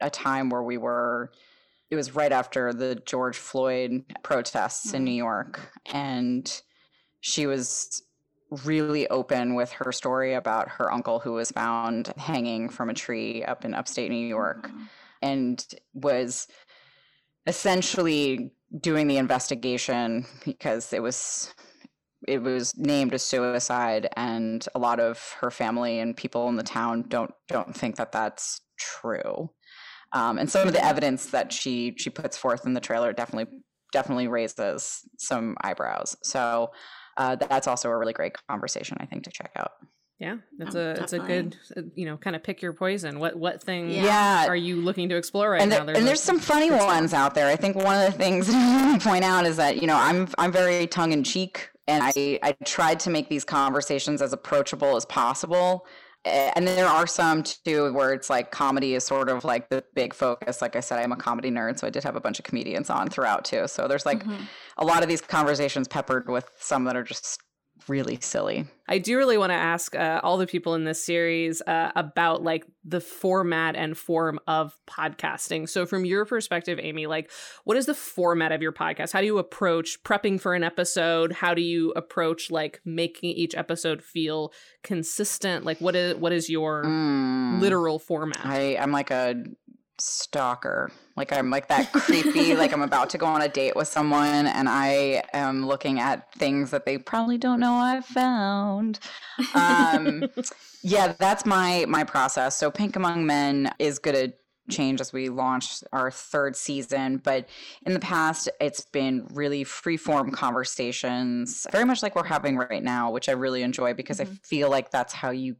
a 0.01 0.09
time 0.09 0.49
where 0.49 0.63
we 0.63 0.77
were 0.77 1.31
it 1.89 1.95
was 1.95 2.15
right 2.15 2.31
after 2.31 2.73
the 2.73 2.95
George 2.95 3.37
Floyd 3.37 4.03
protests 4.23 4.93
in 4.93 5.03
New 5.03 5.11
mm. 5.11 5.17
York. 5.17 5.59
And 5.91 6.61
she 7.21 7.45
was 7.45 8.03
really 8.63 9.07
open 9.09 9.55
with 9.55 9.71
her 9.71 9.91
story 9.91 10.33
about 10.33 10.69
her 10.69 10.91
uncle 10.91 11.19
who 11.19 11.33
was 11.33 11.51
found 11.51 12.13
hanging 12.17 12.69
from 12.69 12.89
a 12.89 12.93
tree 12.93 13.43
up 13.43 13.65
in 13.65 13.73
upstate 13.73 14.11
New 14.11 14.27
York 14.27 14.67
mm-hmm. 14.67 14.83
and 15.21 15.65
was 15.93 16.47
essentially 17.47 18.51
doing 18.79 19.07
the 19.07 19.17
investigation 19.17 20.25
because 20.45 20.93
it 20.93 21.01
was 21.01 21.53
it 22.27 22.41
was 22.41 22.75
named 22.77 23.13
a 23.13 23.19
suicide 23.19 24.09
and 24.15 24.67
a 24.73 24.79
lot 24.79 24.99
of 24.99 25.35
her 25.39 25.51
family 25.51 25.99
and 25.99 26.17
people 26.17 26.47
in 26.47 26.55
the 26.55 26.63
town 26.63 27.03
don't 27.07 27.31
don't 27.47 27.75
think 27.75 27.95
that 27.95 28.11
that's 28.11 28.61
true 28.77 29.49
um, 30.15 30.37
and 30.37 30.49
some 30.49 30.65
of 30.65 30.73
the 30.73 30.83
evidence 30.83 31.27
that 31.27 31.51
she 31.51 31.93
she 31.97 32.09
puts 32.09 32.37
forth 32.37 32.65
in 32.65 32.73
the 32.73 32.79
trailer 32.79 33.11
definitely 33.13 33.59
definitely 33.91 34.27
raises 34.27 35.01
some 35.17 35.55
eyebrows. 35.61 36.15
So 36.23 36.71
uh, 37.17 37.35
that's 37.35 37.67
also 37.67 37.89
a 37.89 37.97
really 37.97 38.13
great 38.13 38.33
conversation 38.49 38.97
I 38.99 39.05
think 39.05 39.25
to 39.25 39.29
check 39.29 39.51
out. 39.57 39.71
Yeah, 40.19 40.37
that's 40.57 40.75
oh, 40.75 40.79
a 40.79 40.89
it's 40.91 41.11
a 41.11 41.19
good 41.19 41.57
uh, 41.75 41.81
you 41.95 42.05
know 42.05 42.15
kind 42.15 42.37
of 42.37 42.43
pick 42.43 42.61
your 42.61 42.71
poison. 42.71 43.19
What 43.19 43.35
what 43.35 43.61
thing 43.61 43.91
yeah. 43.91 44.47
are 44.47 44.55
you 44.55 44.77
looking 44.77 45.09
to 45.09 45.17
explore 45.17 45.51
right 45.51 45.61
and 45.61 45.69
now? 45.69 45.83
There's 45.83 45.97
and 45.97 46.07
there's 46.07 46.23
some 46.23 46.39
funny 46.39 46.71
ones 46.71 47.13
out 47.13 47.35
there. 47.35 47.47
I 47.47 47.57
think 47.57 47.75
one 47.75 48.01
of 48.01 48.11
the 48.11 48.17
things 48.17 48.47
to 48.47 48.99
point 49.01 49.25
out 49.25 49.45
is 49.45 49.57
that 49.57 49.81
you 49.81 49.87
know 49.87 49.97
I'm 49.97 50.29
I'm 50.37 50.53
very 50.53 50.87
tongue 50.87 51.11
in 51.11 51.25
cheek, 51.25 51.69
and 51.89 52.01
I 52.01 52.39
I 52.41 52.53
tried 52.63 53.01
to 53.01 53.09
make 53.09 53.27
these 53.27 53.43
conversations 53.43 54.21
as 54.21 54.31
approachable 54.31 54.95
as 54.95 55.03
possible 55.05 55.85
and 56.25 56.67
there 56.67 56.87
are 56.87 57.05
some 57.05 57.43
too 57.43 57.93
where 57.93 58.13
it's 58.13 58.29
like 58.29 58.51
comedy 58.51 58.95
is 58.95 59.03
sort 59.03 59.29
of 59.29 59.43
like 59.43 59.69
the 59.69 59.83
big 59.93 60.13
focus. 60.13 60.61
Like 60.61 60.75
I 60.75 60.79
said, 60.79 60.99
I'm 60.99 61.11
a 61.11 61.15
comedy 61.15 61.51
nerd, 61.51 61.79
so 61.79 61.87
I 61.87 61.89
did 61.89 62.03
have 62.03 62.15
a 62.15 62.19
bunch 62.19 62.39
of 62.39 62.45
comedians 62.45 62.89
on 62.89 63.09
throughout 63.09 63.45
too. 63.45 63.67
So 63.67 63.87
there's 63.87 64.05
like 64.05 64.23
mm-hmm. 64.23 64.43
a 64.77 64.85
lot 64.85 65.03
of 65.03 65.09
these 65.09 65.21
conversations 65.21 65.87
peppered 65.87 66.27
with 66.27 66.49
some 66.59 66.85
that 66.85 66.95
are 66.95 67.03
just 67.03 67.41
really 67.87 68.17
silly. 68.21 68.65
I 68.87 68.99
do 68.99 69.17
really 69.17 69.37
want 69.37 69.49
to 69.51 69.55
ask 69.55 69.95
uh, 69.95 70.19
all 70.23 70.37
the 70.37 70.45
people 70.45 70.75
in 70.75 70.83
this 70.83 71.03
series 71.03 71.61
uh, 71.61 71.91
about 71.95 72.43
like 72.43 72.65
the 72.83 73.01
format 73.01 73.75
and 73.75 73.97
form 73.97 74.39
of 74.47 74.77
podcasting. 74.87 75.67
So, 75.67 75.85
from 75.85 76.05
your 76.05 76.25
perspective, 76.25 76.79
Amy, 76.81 77.07
like 77.07 77.31
what 77.63 77.77
is 77.77 77.87
the 77.87 77.93
format 77.95 78.51
of 78.51 78.61
your 78.61 78.71
podcast? 78.71 79.11
How 79.11 79.21
do 79.21 79.25
you 79.25 79.39
approach 79.39 80.03
prepping 80.03 80.39
for 80.39 80.53
an 80.53 80.63
episode? 80.63 81.31
How 81.31 81.53
do 81.53 81.61
you 81.61 81.91
approach 81.95 82.51
like 82.51 82.79
making 82.85 83.31
each 83.31 83.55
episode 83.55 84.03
feel 84.03 84.53
consistent? 84.83 85.65
Like, 85.65 85.79
what 85.79 85.95
is 85.95 86.15
what 86.15 86.31
is 86.31 86.49
your 86.49 86.83
mm. 86.83 87.59
literal 87.59 87.97
format? 87.97 88.45
I 88.45 88.77
I'm 88.77 88.91
like 88.91 89.09
a 89.09 89.43
stalker. 89.97 90.91
Like 91.15 91.31
I'm 91.31 91.49
like 91.49 91.67
that 91.69 91.91
creepy, 91.91 92.55
like 92.55 92.73
I'm 92.73 92.81
about 92.81 93.09
to 93.11 93.17
go 93.17 93.25
on 93.25 93.41
a 93.41 93.47
date 93.47 93.75
with 93.75 93.87
someone 93.87 94.47
and 94.47 94.67
I 94.67 95.23
am 95.33 95.65
looking 95.65 95.99
at 95.99 96.31
things 96.33 96.71
that 96.71 96.85
they 96.85 96.97
probably 96.97 97.37
don't 97.37 97.59
know 97.59 97.75
I 97.75 98.01
found. 98.01 98.99
Um 99.53 100.29
yeah, 100.81 101.13
that's 101.17 101.45
my 101.45 101.85
my 101.87 102.03
process. 102.03 102.57
So 102.57 102.69
Pink 102.69 102.95
Among 102.95 103.25
Men 103.25 103.71
is 103.79 103.99
gonna 103.99 104.33
change 104.69 104.99
as 104.99 105.13
we 105.13 105.29
launch 105.29 105.83
our 105.93 106.09
third 106.09 106.55
season, 106.55 107.17
but 107.17 107.47
in 107.85 107.93
the 107.93 107.99
past 107.99 108.49
it's 108.59 108.81
been 108.81 109.27
really 109.31 109.63
free 109.63 109.97
form 109.97 110.31
conversations, 110.31 111.65
very 111.71 111.85
much 111.85 112.03
like 112.03 112.15
we're 112.15 112.23
having 112.25 112.57
right 112.57 112.83
now, 112.83 113.11
which 113.11 113.29
I 113.29 113.33
really 113.33 113.61
enjoy 113.61 113.93
because 113.93 114.19
mm-hmm. 114.19 114.33
I 114.33 114.39
feel 114.43 114.69
like 114.69 114.91
that's 114.91 115.13
how 115.13 115.29
you 115.29 115.55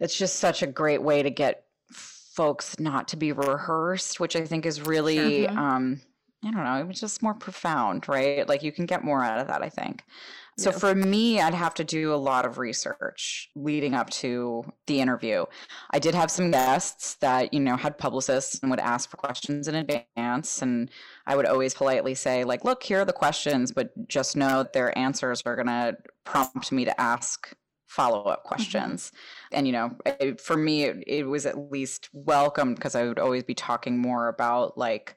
it's 0.00 0.18
just 0.18 0.36
such 0.36 0.62
a 0.62 0.66
great 0.66 1.02
way 1.02 1.22
to 1.22 1.30
get 1.30 1.64
folks 2.34 2.78
not 2.78 3.08
to 3.08 3.16
be 3.16 3.32
rehearsed, 3.32 4.20
which 4.20 4.36
I 4.36 4.44
think 4.44 4.66
is 4.66 4.80
really, 4.80 5.46
mm-hmm. 5.46 5.58
um, 5.58 6.00
I 6.44 6.50
don't 6.50 6.64
know, 6.64 6.80
it 6.80 6.86
was 6.86 7.00
just 7.00 7.22
more 7.22 7.34
profound, 7.34 8.08
right? 8.08 8.48
Like 8.48 8.62
you 8.62 8.72
can 8.72 8.86
get 8.86 9.04
more 9.04 9.22
out 9.22 9.38
of 9.38 9.48
that, 9.48 9.62
I 9.62 9.68
think. 9.68 10.02
So 10.58 10.70
for 10.70 10.94
me, 10.94 11.40
I'd 11.40 11.54
have 11.54 11.72
to 11.74 11.84
do 11.84 12.12
a 12.12 12.16
lot 12.16 12.44
of 12.44 12.58
research 12.58 13.48
leading 13.56 13.94
up 13.94 14.10
to 14.10 14.62
the 14.86 15.00
interview. 15.00 15.46
I 15.90 15.98
did 15.98 16.14
have 16.14 16.30
some 16.30 16.50
guests 16.50 17.14
that, 17.16 17.54
you 17.54 17.60
know, 17.60 17.76
had 17.76 17.96
publicists 17.96 18.60
and 18.60 18.70
would 18.70 18.78
ask 18.78 19.08
for 19.08 19.16
questions 19.16 19.66
in 19.66 19.74
advance. 19.74 20.60
And 20.60 20.90
I 21.26 21.36
would 21.36 21.46
always 21.46 21.72
politely 21.72 22.14
say, 22.14 22.44
like, 22.44 22.64
look, 22.64 22.82
here 22.82 23.00
are 23.00 23.04
the 23.06 23.14
questions, 23.14 23.72
but 23.72 24.08
just 24.08 24.36
know 24.36 24.66
their 24.74 24.96
answers 24.96 25.42
are 25.46 25.56
going 25.56 25.68
to 25.68 25.96
prompt 26.24 26.70
me 26.70 26.84
to 26.84 27.00
ask 27.00 27.54
follow 27.92 28.22
up 28.24 28.40
mm-hmm. 28.40 28.48
questions. 28.48 29.12
Mm-hmm. 29.12 29.56
And, 29.56 29.66
you 29.66 29.72
know, 29.72 29.96
it, 30.06 30.40
for 30.40 30.56
me, 30.56 30.84
it, 30.84 31.04
it 31.06 31.24
was 31.24 31.44
at 31.44 31.70
least 31.70 32.08
welcomed 32.12 32.76
because 32.76 32.94
I 32.94 33.04
would 33.04 33.18
always 33.18 33.44
be 33.44 33.54
talking 33.54 33.98
more 33.98 34.28
about 34.28 34.78
like, 34.78 35.16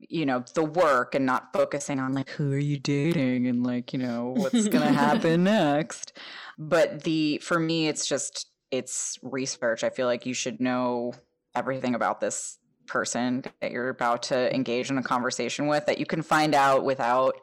you 0.00 0.26
know, 0.26 0.44
the 0.54 0.64
work 0.64 1.14
and 1.14 1.24
not 1.24 1.52
focusing 1.52 2.00
on 2.00 2.12
like, 2.12 2.28
who 2.30 2.52
are 2.52 2.58
you 2.58 2.76
dating 2.76 3.46
and 3.46 3.64
like, 3.64 3.92
you 3.92 4.00
know, 4.00 4.34
what's 4.36 4.66
going 4.66 4.84
to 4.84 4.92
happen 4.92 5.44
next. 5.44 6.12
But 6.58 7.04
the, 7.04 7.38
for 7.38 7.60
me, 7.60 7.86
it's 7.86 8.08
just, 8.08 8.48
it's 8.72 9.18
research. 9.22 9.84
I 9.84 9.90
feel 9.90 10.08
like 10.08 10.26
you 10.26 10.34
should 10.34 10.60
know 10.60 11.12
everything 11.54 11.94
about 11.94 12.20
this 12.20 12.58
person 12.88 13.44
that 13.60 13.70
you're 13.70 13.90
about 13.90 14.24
to 14.24 14.52
engage 14.52 14.90
in 14.90 14.98
a 14.98 15.02
conversation 15.04 15.68
with 15.68 15.86
that 15.86 15.98
you 16.00 16.06
can 16.06 16.22
find 16.22 16.52
out 16.52 16.84
without 16.84 17.36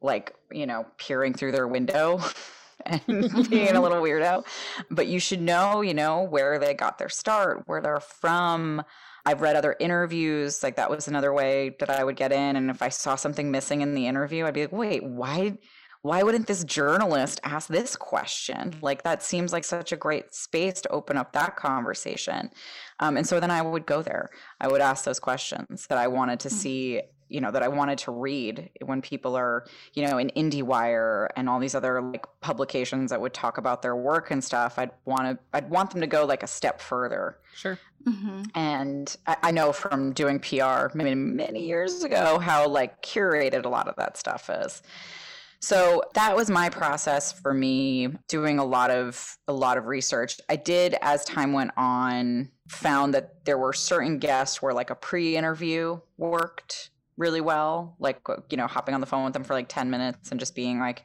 like, 0.00 0.34
you 0.50 0.64
know, 0.64 0.86
peering 0.96 1.34
through 1.34 1.52
their 1.52 1.68
window. 1.68 2.18
and 2.86 3.48
being 3.50 3.76
a 3.76 3.80
little 3.80 4.02
weirdo. 4.02 4.46
But 4.90 5.06
you 5.06 5.20
should 5.20 5.40
know, 5.40 5.80
you 5.80 5.94
know, 5.94 6.22
where 6.22 6.58
they 6.58 6.74
got 6.74 6.98
their 6.98 7.08
start, 7.08 7.62
where 7.66 7.80
they're 7.80 8.00
from. 8.00 8.82
I've 9.26 9.42
read 9.42 9.56
other 9.56 9.76
interviews. 9.78 10.62
Like 10.62 10.76
that 10.76 10.90
was 10.90 11.08
another 11.08 11.32
way 11.32 11.76
that 11.80 11.90
I 11.90 12.04
would 12.04 12.16
get 12.16 12.32
in. 12.32 12.56
And 12.56 12.70
if 12.70 12.82
I 12.82 12.88
saw 12.88 13.16
something 13.16 13.50
missing 13.50 13.82
in 13.82 13.94
the 13.94 14.06
interview, 14.06 14.46
I'd 14.46 14.54
be 14.54 14.62
like, 14.62 14.72
wait, 14.72 15.04
why? 15.04 15.58
Why 16.02 16.22
wouldn't 16.22 16.46
this 16.46 16.64
journalist 16.64 17.40
ask 17.44 17.68
this 17.68 17.94
question? 17.94 18.74
Like 18.80 19.02
that 19.02 19.22
seems 19.22 19.52
like 19.52 19.64
such 19.64 19.92
a 19.92 19.96
great 19.96 20.34
space 20.34 20.80
to 20.80 20.88
open 20.88 21.18
up 21.18 21.32
that 21.32 21.56
conversation. 21.56 22.48
Um, 23.00 23.18
and 23.18 23.26
so 23.26 23.38
then 23.38 23.50
I 23.50 23.60
would 23.60 23.84
go 23.84 24.00
there. 24.00 24.30
I 24.58 24.68
would 24.68 24.80
ask 24.80 25.04
those 25.04 25.20
questions 25.20 25.86
that 25.88 25.98
I 25.98 26.08
wanted 26.08 26.40
to 26.40 26.48
mm. 26.48 26.52
see 26.52 27.02
you 27.30 27.40
know 27.40 27.50
that 27.50 27.62
I 27.62 27.68
wanted 27.68 27.98
to 27.98 28.10
read 28.10 28.70
when 28.84 29.00
people 29.00 29.36
are 29.36 29.64
you 29.94 30.06
know 30.06 30.18
in 30.18 30.30
IndieWire 30.36 31.28
and 31.36 31.48
all 31.48 31.58
these 31.58 31.74
other 31.74 32.02
like 32.02 32.26
publications 32.40 33.10
that 33.10 33.20
would 33.20 33.32
talk 33.32 33.58
about 33.58 33.82
their 33.82 33.96
work 33.96 34.30
and 34.30 34.42
stuff. 34.42 34.78
I'd 34.78 34.90
want 35.04 35.22
to 35.22 35.38
I'd 35.52 35.70
want 35.70 35.90
them 35.90 36.00
to 36.00 36.06
go 36.06 36.24
like 36.24 36.42
a 36.42 36.46
step 36.46 36.80
further. 36.80 37.38
Sure. 37.54 37.78
Mm-hmm. 38.06 38.42
And 38.54 39.16
I, 39.26 39.36
I, 39.42 39.50
know 39.50 39.72
from 39.72 40.12
doing 40.12 40.38
PR 40.38 40.86
many 40.94 41.14
many 41.14 41.66
years 41.66 42.02
ago 42.02 42.38
how 42.38 42.66
like 42.66 43.02
curated 43.02 43.66
a 43.66 43.68
lot 43.68 43.88
of 43.88 43.96
that 43.96 44.16
stuff 44.16 44.48
is. 44.48 44.82
So 45.62 46.02
that 46.14 46.34
was 46.34 46.50
my 46.50 46.70
process 46.70 47.32
for 47.32 47.52
me 47.52 48.08
doing 48.28 48.58
a 48.58 48.64
lot 48.64 48.90
of 48.90 49.36
a 49.46 49.52
lot 49.52 49.76
of 49.76 49.86
research. 49.86 50.40
I 50.48 50.56
did 50.56 50.96
as 51.02 51.24
time 51.24 51.52
went 51.52 51.72
on 51.76 52.50
found 52.68 53.12
that 53.14 53.44
there 53.44 53.58
were 53.58 53.74
certain 53.74 54.18
guests 54.18 54.62
where 54.62 54.72
like 54.72 54.88
a 54.88 54.94
pre-interview 54.94 56.00
worked 56.16 56.90
really 57.20 57.40
well 57.42 57.94
like 58.00 58.20
uh, 58.28 58.36
you 58.48 58.56
know 58.56 58.66
hopping 58.66 58.94
on 58.94 59.00
the 59.00 59.06
phone 59.06 59.24
with 59.24 59.34
them 59.34 59.44
for 59.44 59.52
like 59.52 59.68
10 59.68 59.90
minutes 59.90 60.30
and 60.30 60.40
just 60.40 60.54
being 60.56 60.80
like 60.80 61.04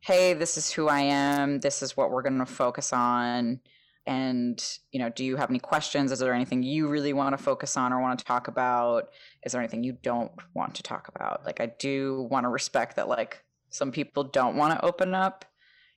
hey 0.00 0.32
this 0.32 0.56
is 0.56 0.70
who 0.70 0.88
i 0.88 1.00
am. 1.00 1.60
This 1.60 1.82
is 1.82 1.96
what 1.96 2.10
we're 2.10 2.22
going 2.22 2.38
to 2.38 2.46
focus 2.46 2.92
on. 2.92 3.60
And 4.06 4.62
you 4.90 4.98
know 4.98 5.10
do 5.10 5.24
you 5.24 5.36
have 5.36 5.50
any 5.50 5.58
questions? 5.58 6.12
Is 6.12 6.18
there 6.18 6.34
anything 6.34 6.62
you 6.62 6.88
really 6.88 7.12
want 7.12 7.36
to 7.36 7.42
focus 7.42 7.76
on 7.76 7.92
or 7.92 8.00
want 8.00 8.18
to 8.18 8.24
talk 8.24 8.48
about? 8.48 9.08
Is 9.44 9.52
there 9.52 9.60
anything 9.60 9.84
you 9.84 9.96
don't 10.02 10.32
want 10.54 10.74
to 10.76 10.82
talk 10.82 11.08
about? 11.08 11.44
Like 11.44 11.60
i 11.60 11.66
do 11.66 12.26
want 12.30 12.44
to 12.44 12.48
respect 12.48 12.96
that 12.96 13.08
like 13.08 13.44
some 13.70 13.92
people 13.92 14.24
don't 14.24 14.56
want 14.56 14.72
to 14.78 14.84
open 14.84 15.14
up 15.14 15.44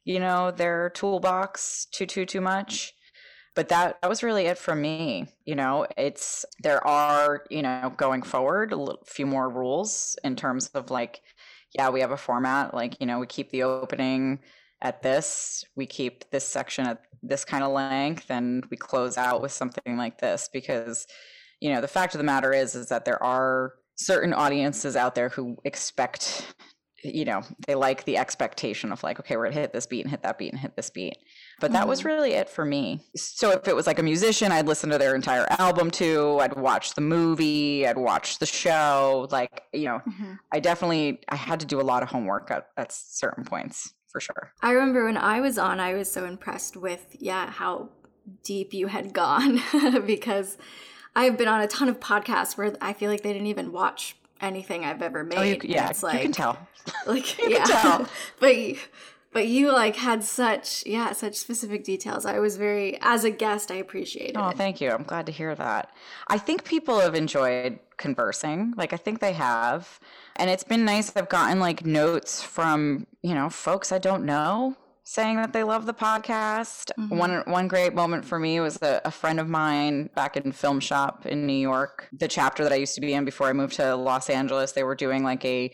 you 0.04 0.20
know 0.20 0.52
their 0.52 0.90
toolbox 0.92 1.86
too 1.92 2.06
too 2.06 2.26
too 2.26 2.42
much 2.42 2.94
but 3.58 3.70
that 3.70 4.00
that 4.02 4.08
was 4.08 4.24
really 4.24 4.46
it 4.46 4.58
for 4.58 4.76
me 4.76 5.28
you 5.46 5.56
know? 5.56 5.88
It's 5.98 6.46
there 6.62 6.86
are 6.86 7.46
you 7.50 7.64
know 7.64 7.92
going 7.98 8.22
forward 8.22 8.72
a 8.72 8.76
little, 8.76 9.04
few 9.06 9.26
more 9.26 9.50
rules 9.50 10.16
in 10.24 10.36
terms 10.36 10.68
of 10.76 10.92
like 10.92 11.22
yeah 11.74 11.90
we 11.90 12.02
have 12.02 12.12
a 12.12 12.18
format 12.18 12.74
like 12.74 13.00
you 13.00 13.08
know 13.08 13.20
we 13.20 13.26
keep 13.26 13.50
the 13.50 13.64
opening 13.64 14.40
at 14.82 15.02
this 15.02 15.66
we 15.76 15.86
keep 15.88 16.30
this 16.30 16.48
section 16.48 16.86
at 16.86 17.02
this 17.24 17.44
kind 17.44 17.64
of 17.64 17.72
length 17.72 18.30
and 18.30 18.66
we 18.70 18.78
close 18.78 19.18
out 19.18 19.42
with 19.42 19.52
something 19.52 19.98
like 19.98 20.20
this 20.20 20.50
because 20.54 21.08
you 21.60 21.74
know 21.74 21.82
the 21.82 21.88
fact 21.88 22.14
of 22.14 22.20
the 22.20 22.24
matter 22.24 22.54
is 22.54 22.76
is 22.76 22.90
that 22.90 23.06
there 23.06 23.22
are 23.24 23.74
certain 23.96 24.34
audiences 24.34 24.96
out 24.96 25.16
there 25.16 25.30
who 25.30 25.58
expect 25.64 26.54
you 27.04 27.26
know 27.26 27.42
they 27.66 27.74
like 27.74 28.04
the 28.04 28.18
expectation 28.18 28.92
of 28.92 29.02
like 29.02 29.20
okay 29.20 29.36
we're 29.36 29.46
gonna 29.46 29.60
hit 29.60 29.74
this 29.74 29.88
beat 29.88 30.02
and 30.02 30.12
hit 30.12 30.22
that 30.22 30.38
beat 30.38 30.52
and 30.52 30.60
hit 30.60 30.76
this 30.76 30.92
beat 30.92 31.18
but 31.60 31.72
that 31.72 31.82
mm-hmm. 31.82 31.90
was 31.90 32.06
really 32.06 32.34
it 32.34 32.50
for 32.50 32.66
me. 32.66 33.02
So 33.16 33.52
if 33.52 33.68
it 33.68 33.76
was 33.76 33.88
like 33.88 34.00
a 34.00 34.04
musician, 34.04 34.52
I'd 34.52 34.68
listen 34.68 34.90
to 34.92 34.98
their 34.98 35.16
entire 35.16 35.48
album 35.58 35.92
too. 35.92 36.38
I'd 36.40 36.56
watch 36.56 36.94
the 36.94 37.02
movie, 37.02 37.88
I'd 37.88 37.98
watch 37.98 38.40
the 38.40 38.46
show. 38.46 39.28
Like, 39.32 39.64
you 39.74 39.86
know, 39.86 40.02
mm-hmm. 40.08 40.34
I 40.52 40.60
definitely 40.60 41.22
I 41.30 41.36
had 41.36 41.60
to 41.62 41.66
do 41.66 41.82
a 41.82 41.84
lot 41.84 42.04
of 42.04 42.10
homework 42.10 42.52
at, 42.52 42.68
at 42.78 42.92
certain 42.92 43.44
points 43.44 43.94
for 44.08 44.20
sure. 44.20 44.54
I 44.62 44.72
remember 44.72 45.06
when 45.06 45.18
I 45.18 45.42
was 45.42 45.58
on, 45.58 45.80
I 45.80 45.94
was 45.94 46.12
so 46.12 46.26
impressed 46.26 46.78
with 46.78 47.16
yeah, 47.20 47.50
how 47.50 47.90
deep 48.44 48.74
you 48.74 48.88
had 48.88 49.14
gone 49.14 49.62
because 50.06 50.58
I've 51.16 51.38
been 51.38 51.48
on 51.48 51.62
a 51.62 51.68
ton 51.68 51.90
of 51.90 52.00
podcasts 52.00 52.58
where 52.58 52.76
I 52.82 52.94
feel 52.94 53.10
like 53.10 53.24
they 53.24 53.34
didn't 53.34 53.48
even 53.48 53.72
watch 53.72 54.16
anything 54.42 54.86
I've 54.86 55.02
ever 55.02 55.24
made. 55.24 55.38
Oh, 55.38 55.42
you, 55.42 55.60
yeah, 55.64 55.90
it's 55.90 56.04
like, 56.04 56.16
you 56.16 56.20
can 56.22 56.32
tell. 56.32 56.58
Like, 57.06 57.38
you 57.44 57.50
yeah, 57.50 57.64
tell. 57.64 58.08
but 58.40 58.56
but 59.38 59.46
you 59.46 59.72
like 59.72 59.96
had 59.96 60.24
such 60.24 60.84
yeah 60.88 61.12
such 61.12 61.36
specific 61.36 61.84
details. 61.84 62.26
I 62.26 62.40
was 62.40 62.58
very 62.58 62.98
as 63.02 63.24
a 63.24 63.30
guest 63.30 63.70
i 63.70 63.76
appreciated 63.76 64.36
oh 64.36 64.50
thank 64.50 64.82
you. 64.82 64.90
I'm 64.90 65.04
glad 65.04 65.28
to 65.28 65.32
hear 65.32 65.54
that. 65.54 65.92
I 66.28 66.40
think 66.40 66.64
people 66.64 67.00
have 67.02 67.14
enjoyed 67.14 67.78
conversing. 67.98 68.74
Like 68.76 68.94
i 68.94 68.98
think 68.98 69.20
they 69.20 69.34
have. 69.34 70.00
And 70.38 70.50
it's 70.50 70.64
been 70.64 70.86
nice. 70.86 71.16
I've 71.16 71.30
gotten 71.30 71.60
like 71.60 71.86
notes 71.86 72.42
from 72.42 73.06
you 73.22 73.36
know 73.36 73.48
folks 73.52 73.92
i 73.92 74.00
don't 74.00 74.26
know 74.26 74.76
saying 75.04 75.38
that 75.38 75.54
they 75.54 75.64
love 75.64 75.86
the 75.86 75.94
podcast. 75.94 76.92
Mm-hmm. 77.00 77.18
one 77.18 77.44
one 77.46 77.68
great 77.68 77.94
moment 77.94 78.26
for 78.26 78.40
me 78.40 78.60
was 78.60 78.78
a, 78.82 79.02
a 79.06 79.12
friend 79.12 79.40
of 79.40 79.48
mine 79.48 80.10
back 80.16 80.36
in 80.36 80.52
film 80.52 80.80
shop 80.80 81.28
in 81.28 81.46
new 81.46 81.62
york. 81.72 82.10
The 82.12 82.28
chapter 82.28 82.64
that 82.64 82.74
i 82.74 82.76
used 82.86 82.96
to 82.96 83.02
be 83.02 83.14
in 83.14 83.24
before 83.24 83.48
i 83.50 83.54
moved 83.54 83.76
to 83.76 83.96
los 83.96 84.32
angeles 84.32 84.72
they 84.72 84.84
were 84.84 84.96
doing 84.96 85.24
like 85.24 85.46
a 85.46 85.72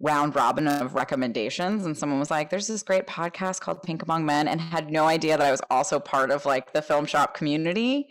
round 0.00 0.34
robin 0.34 0.68
of 0.68 0.94
recommendations 0.94 1.86
and 1.86 1.96
someone 1.96 2.18
was 2.18 2.30
like 2.30 2.50
there's 2.50 2.66
this 2.66 2.82
great 2.82 3.06
podcast 3.06 3.60
called 3.60 3.82
pink 3.82 4.02
among 4.02 4.26
men 4.26 4.46
and 4.46 4.60
had 4.60 4.90
no 4.90 5.06
idea 5.06 5.36
that 5.38 5.46
i 5.46 5.50
was 5.50 5.62
also 5.70 5.98
part 5.98 6.30
of 6.30 6.44
like 6.44 6.72
the 6.74 6.82
film 6.82 7.06
shop 7.06 7.34
community 7.34 8.08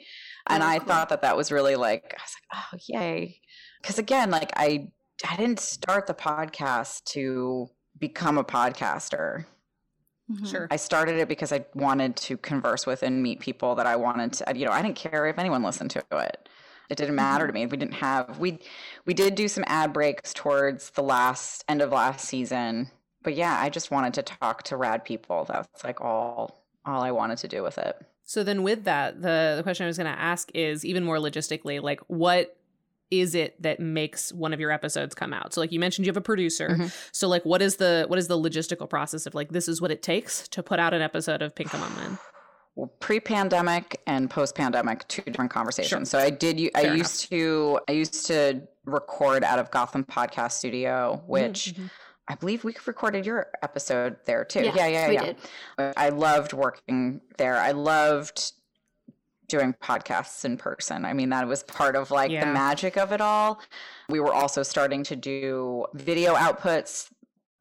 and 0.47 0.63
oh, 0.63 0.65
i 0.65 0.79
cool. 0.79 0.87
thought 0.87 1.09
that 1.09 1.21
that 1.21 1.37
was 1.37 1.51
really 1.51 1.75
like 1.75 2.15
i 2.17 2.21
was 2.23 2.35
like 2.35 2.63
oh 2.63 2.79
yay 2.87 3.39
because 3.81 3.99
again 3.99 4.31
like 4.31 4.51
i 4.55 4.87
i 5.29 5.35
didn't 5.35 5.59
start 5.59 6.07
the 6.07 6.13
podcast 6.13 7.03
to 7.03 7.67
become 7.99 8.37
a 8.37 8.43
podcaster 8.43 9.45
Mhm. 10.31 10.49
Sure. 10.49 10.67
I 10.71 10.77
started 10.77 11.17
it 11.17 11.27
because 11.27 11.53
I 11.53 11.65
wanted 11.75 12.15
to 12.15 12.37
converse 12.37 12.87
with 12.87 13.03
and 13.03 13.21
meet 13.21 13.39
people 13.39 13.75
that 13.75 13.85
I 13.85 13.95
wanted 13.95 14.33
to. 14.33 14.57
You 14.57 14.65
know, 14.65 14.71
I 14.71 14.81
didn't 14.81 14.95
care 14.95 15.27
if 15.27 15.37
anyone 15.37 15.61
listened 15.61 15.91
to 15.91 16.03
it. 16.11 16.49
It 16.89 16.97
didn't 16.97 17.15
matter 17.15 17.47
to 17.47 17.53
me. 17.53 17.65
We 17.65 17.77
didn't 17.77 17.95
have 17.95 18.39
we 18.39 18.59
we 19.05 19.13
did 19.13 19.35
do 19.35 19.47
some 19.47 19.63
ad 19.67 19.93
breaks 19.93 20.33
towards 20.33 20.91
the 20.91 21.03
last 21.03 21.63
end 21.67 21.81
of 21.81 21.91
last 21.91 22.27
season, 22.27 22.91
but 23.23 23.35
yeah, 23.35 23.59
I 23.59 23.69
just 23.69 23.91
wanted 23.91 24.13
to 24.15 24.23
talk 24.23 24.63
to 24.63 24.77
rad 24.77 25.03
people. 25.03 25.45
That's 25.45 25.83
like 25.83 26.01
all 26.01 26.63
all 26.85 27.01
I 27.01 27.11
wanted 27.11 27.39
to 27.39 27.47
do 27.47 27.63
with 27.63 27.77
it. 27.77 27.95
So 28.23 28.43
then 28.43 28.63
with 28.63 28.85
that, 28.85 29.21
the, 29.21 29.53
the 29.57 29.63
question 29.63 29.85
I 29.85 29.87
was 29.87 29.97
going 29.97 30.11
to 30.11 30.19
ask 30.19 30.49
is 30.55 30.83
even 30.83 31.03
more 31.03 31.17
logistically, 31.17 31.79
like 31.81 31.99
what 32.07 32.57
is 33.11 33.35
it 33.35 33.61
that 33.61 33.79
makes 33.79 34.33
one 34.33 34.51
of 34.51 34.59
your 34.59 34.71
episodes 34.71 35.13
come 35.13 35.31
out? 35.31 35.53
So 35.53 35.61
like 35.61 35.71
you 35.71 35.79
mentioned 35.79 36.05
you 36.05 36.09
have 36.09 36.17
a 36.17 36.21
producer. 36.21 36.69
Mhm. 36.69 36.91
So 37.11 37.27
like 37.27 37.45
what 37.45 37.61
is 37.61 37.75
the 37.75 38.05
what 38.07 38.17
is 38.19 38.27
the 38.27 38.37
logistical 38.37 38.89
process 38.89 39.25
of 39.27 39.35
like 39.35 39.51
this 39.51 39.67
is 39.67 39.79
what 39.79 39.91
it 39.91 40.01
takes 40.01 40.47
to 40.49 40.63
put 40.63 40.79
out 40.79 40.93
an 40.93 41.01
episode 41.03 41.41
of 41.41 41.53
Pink 41.55 41.73
Among 41.73 41.95
Men? 41.95 42.17
Pre-pandemic 42.99 44.01
and 44.05 44.29
post-pandemic, 44.29 45.07
two 45.07 45.21
different 45.21 45.49
conversations. 45.51 46.09
So 46.09 46.19
I 46.19 46.29
did. 46.29 46.59
i 46.75 46.81
Fair 46.81 46.95
used 46.95 47.29
to. 47.29 47.79
I 47.87 47.93
used 47.93 48.25
to 48.27 48.61
record 48.85 49.43
out 49.43 49.59
of 49.59 49.71
Gotham 49.71 50.03
Podcast 50.03 50.53
Studio, 50.53 51.23
which 51.25 51.73
Mhm. 51.77 51.89
I 52.27 52.35
believe 52.35 52.63
we 52.63 52.75
recorded 52.85 53.25
your 53.25 53.47
episode 53.61 54.17
there 54.25 54.43
too. 54.43 54.63
Yeah, 54.63 54.75
yeah, 54.75 54.87
yeah. 54.87 55.07
we 55.07 55.13
yeah. 55.13 55.23
did. 55.23 55.37
I 55.95 56.09
loved 56.09 56.53
working 56.53 57.21
there. 57.37 57.55
I 57.57 57.71
loved 57.71 58.51
doing 59.47 59.73
podcasts 59.81 60.43
in 60.43 60.57
person. 60.57 61.05
I 61.05 61.13
mean, 61.13 61.29
that 61.29 61.47
was 61.47 61.63
part 61.63 61.95
of 61.95 62.11
like 62.11 62.31
Yeah. 62.31 62.45
the 62.45 62.51
magic 62.51 62.97
of 62.97 63.11
it 63.11 63.21
all. 63.21 63.61
We 64.09 64.19
were 64.19 64.33
also 64.33 64.63
starting 64.63 65.03
to 65.03 65.15
do 65.15 65.85
video 65.93 66.33
outputs 66.35 67.09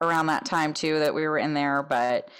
around 0.00 0.26
that 0.26 0.44
time 0.44 0.72
too 0.74 0.98
that 0.98 1.14
we 1.14 1.28
were 1.28 1.38
in 1.38 1.54
there, 1.54 1.82
but 1.82 2.30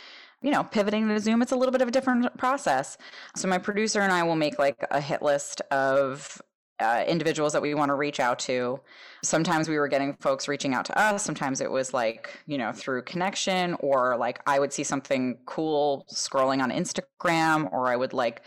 you 0.45 0.51
know, 0.51 0.63
pivoting 0.63 1.09
to 1.09 1.19
Zoom, 1.19 1.41
it's 1.41 1.53
a 1.53 1.57
little 1.57 1.73
bit 1.73 1.81
of 1.81 1.89
a 1.89 1.91
different 1.91 2.37
process. 2.37 2.99
So 3.35 3.49
my 3.49 3.57
producer 3.57 4.03
and 4.03 4.13
I 4.13 4.23
will 4.25 4.37
make 4.37 4.59
like 4.59 4.85
a 4.91 5.01
hit 5.01 5.23
list 5.23 5.63
of 5.71 6.41
uh, 6.81 7.03
individuals 7.09 7.55
that 7.55 7.63
we 7.63 7.73
want 7.73 7.89
to 7.89 7.95
reach 7.95 8.21
out 8.21 8.39
to. 8.41 8.79
Sometimes 9.23 9.71
we 9.71 9.79
were 9.79 9.89
getting 9.89 10.15
folks 10.21 10.47
reaching 10.47 10.75
out 10.75 10.85
to 10.85 10.99
us. 11.01 11.25
Sometimes 11.25 11.63
it 11.63 11.71
was 11.71 11.95
like, 11.95 12.43
you 12.47 12.59
know, 12.59 12.73
through 12.73 13.03
connection, 13.03 13.75
or 13.81 14.19
like 14.19 14.41
I 14.47 14.59
would 14.59 14.73
see 14.73 14.85
something 14.85 15.39
cool 15.47 16.05
scrolling 16.13 16.63
on 16.63 16.71
Instagram, 16.71 17.73
or 17.73 17.89
I 17.89 17.97
would 17.97 18.13
like 18.13 18.43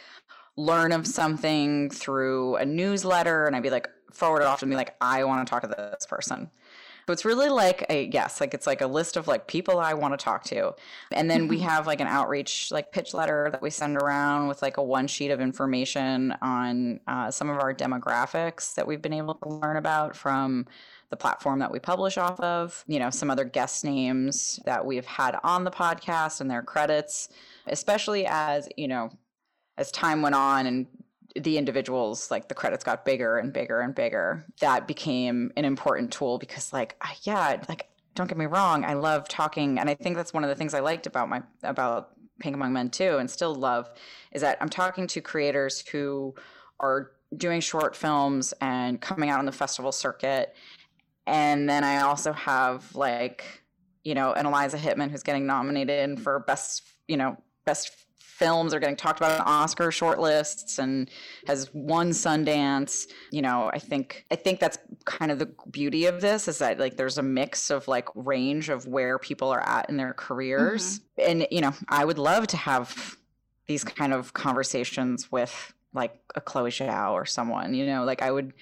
learn 0.55 0.91
of 0.91 1.07
something 1.07 1.89
through 1.89 2.57
a 2.57 2.65
newsletter 2.65 3.45
and 3.45 3.55
I'd 3.55 3.63
be 3.63 3.71
like, 3.71 3.87
forward 4.11 4.41
it 4.41 4.47
off 4.47 4.61
and 4.61 4.69
be 4.69 4.75
like, 4.75 4.95
I 5.01 5.23
want 5.23 5.45
to 5.45 5.49
talk 5.49 5.63
to 5.63 5.67
this 5.67 6.05
person. 6.05 6.49
So 7.07 7.13
it's 7.13 7.23
really 7.23 7.47
like 7.47 7.85
a 7.89 8.09
yes, 8.11 8.41
like 8.41 8.53
it's 8.53 8.67
like 8.67 8.81
a 8.81 8.87
list 8.87 9.15
of 9.15 9.29
like 9.29 9.47
people 9.47 9.79
I 9.79 9.93
want 9.93 10.11
to 10.19 10.21
talk 10.21 10.43
to. 10.45 10.75
And 11.13 11.31
then 11.31 11.47
we 11.47 11.59
have 11.59 11.87
like 11.87 12.01
an 12.01 12.07
outreach 12.07 12.69
like 12.69 12.91
pitch 12.91 13.13
letter 13.13 13.47
that 13.49 13.61
we 13.61 13.69
send 13.69 13.95
around 13.95 14.49
with 14.49 14.61
like 14.61 14.75
a 14.75 14.83
one 14.83 15.07
sheet 15.07 15.31
of 15.31 15.39
information 15.39 16.35
on 16.41 16.99
uh, 17.07 17.31
some 17.31 17.49
of 17.49 17.59
our 17.59 17.73
demographics 17.73 18.75
that 18.75 18.85
we've 18.85 19.01
been 19.01 19.13
able 19.13 19.35
to 19.35 19.47
learn 19.47 19.77
about 19.77 20.17
from 20.17 20.65
the 21.09 21.15
platform 21.15 21.59
that 21.59 21.71
we 21.71 21.79
publish 21.79 22.17
off 22.17 22.41
of, 22.41 22.83
you 22.87 22.99
know, 22.99 23.09
some 23.09 23.29
other 23.29 23.45
guest 23.45 23.85
names 23.85 24.59
that 24.65 24.85
we've 24.85 25.05
had 25.05 25.39
on 25.45 25.63
the 25.63 25.71
podcast 25.71 26.41
and 26.41 26.51
their 26.51 26.61
credits, 26.61 27.29
especially 27.67 28.25
as, 28.27 28.67
you 28.75 28.89
know, 28.89 29.09
as 29.77 29.91
time 29.91 30.21
went 30.21 30.35
on 30.35 30.65
and 30.65 30.87
the 31.35 31.57
individuals 31.57 32.31
like 32.31 32.47
the 32.47 32.55
credits 32.55 32.83
got 32.83 33.05
bigger 33.05 33.37
and 33.37 33.53
bigger 33.53 33.81
and 33.81 33.93
bigger. 33.93 34.45
That 34.59 34.87
became 34.87 35.51
an 35.55 35.65
important 35.65 36.11
tool 36.11 36.37
because 36.37 36.73
like 36.73 36.95
yeah 37.23 37.61
like 37.69 37.89
don't 38.15 38.27
get 38.27 38.37
me 38.37 38.45
wrong 38.45 38.83
i 38.83 38.93
love 38.93 39.27
talking. 39.27 39.79
And 39.79 39.89
i 39.89 39.93
think 39.93 40.15
that's 40.15 40.33
one 40.33 40.43
of 40.43 40.49
the 40.49 40.55
things 40.55 40.73
i 40.73 40.79
liked 40.79 41.05
about 41.07 41.29
my 41.29 41.41
about 41.63 42.11
pink 42.39 42.55
among 42.55 42.73
men 42.73 42.89
too 42.89 43.17
and 43.17 43.29
still 43.29 43.55
love 43.55 43.89
is 44.31 44.41
that 44.41 44.57
i'm 44.61 44.69
talking 44.69 45.07
to 45.07 45.21
creators 45.21 45.85
who 45.87 46.35
are 46.79 47.11
doing 47.35 47.59
short 47.59 47.95
films 47.95 48.53
and 48.61 49.01
coming 49.01 49.29
out 49.29 49.39
on 49.39 49.45
the 49.45 49.51
festival 49.51 49.91
circuit. 49.91 50.55
And 51.25 51.69
then 51.69 51.83
i 51.83 52.01
also 52.01 52.31
have 52.33 52.95
like 52.95 53.63
you 54.03 54.15
know 54.15 54.33
an 54.33 54.45
eliza 54.45 54.77
hittman 54.77 55.11
who's 55.11 55.23
getting 55.23 55.45
nominated 55.45 56.19
for 56.21 56.39
best 56.39 56.83
you 57.07 57.17
know 57.17 57.37
best 57.65 57.91
films 58.37 58.73
are 58.73 58.79
getting 58.79 58.95
talked 58.95 59.19
about 59.19 59.39
on 59.39 59.47
Oscar 59.47 59.87
shortlists 59.89 60.77
and 60.77 61.09
has 61.47 61.69
won 61.73 62.11
Sundance. 62.11 63.07
You 63.31 63.41
know, 63.41 63.71
I 63.73 63.79
think 63.79 64.25
I 64.29 64.35
think 64.35 64.59
that's 64.59 64.77
kind 65.05 65.31
of 65.31 65.39
the 65.39 65.49
beauty 65.71 66.05
of 66.05 66.21
this 66.21 66.47
is 66.47 66.59
that 66.59 66.77
like 66.79 66.97
there's 66.97 67.17
a 67.17 67.23
mix 67.23 67.71
of 67.71 67.87
like 67.87 68.07
range 68.13 68.69
of 68.69 68.85
where 68.87 69.17
people 69.17 69.49
are 69.49 69.61
at 69.67 69.89
in 69.89 69.97
their 69.97 70.13
careers. 70.13 71.01
And 71.17 71.47
you 71.49 71.61
know, 71.61 71.73
I 71.89 72.05
would 72.05 72.19
love 72.19 72.47
to 72.47 72.57
have 72.57 73.17
these 73.65 73.83
kind 73.83 74.13
of 74.13 74.33
conversations 74.33 75.31
with 75.31 75.73
like 75.93 76.19
a 76.35 76.41
Chloe 76.41 76.69
Zhao 76.69 77.13
or 77.13 77.25
someone, 77.25 77.73
you 77.73 77.85
know, 77.87 78.03
like 78.03 78.21
I 78.21 78.31
would 78.31 78.53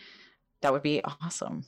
that 0.61 0.71
would 0.71 0.83
be 0.83 1.01
awesome. 1.03 1.65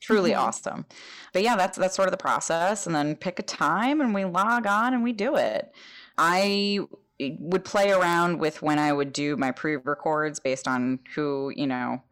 Truly 0.00 0.32
Mhm. 0.32 0.38
awesome. 0.38 0.86
But 1.32 1.44
yeah, 1.44 1.54
that's 1.54 1.78
that's 1.78 1.94
sort 1.94 2.08
of 2.08 2.12
the 2.12 2.16
process 2.18 2.86
and 2.86 2.94
then 2.94 3.14
pick 3.14 3.38
a 3.38 3.42
time 3.44 4.00
and 4.00 4.12
we 4.12 4.24
log 4.24 4.66
on 4.66 4.92
and 4.92 5.04
we 5.04 5.12
do 5.12 5.36
it. 5.36 5.72
I 6.18 6.80
would 7.40 7.64
play 7.64 7.90
around 7.90 8.38
with 8.38 8.62
when 8.62 8.78
I 8.78 8.92
would 8.92 9.12
do 9.12 9.36
my 9.36 9.50
pre-records 9.50 10.40
based 10.40 10.68
on 10.68 11.00
who, 11.14 11.52
you 11.54 11.66
know, 11.66 12.02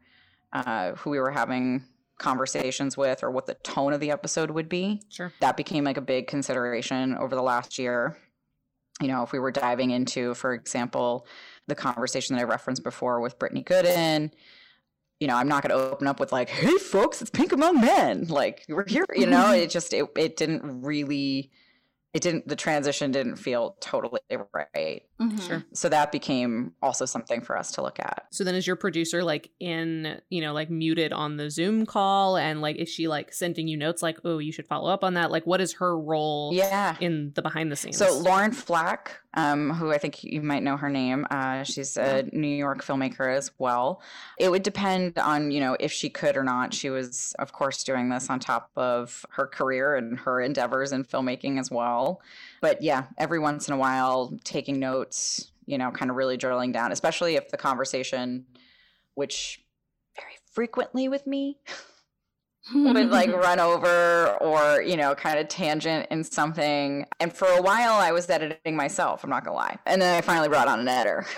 uh, 0.53 0.93
who 0.93 1.11
we 1.11 1.21
were 1.21 1.31
having 1.31 1.85
conversations 2.19 2.97
with 2.97 3.23
or 3.23 3.31
what 3.31 3.47
the 3.47 3.55
tone 3.55 3.93
of 3.93 4.01
the 4.01 4.11
episode 4.11 4.51
would 4.51 4.69
be. 4.69 5.01
Sure. 5.09 5.33
That 5.41 5.57
became 5.57 5.85
like 5.85 5.97
a 5.97 6.03
big 6.03 6.27
consideration 6.27 7.17
over 7.17 7.35
the 7.35 7.43
last 7.43 7.79
year. 7.79 8.17
You 9.01 9.09
know, 9.09 9.23
if 9.23 9.33
we 9.33 9.39
were 9.39 9.51
diving 9.51 9.91
into, 9.91 10.35
for 10.35 10.53
example, 10.53 11.27
the 11.67 11.75
conversation 11.75 12.37
that 12.37 12.43
I 12.43 12.45
referenced 12.45 12.85
before 12.85 13.21
with 13.21 13.39
Brittany 13.39 13.65
Gooden, 13.65 14.31
you 15.21 15.27
know, 15.27 15.37
I'm 15.37 15.49
not 15.49 15.63
going 15.63 15.79
to 15.79 15.93
open 15.93 16.07
up 16.07 16.19
with 16.19 16.33
like, 16.33 16.49
"Hey, 16.49 16.77
folks, 16.79 17.21
it's 17.21 17.31
Pink 17.31 17.53
Among 17.53 17.81
Men." 17.81 18.27
Like 18.29 18.65
we're 18.69 18.87
here, 18.87 19.07
you 19.15 19.27
know. 19.27 19.53
it 19.55 19.71
just 19.71 19.93
it 19.93 20.07
it 20.17 20.37
didn't 20.37 20.83
really, 20.83 21.51
it 22.13 22.23
didn't. 22.23 22.49
The 22.49 22.57
transition 22.57 23.13
didn't 23.13 23.37
feel 23.37 23.77
totally 23.81 24.21
right. 24.53 25.03
Mhm. 25.21 25.47
Sure. 25.47 25.65
So 25.75 25.89
that 25.91 26.11
became 26.11 26.73
also 26.83 27.05
something 27.05 27.41
for 27.41 27.57
us 27.57 27.71
to 27.73 27.83
look 27.83 28.01
at. 28.01 28.27
So 28.33 28.43
then 28.43 28.55
is 28.55 28.67
your 28.67 28.75
producer 28.77 29.23
like 29.23 29.51
in, 29.61 30.21
you 30.29 30.41
know, 30.41 30.53
like 30.53 30.71
muted 30.71 31.13
on 31.13 31.37
the 31.37 31.51
Zoom 31.51 31.87
call 31.87 32.37
and 32.37 32.61
like 32.61 32.77
is 32.77 32.89
she 32.89 33.07
like 33.07 33.33
sending 33.33 33.69
you 33.69 33.77
notes 33.77 34.03
like, 34.03 34.19
"Oh, 34.25 34.39
you 34.39 34.51
should 34.51 34.67
follow 34.67 34.91
up 34.91 35.05
on 35.05 35.15
that?" 35.15 35.31
Like 35.31 35.47
what 35.47 35.61
is 35.61 35.75
her 35.75 35.97
role 35.99 36.51
Yeah. 36.53 36.97
in 37.01 37.33
the 37.35 37.43
behind 37.43 37.71
the 37.71 37.77
scenes? 37.77 37.99
So 37.99 38.19
Lauren 38.19 38.53
Flack, 38.53 39.21
um, 39.35 39.71
who 39.71 39.93
I 39.93 39.99
think 39.99 40.25
you 40.25 40.43
might 40.43 40.63
know 40.63 40.77
her 40.77 40.89
name, 40.89 41.27
uh, 41.31 41.63
she's 41.63 41.97
a 41.97 42.25
New 42.33 42.49
York 42.49 42.83
filmmaker 42.85 43.35
as 43.35 43.53
well. 43.59 44.03
It 44.39 44.51
would 44.51 44.63
depend 44.63 45.19
on 45.19 45.51
you 45.51 45.61
know 45.61 45.77
if 45.79 45.93
she 45.93 46.11
could 46.11 46.37
or 46.37 46.43
not. 46.43 46.75
She 46.75 46.91
was, 46.91 47.35
of 47.39 47.53
course, 47.53 47.85
doing 47.85 48.09
this 48.09 48.29
on 48.29 48.41
top 48.41 48.71
of 48.77 49.25
her 49.31 49.47
career 49.47 49.95
and 49.95 50.19
her 50.19 50.41
endeavors 50.41 50.93
in 50.93 51.05
filmmaking 51.05 51.61
as 51.61 51.71
well. 51.71 52.21
But 52.61 52.83
yeah, 52.83 53.05
every 53.19 53.39
once 53.39 53.69
in 53.69 53.75
a 53.75 53.79
while, 53.79 54.37
taking 54.45 54.81
notes, 54.81 55.53
you 55.67 55.79
know, 55.79 55.91
kind 55.91 56.11
of 56.11 56.17
really 56.17 56.37
drilling 56.37 56.73
down, 56.73 56.91
especially 56.91 57.37
if 57.37 57.51
the 57.51 57.57
conversation, 57.57 58.47
which 59.15 59.65
very 60.17 60.35
frequently 60.53 61.09
with 61.09 61.27
me 61.27 61.59
would 62.75 63.11
like 63.11 63.33
run 63.35 63.61
over 63.61 64.37
or 64.41 64.83
you 64.83 64.97
know 64.97 65.15
kind 65.15 65.39
of 65.39 65.49
tangent 65.49 66.07
in 66.11 66.25
something. 66.25 67.07
And 67.19 67.33
for 67.33 67.49
a 67.49 67.63
while 67.63 67.95
i 67.95 68.13
was 68.13 68.29
editing 68.29 68.77
myself 68.77 69.25
i'm 69.25 69.31
not 69.31 69.45
gonna 69.45 69.57
lie. 69.57 69.77
And 69.87 70.01
then 70.01 70.17
i 70.17 70.21
finally 70.21 70.49
brought 70.49 70.69
on 70.69 70.81
an 70.81 70.89
editor. 70.89 71.27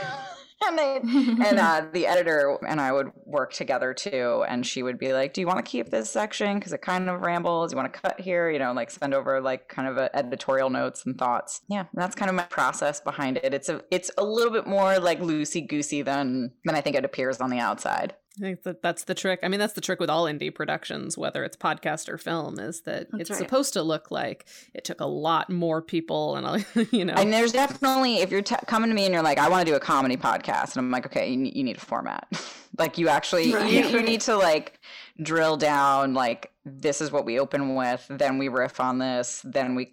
And 0.64 0.78
they 0.78 1.01
and 1.03 1.59
uh, 1.59 1.87
the 1.93 2.07
editor 2.07 2.57
and 2.64 2.80
i 2.80 2.93
would 2.93 3.11
work 3.26 3.53
together 3.53 3.93
too. 3.93 4.45
And 4.47 4.64
she 4.64 4.85
would 4.85 4.97
be 4.97 5.12
like 5.12 5.33
do 5.33 5.41
you 5.41 5.47
want 5.49 5.59
to 5.59 5.68
keep 5.68 5.91
this 5.91 6.09
section? 6.09 6.57
Because 6.57 6.72
it 6.72 6.83
kind 6.83 7.11
of 7.11 7.20
rambles. 7.20 7.72
You 7.72 7.78
want 7.78 7.93
to 7.93 8.01
cut 8.01 8.20
here? 8.20 8.49
You 8.49 8.61
know 8.61 8.72
like 8.72 8.89
send 8.89 9.12
over 9.12 9.41
like 9.41 9.68
kind 9.68 9.89
of 9.89 9.97
a 9.97 10.14
editorial 10.16 10.70
notes 10.70 11.05
and 11.05 11.18
thoughts. 11.18 11.62
Yeah 11.68 11.87
that's 11.95 12.14
kind 12.14 12.28
of 12.28 12.37
my 12.37 12.45
process 12.45 13.01
behind 13.01 13.39
it. 13.39 13.53
It's 13.53 13.68
a 13.68 13.83
it's 13.91 14.12
a 14.16 14.24
little 14.24 14.53
bit 14.53 14.68
more 14.68 15.01
like 15.01 15.20
loosey 15.20 15.66
goosey 15.66 16.03
than 16.03 16.53
than 16.64 16.74
i 16.74 16.80
think 16.80 16.97
it 16.97 17.05
appears 17.05 17.41
on 17.41 17.51
the 17.51 17.59
outside 17.59 18.14
I 18.39 18.41
think 18.41 18.62
that 18.62 18.80
that's 18.83 19.05
the 19.05 19.14
trick. 19.14 19.41
I 19.43 19.49
mean, 19.49 19.61
that's 19.61 19.74
the 19.74 19.80
trick 19.83 20.01
with 20.01 20.09
all 20.09 20.24
indie 20.24 20.55
productions, 20.55 21.18
whether 21.18 21.45
it's 21.45 21.57
podcast 21.57 22.09
or 22.09 22.16
film, 22.16 22.59
is 22.59 22.80
that 22.83 23.09
That's 23.11 23.20
it's 23.22 23.30
right. 23.30 23.39
supposed 23.39 23.74
to 23.74 23.83
look 23.83 24.11
like 24.11 24.47
it 24.72 24.85
took 24.85 25.01
a 25.01 25.07
lot 25.07 25.51
more 25.51 25.83
people 25.83 26.37
and, 26.37 26.47
all- 26.47 26.59
you 26.91 27.05
know. 27.05 27.12
And 27.14 27.30
there's 27.33 27.53
definitely, 27.53 28.16
if 28.20 28.30
you're 28.30 28.41
t- 28.43 28.57
coming 28.66 28.89
to 28.89 28.95
me 28.95 29.05
and 29.05 29.12
you're 29.12 29.22
like, 29.22 29.39
I 29.39 29.49
want 29.51 29.66
to 29.66 29.70
do 29.72 29.76
a 29.76 29.80
comedy 29.80 30.16
podcast, 30.16 30.76
and 30.76 30.78
I'm 30.78 30.91
like, 30.91 31.05
okay, 31.07 31.30
you, 31.30 31.45
you 31.55 31.62
need 31.62 31.76
a 31.76 31.80
format. 31.80 32.26
like, 32.78 32.97
you 32.97 33.09
actually, 33.09 33.53
Right. 33.53 33.70
you, 33.70 33.85
you 33.87 34.03
need 34.03 34.22
to 34.22 34.37
like 34.37 34.80
drill 35.22 35.57
down, 35.59 36.14
like, 36.14 36.53
this 36.64 37.01
is 37.01 37.12
what 37.12 37.26
we 37.26 37.39
open 37.39 37.74
with, 37.74 38.07
then 38.09 38.39
we 38.39 38.49
riff 38.49 38.80
on 38.80 38.99
this, 38.99 39.43
then 39.45 39.74
we 39.74 39.93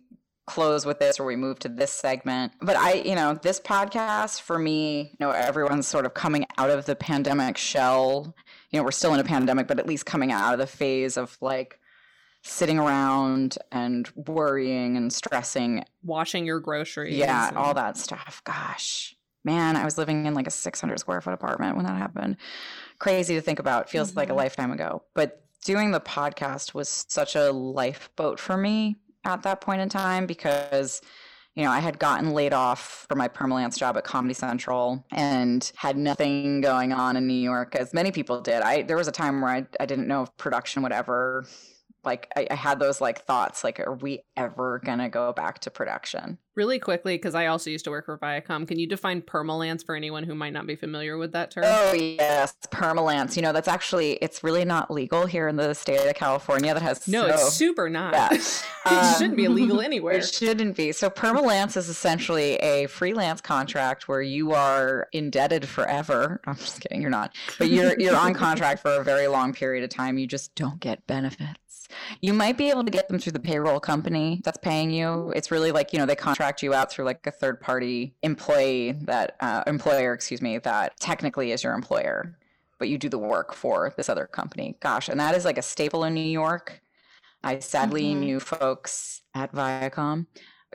close 0.49 0.85
with 0.85 0.99
this, 0.99 1.19
or 1.19 1.25
we 1.25 1.35
move 1.35 1.59
to 1.59 1.69
this 1.69 1.91
segment. 1.91 2.53
But 2.61 2.75
I, 2.75 2.93
you 2.93 3.15
know, 3.15 3.33
this 3.41 3.59
podcast 3.59 4.41
for 4.41 4.57
me, 4.59 5.15
you 5.19 5.25
know, 5.25 5.31
everyone's 5.31 5.87
sort 5.87 6.05
of 6.05 6.13
coming 6.13 6.45
out 6.57 6.69
of 6.69 6.85
the 6.85 6.95
pandemic 6.95 7.57
shell. 7.57 8.35
You 8.71 8.79
know, 8.79 8.83
we're 8.83 8.91
still 8.91 9.13
in 9.13 9.19
a 9.19 9.23
pandemic, 9.23 9.67
but 9.67 9.79
at 9.79 9.87
least 9.87 10.05
coming 10.05 10.31
out 10.31 10.53
of 10.53 10.59
the 10.59 10.67
phase 10.67 11.17
of 11.17 11.37
like, 11.41 11.79
sitting 12.41 12.79
around 12.79 13.57
and 13.69 14.09
worrying 14.15 14.95
and 14.95 15.11
stressing. 15.11 15.83
Washing 16.03 16.45
your 16.45 16.61
groceries. 16.61 17.17
Yeah, 17.17 17.49
and- 17.49 17.57
all 17.57 17.73
that 17.73 17.97
stuff. 17.97 18.41
Gosh, 18.45 19.13
man, 19.43 19.75
I 19.75 19.83
was 19.83 19.97
living 19.97 20.25
in 20.25 20.33
like 20.33 20.47
a 20.47 20.51
600 20.51 20.99
square 20.99 21.19
foot 21.19 21.33
apartment 21.33 21.75
when 21.75 21.85
that 21.85 21.97
happened. 21.97 22.37
Crazy 22.97 23.35
to 23.35 23.41
think 23.41 23.59
about. 23.59 23.89
Feels 23.89 24.15
like 24.15 24.29
a 24.29 24.33
Mhm. 24.33 24.37
lifetime 24.37 24.71
ago. 24.71 25.03
But 25.13 25.43
doing 25.65 25.91
the 25.91 25.99
podcast 25.99 26.73
was 26.73 27.05
such 27.09 27.35
a 27.35 27.51
lifeboat 27.51 28.39
for 28.39 28.55
me 28.55 28.95
at 29.25 29.43
that 29.43 29.61
point 29.61 29.81
in 29.81 29.89
time 29.89 30.25
because 30.25 31.01
you 31.55 31.65
know, 31.65 31.71
I 31.71 31.79
had 31.79 31.99
gotten 31.99 32.31
laid 32.31 32.53
off 32.53 33.05
for 33.09 33.15
my 33.15 33.27
permalance 33.27 33.77
job 33.77 33.97
at 33.97 34.05
Comedy 34.05 34.33
Central 34.33 35.03
and 35.11 35.69
had 35.75 35.97
nothing 35.97 36.61
going 36.61 36.93
on 36.93 37.17
in 37.17 37.27
New 37.27 37.33
York, 37.33 37.75
as 37.75 37.93
many 37.93 38.11
people 38.11 38.39
did. 38.39 38.61
I 38.61 38.83
there 38.83 38.95
was 38.95 39.09
a 39.09 39.11
time 39.11 39.41
where 39.41 39.51
I, 39.51 39.67
I 39.77 39.85
didn't 39.85 40.07
know 40.07 40.23
if 40.23 40.37
production 40.37 40.83
would 40.83 40.93
ever 40.93 41.45
like 42.03 42.31
I, 42.35 42.47
I 42.51 42.55
had 42.55 42.79
those 42.79 43.01
like 43.01 43.23
thoughts 43.25 43.63
like 43.63 43.79
are 43.79 43.93
we 43.95 44.23
ever 44.37 44.81
gonna 44.83 45.09
go 45.09 45.33
back 45.33 45.59
to 45.59 45.71
production 45.71 46.37
Really 46.55 46.79
quickly, 46.79 47.13
because 47.15 47.35
I 47.35 47.45
also 47.45 47.69
used 47.69 47.85
to 47.85 47.89
work 47.91 48.05
for 48.05 48.17
Viacom, 48.17 48.67
can 48.67 48.77
you 48.77 48.85
define 48.85 49.21
permalance 49.21 49.81
for 49.81 49.95
anyone 49.95 50.25
who 50.25 50.35
might 50.35 50.51
not 50.51 50.67
be 50.67 50.75
familiar 50.75 51.17
with 51.17 51.31
that 51.31 51.51
term? 51.51 51.63
oh 51.65 51.93
yes 51.93 52.53
permalance 52.69 53.37
you 53.37 53.41
know 53.41 53.53
that's 53.53 53.67
actually 53.69 54.13
it's 54.13 54.43
really 54.43 54.65
not 54.65 54.91
legal 54.91 55.25
here 55.25 55.47
in 55.47 55.55
the 55.55 55.73
state 55.73 56.05
of 56.05 56.15
california 56.15 56.73
that 56.73 56.81
has 56.81 57.07
no, 57.07 57.27
so, 57.27 57.33
it's 57.33 57.53
super 57.53 57.89
not. 57.89 58.13
yeah. 58.13 58.29
it 58.33 58.63
Um, 58.85 59.13
shouldn't 59.17 59.37
be 59.37 59.45
illegal 59.45 59.79
anywhere. 59.89 60.15
It 60.15 60.25
shouldn't 60.25 60.75
be. 60.75 60.91
So 60.91 61.09
permalance 61.09 61.77
is 61.77 61.87
essentially 61.89 62.55
a 62.55 62.87
freelance 62.87 63.39
contract 63.41 64.07
where 64.07 64.21
you 64.21 64.51
are 64.53 65.07
indebted 65.13 65.67
forever. 65.67 66.41
I'm 66.45 66.55
just 66.55 66.81
kidding, 66.81 67.01
you're 67.01 67.09
not. 67.11 67.35
But 67.57 67.69
you're 67.69 67.97
you're 67.99 68.15
on 68.17 68.33
contract 68.33 68.81
for 68.81 68.91
a 68.95 69.03
very 69.03 69.27
long 69.27 69.53
period 69.53 69.83
of 69.83 69.89
time. 69.91 70.17
You 70.17 70.27
just 70.27 70.55
don't 70.55 70.79
get 70.79 71.05
benefits. 71.07 71.59
You 72.21 72.33
might 72.33 72.57
be 72.57 72.69
able 72.69 72.83
to 72.83 72.91
get 72.91 73.07
them 73.07 73.19
through 73.19 73.31
the 73.33 73.39
payroll 73.39 73.79
company 73.79 74.41
that's 74.43 74.57
paying 74.57 74.91
you. 74.91 75.31
It's 75.35 75.51
really 75.51 75.71
like, 75.71 75.91
you 75.93 75.99
know, 75.99 76.05
they 76.05 76.15
contract 76.15 76.61
you 76.63 76.73
out 76.73 76.91
through 76.91 77.05
like 77.05 77.25
a 77.25 77.31
third 77.31 77.59
party 77.61 78.15
employee 78.23 78.91
that 79.03 79.35
uh, 79.39 79.63
employer, 79.67 80.13
excuse 80.13 80.41
me, 80.41 80.57
that 80.59 80.99
technically 80.99 81.51
is 81.51 81.63
your 81.63 81.73
employer, 81.73 82.37
but 82.77 82.89
you 82.89 82.97
do 82.97 83.09
the 83.09 83.17
work 83.17 83.53
for 83.53 83.93
this 83.97 84.09
other 84.09 84.27
company. 84.27 84.77
Gosh, 84.81 85.09
and 85.09 85.19
that 85.19 85.35
is 85.35 85.45
like 85.45 85.57
a 85.57 85.61
staple 85.63 86.03
in 86.03 86.13
New 86.13 86.21
York. 86.21 86.81
I 87.43 87.59
sadly 87.59 88.03
Mhm. 88.13 88.19
knew 88.19 88.39
folks 88.39 89.21
at 89.33 89.53
Viacom 89.53 90.27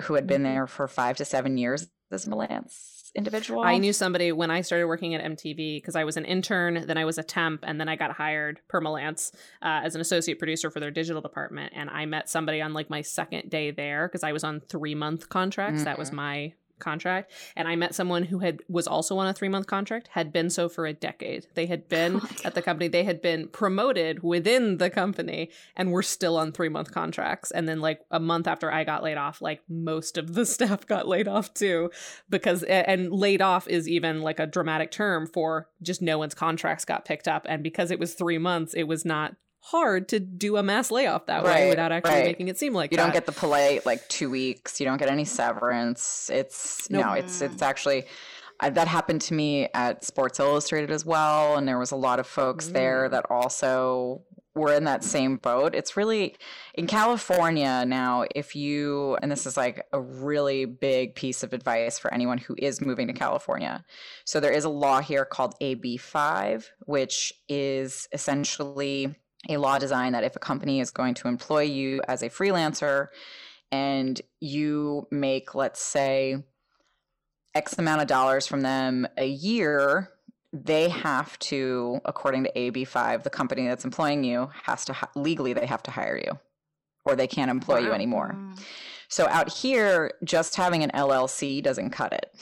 who 0.03 0.15
had 0.15 0.27
been 0.27 0.43
Mhm. 0.43 0.45
there 0.55 0.67
for 0.67 0.89
five 0.89 1.17
to 1.19 1.25
seven 1.25 1.57
years. 1.59 1.89
This 2.11 2.27
Malance 2.27 3.03
individual. 3.15 3.62
I 3.62 3.79
knew 3.79 3.93
somebody 3.93 4.33
when 4.33 4.51
I 4.51 4.61
started 4.61 4.87
working 4.87 5.15
at 5.15 5.23
MTV 5.25 5.77
because 5.77 5.97
I 5.97 6.05
was 6.05 6.17
an 6.17 6.25
intern, 6.25 6.85
then 6.87 6.99
I 6.99 7.05
was 7.05 7.19
a 7.19 7.23
temp, 7.23 7.65
and 7.67 7.81
then 7.81 7.89
I 7.89 7.97
got 7.97 8.12
hired 8.12 8.61
permalance 8.69 9.33
uh, 9.62 9.81
as 9.85 9.95
an 9.95 10.01
associate 10.01 10.39
producer 10.39 10.71
for 10.71 10.81
their 10.81 10.91
digital 10.91 11.23
department. 11.23 11.73
And 11.77 11.91
I 11.91 12.07
met 12.07 12.29
somebody 12.29 12.61
on 12.61 12.73
like 12.73 12.91
my 12.91 13.03
second 13.03 13.51
day 13.51 13.71
there 13.71 14.09
because 14.09 14.25
I 14.25 14.33
was 14.33 14.45
on 14.45 14.61
three 14.61 14.95
month 14.95 15.29
contracts. 15.29 15.85
That 15.85 15.99
was 15.99 16.11
Mhm. 16.11 16.15
my 16.15 16.53
contract 16.79 17.31
and 17.57 17.68
i 17.68 17.77
met 17.77 17.95
someone 17.95 18.25
who 18.25 18.41
had 18.41 18.61
was 18.68 18.87
also 18.87 19.18
on 19.18 19.27
a 19.27 19.33
three 19.33 19.49
month 19.49 19.66
contract 19.66 20.09
had 20.09 20.33
been 20.33 20.51
so 20.51 20.68
for 20.68 20.87
a 20.87 20.93
decade. 20.93 21.47
They 21.55 21.66
had 21.66 21.89
been 21.89 22.16
Oh 22.25 22.29
at 22.45 22.55
the 22.55 22.62
company 22.62 22.89
they 22.89 23.05
had 23.05 23.22
been 23.22 23.49
promoted 23.49 24.22
within 24.22 24.79
the 24.79 24.91
company 24.91 25.51
and 25.77 25.91
were 25.91 26.03
still 26.03 26.37
on 26.37 26.53
three 26.53 26.68
month 26.68 26.93
contracts. 26.93 27.51
And 27.51 27.68
then 27.68 27.81
like 27.81 28.01
a 28.11 28.20
month 28.20 28.47
after 28.47 28.70
i 28.70 28.85
got 28.85 29.03
laid 29.03 29.16
off 29.16 29.41
like 29.41 29.62
most 29.68 30.16
of 30.18 30.35
the 30.35 30.47
staff 30.55 30.87
got 30.87 31.09
laid 31.09 31.29
off 31.29 31.53
too 31.55 31.91
because 32.29 32.62
and 32.64 33.12
laid 33.12 33.43
off 33.43 33.66
is 33.68 33.89
even 33.89 34.22
like 34.22 34.39
a 34.39 34.47
dramatic 34.47 34.91
term 34.91 35.27
for 35.27 35.68
just 35.83 36.03
no 36.03 36.18
one's 36.18 36.35
contracts 36.35 36.85
got 36.85 37.05
picked 37.05 37.29
up. 37.29 37.47
And 37.49 37.62
because 37.62 37.91
it 37.91 37.99
was 37.99 38.14
three 38.14 38.39
months 38.39 38.75
it 38.75 38.85
was 38.85 39.05
not 39.05 39.37
hard 39.67 40.09
to 40.11 40.21
do 40.21 40.57
a 40.59 40.62
mass 40.62 40.91
layoff 40.91 41.27
that 41.27 41.43
way 41.43 41.71
without 41.71 41.91
actually 41.91 42.15
right. 42.15 42.25
making 42.27 42.49
it 42.49 42.59
seem 42.59 42.75
like 42.75 42.91
you 42.91 42.97
that. 42.99 43.05
don't 43.05 43.12
get 43.15 43.25
the 43.27 43.33
polite 43.33 43.87
like 43.87 44.07
two 44.09 44.29
weeks. 44.31 44.79
You 44.79 44.87
don't 44.87 44.99
get 44.99 45.09
any 45.11 45.25
severance. 45.25 46.31
It's 46.33 46.89
Nope. 46.91 47.07
no, 47.07 47.12
it's 47.15 47.41
it's 47.41 47.62
actually 47.62 48.05
I, 48.61 48.71
that 48.71 48.87
happened 48.89 49.21
to 49.23 49.35
me 49.35 49.69
at 49.75 50.05
Sports 50.05 50.39
Illustrated 50.39 50.91
as 50.91 51.05
well, 51.05 51.57
and 51.57 51.67
there 51.67 51.79
was 51.79 51.91
a 51.91 51.97
lot 51.97 52.21
of 52.21 52.27
folks 52.27 52.69
there 52.69 53.09
Mm. 53.09 53.11
that 53.12 53.27
also 53.31 54.23
were 54.55 54.73
in 54.73 54.85
that 54.85 55.03
same 55.03 55.37
boat. 55.39 55.75
It's 55.75 55.97
really 55.97 56.37
in 56.75 56.87
California 56.87 57.85
now. 57.87 58.25
If 58.37 58.55
you 58.55 59.17
and 59.23 59.33
this 59.33 59.47
is 59.47 59.57
like 59.57 59.85
a 59.93 60.01
really 60.01 60.67
big 60.67 61.15
piece 61.17 61.43
of 61.43 61.53
advice 61.53 61.99
for 61.99 62.12
anyone 62.15 62.39
who 62.39 62.55
is 62.59 62.81
moving 62.81 63.07
to 63.09 63.12
California. 63.12 63.85
So 64.25 64.39
there 64.41 64.53
is 64.53 64.65
a 64.65 64.69
law 64.69 65.01
here 65.01 65.25
called 65.25 65.55
AB 65.61 65.97
five, 65.97 66.71
which 66.87 67.33
is 67.49 68.07
essentially 68.12 69.17
a 69.49 69.57
law 69.57 69.78
design 69.78 70.12
that 70.12 70.24
if 70.24 70.36
a 70.36 70.40
company 70.40 70.80
is 70.80 70.90
going 70.90 71.14
to 71.14 71.28
employ 71.28 71.62
you 71.62 72.01
as 72.09 72.22
a 72.22 72.30
freelancer 72.30 73.09
and 73.70 74.20
you 74.40 75.07
make, 75.11 75.55
let's 75.55 75.82
say, 75.82 76.45
X 77.55 77.78
amount 77.78 78.03
of 78.03 78.09
dollars 78.09 78.47
from 78.47 78.62
them 78.62 79.07
a 79.16 79.26
year, 79.26 80.11
they 80.53 80.88
have 80.88 81.38
to, 81.40 82.01
according 82.05 82.45
to 82.45 82.53
AB5, 82.53 83.22
the 83.22 83.30
company 83.30 83.66
that's 83.66 83.84
employing 83.84 84.24
you 84.24 84.51
has 84.64 84.84
to 84.84 84.97
legally 85.16 85.53
they 85.53 85.66
have 85.66 85.82
to 85.84 85.90
hire 85.90 86.16
you, 86.16 86.38
or 87.05 87.16
they 87.16 87.26
can't 87.26 87.51
employ 87.51 87.78
you 87.78 87.92
anymore. 87.92 88.36
Mm. 88.36 88.61
So 89.09 89.28
out 89.28 89.53
here, 89.53 90.12
just 90.24 90.57
having 90.57 90.82
an 90.82 90.90
LLC 90.90 91.62
doesn't 91.62 91.90
cut 91.90 92.12
it. 92.12 92.34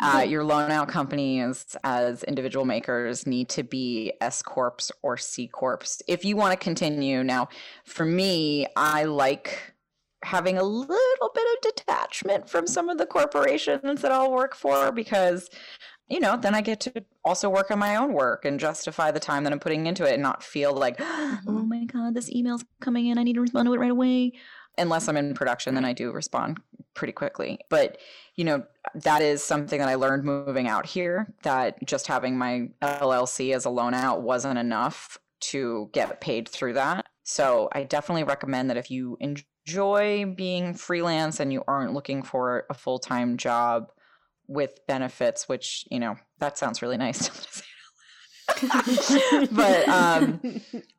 Uh, 0.00 0.20
your 0.20 0.44
loan 0.44 0.70
out 0.70 0.88
companies 0.88 1.76
as 1.84 2.22
individual 2.24 2.64
makers 2.64 3.26
need 3.26 3.48
to 3.48 3.62
be 3.62 4.12
S 4.20 4.42
corps 4.42 4.90
or 5.02 5.16
C 5.16 5.48
corps 5.48 6.02
if 6.06 6.24
you 6.24 6.36
want 6.36 6.52
to 6.52 6.62
continue. 6.62 7.24
Now, 7.24 7.48
for 7.84 8.04
me, 8.04 8.66
I 8.76 9.04
like 9.04 9.74
having 10.22 10.58
a 10.58 10.62
little 10.62 11.30
bit 11.34 11.46
of 11.54 11.74
detachment 11.74 12.48
from 12.48 12.66
some 12.66 12.88
of 12.88 12.98
the 12.98 13.06
corporations 13.06 14.02
that 14.02 14.10
I'll 14.10 14.32
work 14.32 14.54
for 14.54 14.90
because 14.90 15.48
you 16.08 16.20
know, 16.20 16.36
then 16.36 16.54
I 16.54 16.60
get 16.60 16.80
to 16.80 17.04
also 17.24 17.50
work 17.50 17.70
on 17.70 17.78
my 17.78 17.96
own 17.96 18.12
work 18.12 18.44
and 18.44 18.60
justify 18.60 19.10
the 19.10 19.20
time 19.20 19.44
that 19.44 19.52
I'm 19.52 19.58
putting 19.58 19.86
into 19.86 20.04
it 20.04 20.14
and 20.14 20.22
not 20.22 20.42
feel 20.42 20.72
like, 20.72 20.96
oh 21.00 21.38
mm-hmm. 21.46 21.68
my 21.68 21.84
God, 21.84 22.14
this 22.14 22.30
email's 22.30 22.64
coming 22.80 23.06
in. 23.06 23.18
I 23.18 23.22
need 23.22 23.34
to 23.34 23.40
respond 23.40 23.66
to 23.66 23.74
it 23.74 23.80
right 23.80 23.90
away. 23.90 24.32
Unless 24.78 25.08
I'm 25.08 25.16
in 25.16 25.34
production, 25.34 25.74
then 25.74 25.86
I 25.86 25.94
do 25.94 26.12
respond 26.12 26.60
pretty 26.94 27.12
quickly. 27.12 27.58
But, 27.70 27.98
you 28.34 28.44
know, 28.44 28.64
that 28.94 29.22
is 29.22 29.42
something 29.42 29.78
that 29.78 29.88
I 29.88 29.94
learned 29.94 30.24
moving 30.24 30.68
out 30.68 30.86
here 30.86 31.32
that 31.42 31.84
just 31.84 32.06
having 32.06 32.36
my 32.36 32.68
LLC 32.82 33.54
as 33.54 33.64
a 33.64 33.70
loan 33.70 33.94
out 33.94 34.22
wasn't 34.22 34.58
enough 34.58 35.18
to 35.40 35.88
get 35.92 36.20
paid 36.20 36.48
through 36.48 36.74
that. 36.74 37.06
So 37.24 37.68
I 37.72 37.84
definitely 37.84 38.24
recommend 38.24 38.70
that 38.70 38.76
if 38.76 38.90
you 38.90 39.16
enjoy 39.20 40.26
being 40.36 40.74
freelance 40.74 41.40
and 41.40 41.52
you 41.52 41.64
aren't 41.66 41.94
looking 41.94 42.22
for 42.22 42.66
a 42.70 42.74
full 42.74 42.98
time 42.98 43.36
job, 43.36 43.90
with 44.48 44.86
benefits, 44.86 45.48
which 45.48 45.86
you 45.90 45.98
know 45.98 46.16
that 46.38 46.58
sounds 46.58 46.82
really 46.82 46.96
nice. 46.96 47.62
but 49.50 49.88
um, 49.88 50.40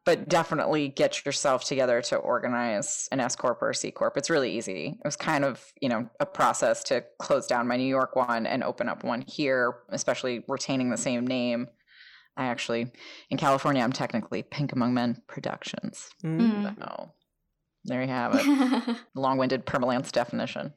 but 0.04 0.28
definitely 0.28 0.90
get 0.90 1.26
yourself 1.26 1.64
together 1.64 2.02
to 2.02 2.18
organize 2.18 3.08
an 3.12 3.20
S 3.20 3.36
corp 3.36 3.62
or 3.62 3.70
a 3.70 3.76
C 3.76 3.90
corp. 3.92 4.18
It's 4.18 4.30
really 4.30 4.52
easy. 4.52 4.98
It 5.00 5.06
was 5.06 5.16
kind 5.16 5.46
of 5.46 5.64
you 5.82 5.90
know 5.90 6.10
a 6.20 6.26
process 6.26 6.84
to 6.86 7.04
close 7.20 7.48
down 7.48 7.68
my 7.68 7.78
New 7.78 7.88
York 7.88 8.16
one 8.16 8.46
and 8.46 8.64
open 8.64 8.90
up 8.90 9.04
one 9.04 9.22
here, 9.22 9.76
especially 9.90 10.44
retaining 10.48 10.90
the 10.90 10.98
same 10.98 11.26
name. 11.26 11.68
I 12.36 12.48
actually 12.48 12.92
in 13.30 13.38
California, 13.38 13.82
I'm 13.82 13.94
technically 13.94 14.44
Pink 14.44 14.74
Among 14.74 14.94
Men 14.94 15.22
Productions. 15.28 16.10
Mm. 16.24 16.78
So 16.78 17.12
there 17.86 18.02
you 18.02 18.10
have 18.10 18.36
it. 18.36 18.98
Long-winded 19.16 19.66
permalance 19.66 20.12
definition. 20.12 20.74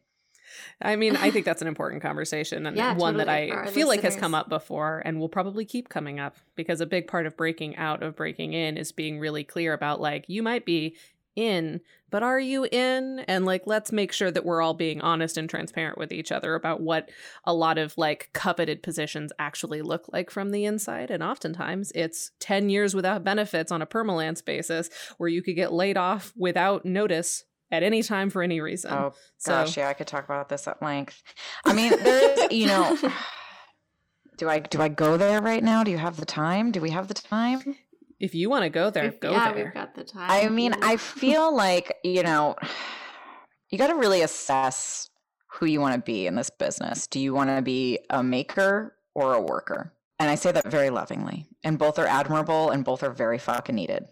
I 0.80 0.96
mean, 0.96 1.16
I 1.16 1.30
think 1.30 1.44
that's 1.46 1.62
an 1.62 1.68
important 1.68 2.02
conversation 2.02 2.66
and 2.66 2.76
Yeah, 2.76 2.94
one 2.94 3.16
that 3.18 3.28
I 3.28 3.66
feel 3.66 3.88
like 3.88 4.02
has 4.02 4.16
come 4.16 4.34
up 4.34 4.48
before 4.48 5.02
and 5.04 5.18
will 5.18 5.28
probably 5.28 5.64
keep 5.64 5.88
coming 5.88 6.20
up 6.20 6.36
because 6.56 6.80
a 6.80 6.86
big 6.86 7.06
part 7.06 7.26
of 7.26 7.36
breaking 7.36 7.76
out 7.76 8.02
of 8.02 8.16
breaking 8.16 8.52
in 8.52 8.76
is 8.76 8.92
being 8.92 9.18
really 9.18 9.44
clear 9.44 9.72
about 9.72 10.00
like 10.00 10.24
you 10.28 10.42
might 10.42 10.64
be 10.64 10.96
in, 11.36 11.80
but 12.10 12.22
are 12.22 12.40
you 12.40 12.64
in? 12.64 13.20
And 13.20 13.44
like 13.46 13.62
let's 13.66 13.92
make 13.92 14.12
sure 14.12 14.30
that 14.30 14.44
we're 14.44 14.62
all 14.62 14.74
being 14.74 15.00
honest 15.00 15.36
and 15.36 15.48
transparent 15.48 15.98
with 15.98 16.12
each 16.12 16.32
other 16.32 16.54
about 16.54 16.80
what 16.80 17.10
a 17.44 17.54
lot 17.54 17.78
of 17.78 17.96
like 17.96 18.30
coveted 18.32 18.82
positions 18.82 19.32
actually 19.38 19.82
look 19.82 20.06
like 20.12 20.30
from 20.30 20.50
the 20.50 20.64
inside. 20.64 21.10
And 21.10 21.22
oftentimes 21.22 21.92
it's 21.94 22.32
10 22.40 22.68
years 22.68 22.94
without 22.94 23.24
benefits 23.24 23.72
on 23.72 23.82
a 23.82 23.86
permalance 23.86 24.44
basis 24.44 24.90
where 25.18 25.28
you 25.28 25.42
could 25.42 25.56
get 25.56 25.72
laid 25.72 25.96
off 25.96 26.32
without 26.36 26.84
notice 26.84 27.44
at 27.70 27.82
any 27.82 28.02
time 28.02 28.30
for 28.30 28.42
any 28.42 28.60
reason. 28.60 28.92
Oh 28.92 29.12
So- 29.38 29.52
gosh, 29.52 29.76
yeah, 29.76 29.88
I 29.88 29.94
could 29.94 30.06
talk 30.06 30.24
about 30.24 30.48
this 30.48 30.66
at 30.68 30.82
length. 30.82 31.22
I 31.64 31.72
mean, 31.72 31.92
there's, 32.02 32.52
you 32.52 32.66
know, 32.66 32.96
do 34.38 34.48
I 34.48 34.58
do 34.60 34.80
I 34.80 34.88
go 34.88 35.16
there 35.16 35.40
right 35.40 35.62
now? 35.62 35.84
Do 35.84 35.90
you 35.90 35.98
have 35.98 36.16
the 36.16 36.26
time? 36.26 36.70
Do 36.72 36.80
we 36.80 36.90
have 36.90 37.08
the 37.08 37.14
time? 37.14 37.76
If 38.18 38.34
you 38.34 38.50
want 38.50 38.64
to 38.64 38.70
go 38.70 38.90
there, 38.90 39.04
If- 39.06 39.20
go 39.20 39.30
yeah, 39.30 39.52
there. 39.52 39.64
we've 39.64 39.74
got 39.74 39.94
the 39.94 40.04
time. 40.04 40.30
I 40.30 40.48
mean, 40.48 40.74
I 40.82 40.96
feel 40.98 41.54
like, 41.54 41.94
you 42.04 42.22
know, 42.22 42.54
you 43.70 43.78
got 43.78 43.86
to 43.88 43.94
really 43.94 44.20
assess 44.22 45.08
who 45.54 45.66
you 45.66 45.80
want 45.80 45.94
to 45.94 46.00
be 46.00 46.26
in 46.26 46.34
this 46.34 46.50
business. 46.50 47.06
Do 47.06 47.18
you 47.18 47.32
want 47.34 47.50
to 47.50 47.62
be 47.62 47.98
a 48.10 48.22
maker 48.22 48.94
or 49.14 49.34
a 49.34 49.40
worker? 49.40 49.94
And 50.18 50.28
I 50.28 50.34
say 50.34 50.52
that 50.52 50.66
very 50.70 50.90
lovingly. 50.90 51.46
And 51.64 51.78
both 51.78 51.98
are 51.98 52.06
admirable 52.06 52.70
and 52.70 52.84
both 52.84 53.02
are 53.02 53.10
very 53.10 53.38
fucking 53.38 53.74
needed. 53.74 54.04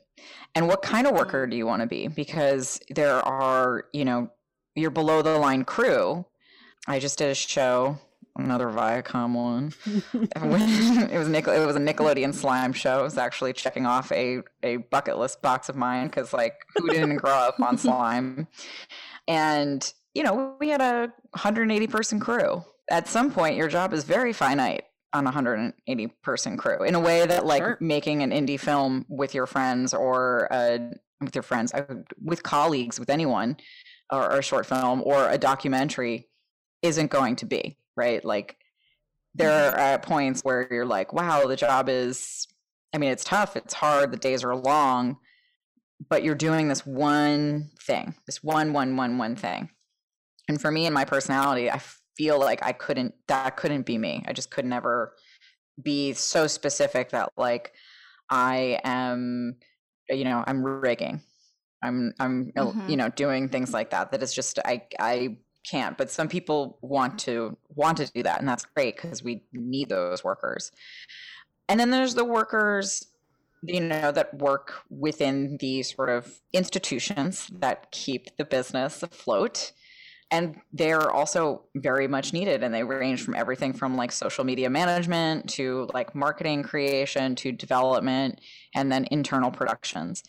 And 0.55 0.69
what 0.69 0.83
kind 0.83 1.07
of 1.07 1.15
worker 1.15 1.43
mm-hmm. 1.43 1.51
do 1.51 1.57
you 1.57 1.67
want 1.67 1.83
to 1.83 1.89
be? 1.89 2.09
Because 2.09 2.81
there 2.91 3.17
are 3.17 3.85
you 3.93 4.05
know 4.05 4.31
you're 4.75 4.91
below 4.91 5.23
the 5.23 5.39
line 5.39 5.65
crew. 5.65 6.25
I 6.87 6.99
just 6.99 7.19
did 7.19 7.31
a 7.31 7.35
show 7.35 7.99
another 8.39 8.69
viacom 8.69 9.35
one. 9.35 9.73
It 11.13 11.19
was 11.19 11.29
Nickel- 11.29 11.55
it 11.55 11.67
was 11.67 11.77
a 11.77 11.81
nickelodeon 11.81 12.35
slime 12.35 12.73
show. 12.73 13.01
It 13.01 13.03
was 13.03 13.19
actually 13.19 13.53
checking 13.53 13.87
off 13.87 14.11
a 14.13 14.43
a 14.63 14.77
bucket 14.77 15.19
list 15.19 15.43
box 15.43 15.69
of 15.69 15.77
mine 15.77 16.07
because 16.07 16.33
like 16.33 16.55
who 16.77 16.89
didn't 16.89 17.17
grow 17.17 17.33
up 17.33 17.61
on 17.61 17.77
slime? 17.87 18.47
And 19.27 19.93
you 20.15 20.23
know 20.23 20.57
we 20.61 20.69
had 20.69 20.81
a 20.81 21.13
180 21.33 21.87
person 21.89 22.21
crew. 22.21 22.65
At 22.91 23.09
some 23.09 23.31
point 23.31 23.57
your 23.57 23.69
job 23.69 23.93
is 23.93 24.05
very 24.05 24.33
finite 24.33 24.85
on 25.13 25.25
a 25.25 25.29
180 25.29 26.07
person 26.23 26.57
crew 26.57 26.83
in 26.83 26.95
a 26.95 27.01
way 27.01 27.25
that 27.27 27.47
like 27.47 27.63
Sure. 27.63 27.79
making 27.81 28.23
an 28.23 28.31
indie 28.31 28.61
film 28.61 29.07
with 29.09 29.35
your 29.35 29.47
friends 29.47 29.95
or 29.95 30.53
uh, 30.53 30.79
with 31.21 31.35
your 31.35 31.43
friends 31.43 31.73
uh, 31.73 31.85
with 32.23 32.43
colleagues 32.43 33.01
with 33.01 33.09
anyone 33.11 33.57
or, 34.13 34.33
or 34.33 34.39
a 34.39 34.43
short 34.43 34.67
film 34.67 35.03
or 35.05 35.29
a 35.31 35.39
documentary 35.39 36.29
isn't 36.83 37.11
going 37.11 37.37
to 37.37 37.47
be 37.47 37.77
right? 37.97 38.25
Like 38.25 38.57
there 39.35 39.51
are 39.51 39.95
uh, 39.95 39.99
points 39.99 40.43
where 40.43 40.67
you're 40.71 40.87
like 40.87 41.13
wow 41.13 41.47
the 41.47 41.57
job 41.57 41.89
is 41.89 42.47
i 42.95 42.99
mean 42.99 43.11
it's 43.11 43.25
tough 43.25 43.57
it's 43.57 43.75
hard 43.75 44.11
the 44.11 44.17
days 44.17 44.43
are 44.43 44.57
long 44.57 45.19
but 46.09 46.23
you're 46.25 46.35
doing 46.35 46.69
this 46.69 46.87
one 46.87 47.71
thing 47.83 48.15
this 48.27 48.43
one 48.43 48.73
one 48.73 48.97
one 48.97 49.19
one 49.19 49.37
thing. 49.37 49.69
And 50.49 50.61
for 50.61 50.71
me 50.71 50.87
and 50.87 50.95
my 50.95 51.05
personality 51.05 51.71
i 51.71 51.81
feel 52.19 52.39
like 52.39 52.61
i 52.65 52.73
couldn't 52.73 53.15
that 53.29 53.57
couldn't 53.57 53.87
be 53.87 53.97
me. 53.97 54.23
I 54.29 54.33
just 54.35 54.51
could 54.51 54.65
never 54.67 55.15
be 55.81 56.13
so 56.13 56.47
specific 56.49 57.11
that 57.11 57.31
like 57.37 57.73
i 58.29 58.79
am 58.85 59.57
you 60.11 60.25
know 60.25 60.43
i'm 60.47 60.63
rigging. 60.65 61.23
I'm 61.83 62.13
i'm 62.19 62.53
Mhm. 62.57 62.91
you 62.91 62.97
know 62.97 63.09
doing 63.11 63.49
things 63.49 63.73
like 63.73 63.91
that 63.91 64.11
that 64.11 64.23
is 64.23 64.35
just 64.35 64.59
i 64.65 64.83
i 64.99 65.39
can't. 65.71 65.99
But 65.99 66.11
some 66.11 66.29
people 66.29 66.79
want 66.83 67.19
to 67.21 67.57
want 67.75 67.99
to 67.99 68.07
do 68.13 68.23
that 68.25 68.41
and 68.41 68.49
that's 68.49 68.65
great 68.65 68.97
because 68.97 69.23
we 69.23 69.45
need 69.53 69.89
those 69.91 70.25
workers. 70.25 70.73
And 71.69 71.79
then 71.79 71.91
there's 71.91 72.15
the 72.15 72.25
workers 72.25 73.07
you 73.63 73.81
know 73.81 74.11
that 74.13 74.33
work 74.39 74.83
within 74.89 75.57
the 75.61 75.83
sort 75.83 76.09
of 76.09 76.41
institutions 76.53 77.49
that 77.61 77.91
keep 77.91 78.37
the 78.39 78.45
business 78.45 79.03
afloat 79.03 79.73
and 80.31 80.61
they're 80.73 81.11
also 81.11 81.65
very 81.75 82.07
much 82.07 82.33
needed 82.33 82.63
and 82.63 82.75
they 82.75 82.85
range 82.85 83.23
from 83.23 83.35
everything 83.35 83.73
from 83.73 83.97
like 83.97 84.13
social 84.13 84.45
media 84.45 84.69
management 84.69 85.49
to 85.51 85.89
like 85.95 86.15
marketing 86.15 86.63
creation 86.63 87.35
to 87.37 87.51
development 87.53 88.41
and 88.75 88.93
then 88.93 89.07
internal 89.11 89.51
productions. 89.51 90.23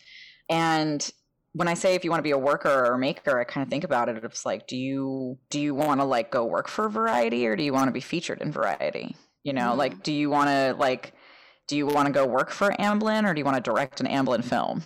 And 0.50 1.10
when 1.54 1.68
i 1.68 1.74
say 1.74 1.96
if 1.96 2.04
you 2.04 2.12
want 2.12 2.20
to 2.20 2.24
be 2.24 2.30
a 2.32 2.38
worker 2.38 2.70
or 2.70 2.94
a 2.94 2.98
maker 3.00 3.40
i 3.40 3.44
kind 3.44 3.64
of 3.66 3.70
think 3.72 3.84
about 3.84 4.08
it 4.08 4.24
it's 4.24 4.46
like 4.46 4.68
do 4.68 4.78
you 4.78 5.36
do 5.50 5.60
you 5.60 5.74
want 5.74 6.00
to 6.00 6.06
like 6.06 6.30
go 6.30 6.46
work 6.46 6.68
for 6.68 6.88
variety 6.90 7.48
or 7.48 7.56
do 7.56 7.64
you 7.64 7.74
want 7.74 7.88
to 7.88 7.92
be 7.92 8.00
featured 8.00 8.40
in 8.40 8.52
variety? 8.52 9.16
You 9.44 9.54
know 9.54 9.72
Mhm. 9.74 9.78
like 9.78 10.04
do 10.04 10.14
you 10.14 10.30
want 10.30 10.50
to 10.50 10.76
like 10.78 11.14
do 11.68 11.76
you 11.76 11.88
want 11.88 12.06
to 12.06 12.14
go 12.14 12.26
work 12.28 12.52
for 12.52 12.70
amblin 12.74 13.28
or 13.28 13.34
do 13.34 13.40
you 13.40 13.46
want 13.46 13.58
to 13.58 13.62
direct 13.64 14.00
an 14.00 14.06
amblin 14.08 14.44
film 14.44 14.84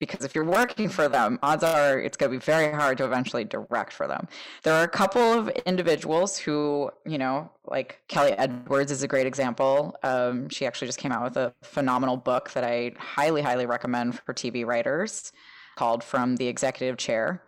because 0.00 0.24
if 0.24 0.34
you're 0.34 0.44
working 0.44 0.88
for 0.88 1.08
them 1.08 1.38
odds 1.42 1.62
are 1.62 2.00
it's 2.00 2.16
going 2.16 2.32
to 2.32 2.36
be 2.38 2.44
very 2.44 2.72
hard 2.74 2.98
to 2.98 3.04
eventually 3.04 3.44
direct 3.44 3.92
for 3.92 4.08
them. 4.08 4.26
There 4.64 4.74
are 4.74 4.82
a 4.82 4.88
couple 4.88 5.22
of 5.22 5.48
individuals 5.66 6.36
who 6.38 6.90
you 7.06 7.18
know 7.18 7.50
like 7.66 8.00
kelly 8.08 8.32
edwards 8.32 8.90
is 8.90 9.02
a 9.04 9.08
great 9.08 9.26
example. 9.26 9.94
Um, 10.02 10.48
she 10.48 10.66
actually 10.66 10.88
just 10.88 10.98
came 10.98 11.12
out 11.12 11.22
with 11.22 11.36
a 11.36 11.54
phenomenal 11.62 12.16
book 12.16 12.50
that 12.52 12.64
i 12.64 12.92
highly 12.98 13.42
highly 13.42 13.66
recommend 13.66 14.18
for 14.18 14.34
tv 14.34 14.66
writers 14.66 15.32
called 15.76 16.02
from 16.02 16.36
the 16.36 16.46
executive 16.48 16.96
chair. 16.96 17.42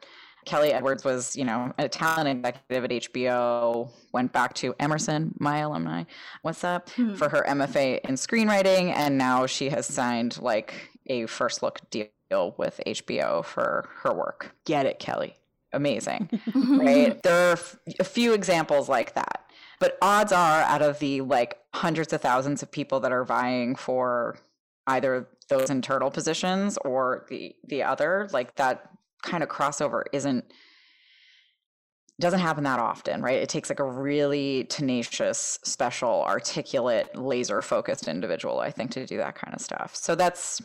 Kelly 0.44 0.72
edwards 0.72 1.05
was 1.05 1.36
you 1.36 1.44
know 1.44 1.72
a 1.78 1.88
talent 1.88 2.28
executive 2.28 2.84
at 2.84 2.90
hbo 2.90 3.88
went 4.12 4.32
back 4.32 4.55
to 4.55 4.74
emerson 4.80 5.32
my 5.38 5.59
alumni 5.59 6.03
what's 6.42 6.64
up 6.64 6.90
Hmm. 6.90 7.14
for 7.14 7.28
her 7.28 7.44
mfa 7.46 8.00
in 8.09 8.16
screenwriting 8.16 8.92
and 8.92 9.16
now 9.16 9.46
she 9.46 9.68
has 9.68 9.86
signed 9.86 10.40
like 10.42 10.74
a 11.07 11.26
first 11.26 11.62
look 11.62 11.78
deal 11.90 12.07
with 12.57 12.80
hbo 12.87 13.45
for 13.45 13.89
her 14.03 14.12
work 14.12 14.55
get 14.64 14.87
it 14.87 14.99
kelly 14.99 15.37
amazing 15.72 16.28
right? 16.55 17.22
there 17.22 17.51
are 17.51 17.53
f- 17.53 17.76
a 17.99 18.05
few 18.05 18.33
examples 18.33 18.89
like 18.89 19.14
that. 19.14 19.45
But 19.80 19.99
odds 20.01 20.33
are, 20.33 20.62
out 20.62 20.83
of 20.83 20.99
the 21.01 21.22
like 21.22 21.59
hundreds 21.74 22.12
of 22.12 22.20
thousands 22.20 22.62
of 22.62 22.70
people 22.70 23.01
that 23.01 23.12
are 23.12 23.24
vying 23.24 23.74
for 23.74 24.39
either 24.87 25.28
those 25.49 25.70
internal 25.70 26.11
positions 26.11 26.78
or 26.85 27.26
the 27.28 27.55
the 27.64 27.83
other, 27.83 28.28
like 28.33 28.55
that 28.57 28.91
kind 29.22 29.43
of 29.43 29.49
crossover 29.49 30.05
isn't 30.12 30.45
doesn't 32.20 32.41
happen 32.41 32.62
that 32.62 32.78
often, 32.78 33.22
right? 33.22 33.43
It 33.43 33.49
takes 33.49 33.68
like 33.68 33.80
a 33.80 33.85
really 33.85 34.64
tenacious, 34.64 35.59
special, 35.64 36.22
articulate, 36.22 37.16
laser 37.16 37.61
focused 37.62 38.07
individual, 38.07 38.61
I 38.61 38.70
think, 38.70 38.93
to 38.93 39.07
do 39.07 39.16
that 39.16 39.35
kind 39.35 39.55
of 39.55 39.61
stuff. 39.61 39.97
So 39.97 40.14
that's 40.14 40.62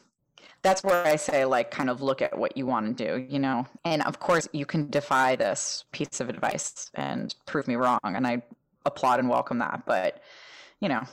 that's 0.62 0.84
where 0.84 1.06
I 1.06 1.16
say, 1.16 1.46
like, 1.46 1.72
kind 1.72 1.90
of 1.90 2.02
look 2.02 2.22
at 2.22 2.38
what 2.38 2.58
you 2.58 2.66
want 2.66 2.98
to 2.98 3.06
do, 3.06 3.26
you 3.30 3.40
know? 3.40 3.66
And 3.86 4.02
of 4.04 4.20
course, 4.20 4.48
you 4.52 4.66
can 4.66 4.90
defy 4.90 5.36
this 5.36 5.86
piece 5.92 6.20
of 6.20 6.30
advice 6.30 6.90
and 6.94 7.34
prove 7.46 7.68
me 7.68 7.76
wrong. 7.76 8.00
And 8.04 8.26
I 8.26 8.44
applaud 8.86 9.20
and 9.20 9.30
welcome 9.30 9.60
that. 9.60 9.84
But, 9.86 10.22
you 10.80 10.90
know, 10.90 11.04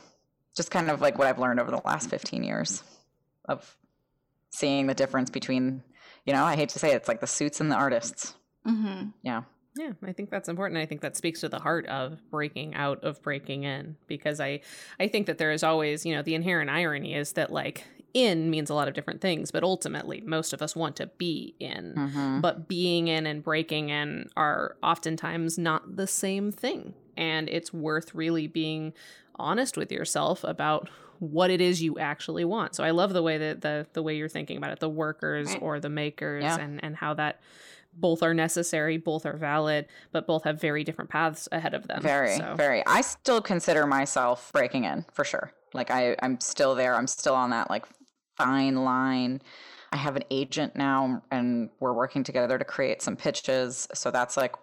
just 0.57 0.71
kind 0.71 0.91
of 0.91 1.01
like 1.01 1.19
what 1.19 1.29
I've 1.29 1.39
learned 1.39 1.61
over 1.61 1.71
the 1.71 1.81
last 1.85 2.11
15 2.11 2.43
years 2.43 2.83
of 3.47 3.77
seeing 4.51 4.87
the 4.87 4.95
difference 4.95 5.31
between, 5.31 5.83
you 6.25 6.33
know, 6.33 6.45
I 6.45 6.57
hate 6.57 6.71
to 6.71 6.79
say 6.79 6.93
it, 6.93 6.97
it's 6.97 7.09
like 7.09 7.21
the 7.21 7.27
suits 7.27 7.61
and 7.61 7.71
the 7.71 7.77
artists. 7.77 8.35
Mhm. 8.67 9.13
Yeah. 9.23 9.43
Yeah, 9.77 9.91
I 10.05 10.13
think 10.13 10.31
that's 10.31 10.49
important. 10.49 10.81
I 10.81 10.87
think 10.87 11.01
that 11.01 11.17
speaks 11.17 11.41
to 11.41 11.49
the 11.49 11.59
heart 11.59 11.87
of 11.87 12.21
breaking 12.31 12.75
out 12.75 13.03
of 13.03 13.21
breaking 13.23 13.65
in 13.65 13.97
because 14.07 14.39
I 14.39 14.61
I 15.01 15.09
think 15.09 15.27
that 15.27 15.39
there 15.39 15.51
is 15.51 15.65
always, 15.65 16.07
you 16.07 16.15
know, 16.15 16.23
the 16.23 16.37
inherent 16.37 16.71
irony 16.71 17.15
is 17.15 17.33
that 17.33 17.53
like 17.53 17.85
in 18.15 18.49
means 18.49 18.71
a 18.71 18.75
lot 18.75 18.89
of 18.89 18.95
different 18.95 19.21
things, 19.21 19.51
but 19.51 19.63
ultimately 19.63 20.21
most 20.23 20.53
of 20.53 20.63
us 20.63 20.75
want 20.77 20.97
to 20.97 21.09
be 21.19 21.55
in. 21.61 21.95
Mhm. 21.97 22.41
But 22.41 22.69
being 22.69 23.09
in 23.09 23.27
and 23.27 23.43
breaking 23.43 23.89
in 23.91 24.31
are 24.37 24.77
oftentimes 24.83 25.59
not 25.59 25.97
the 25.97 26.07
same 26.07 26.51
thing. 26.53 26.95
And 27.17 27.49
it's 27.49 27.73
worth 27.73 28.15
really 28.15 28.47
being 28.47 28.93
honest 29.37 29.77
with 29.77 29.91
yourself 29.91 30.45
about 30.45 30.89
what 31.19 31.51
it 31.51 31.61
is 31.61 31.83
you 31.83 31.99
actually 31.99 32.45
want. 32.45 32.75
So 32.75 32.85
I 32.85 32.91
love 32.91 33.13
the 33.13 33.23
way 33.23 33.37
that 33.39 33.61
the 33.63 33.87
the 33.93 34.03
way 34.03 34.17
you're 34.17 34.29
thinking 34.29 34.57
about 34.57 34.71
it, 34.73 34.81
the 34.81 34.89
workers 34.89 35.49
Right. 35.49 35.63
or 35.63 35.81
the 35.81 35.89
makers 35.89 36.43
Yeah. 36.45 36.59
and 36.59 36.83
and 36.85 36.97
how 36.97 37.15
that 37.15 37.41
both 37.97 38.23
are 38.25 38.35
necessary, 38.35 38.97
both 38.97 39.25
are 39.25 39.37
valid, 39.37 39.87
but 40.11 40.27
both 40.27 40.43
have 40.43 40.61
very 40.61 40.83
different 40.83 41.11
paths 41.11 41.49
ahead 41.53 41.75
of 41.75 41.87
them. 41.87 42.03
Very, 42.03 42.37
So- 42.37 42.55
very. 42.57 42.83
I 42.87 43.01
still 43.03 43.41
consider 43.41 43.87
myself 43.87 44.51
breaking 44.53 44.83
in 44.85 45.05
for 45.13 45.25
sure. 45.25 45.53
Like 45.73 45.91
I, 45.93 46.17
I'm 46.21 46.41
still 46.41 46.75
there. 46.75 46.95
I'm 46.97 47.07
still 47.07 47.35
on 47.37 47.51
that 47.51 47.71
like 47.71 47.85
fine 48.37 48.77
line. 48.85 49.41
I 49.93 49.97
have 49.97 50.17
an 50.17 50.25
agent 50.31 50.75
now, 50.75 51.23
and 51.31 51.71
we're 51.81 51.93
working 51.93 52.25
together 52.25 52.59
to 52.59 52.65
create 52.65 53.01
some 53.03 53.17
pitches. 53.17 53.87
So 53.95 54.11
that's 54.11 54.37
like, 54.37 54.55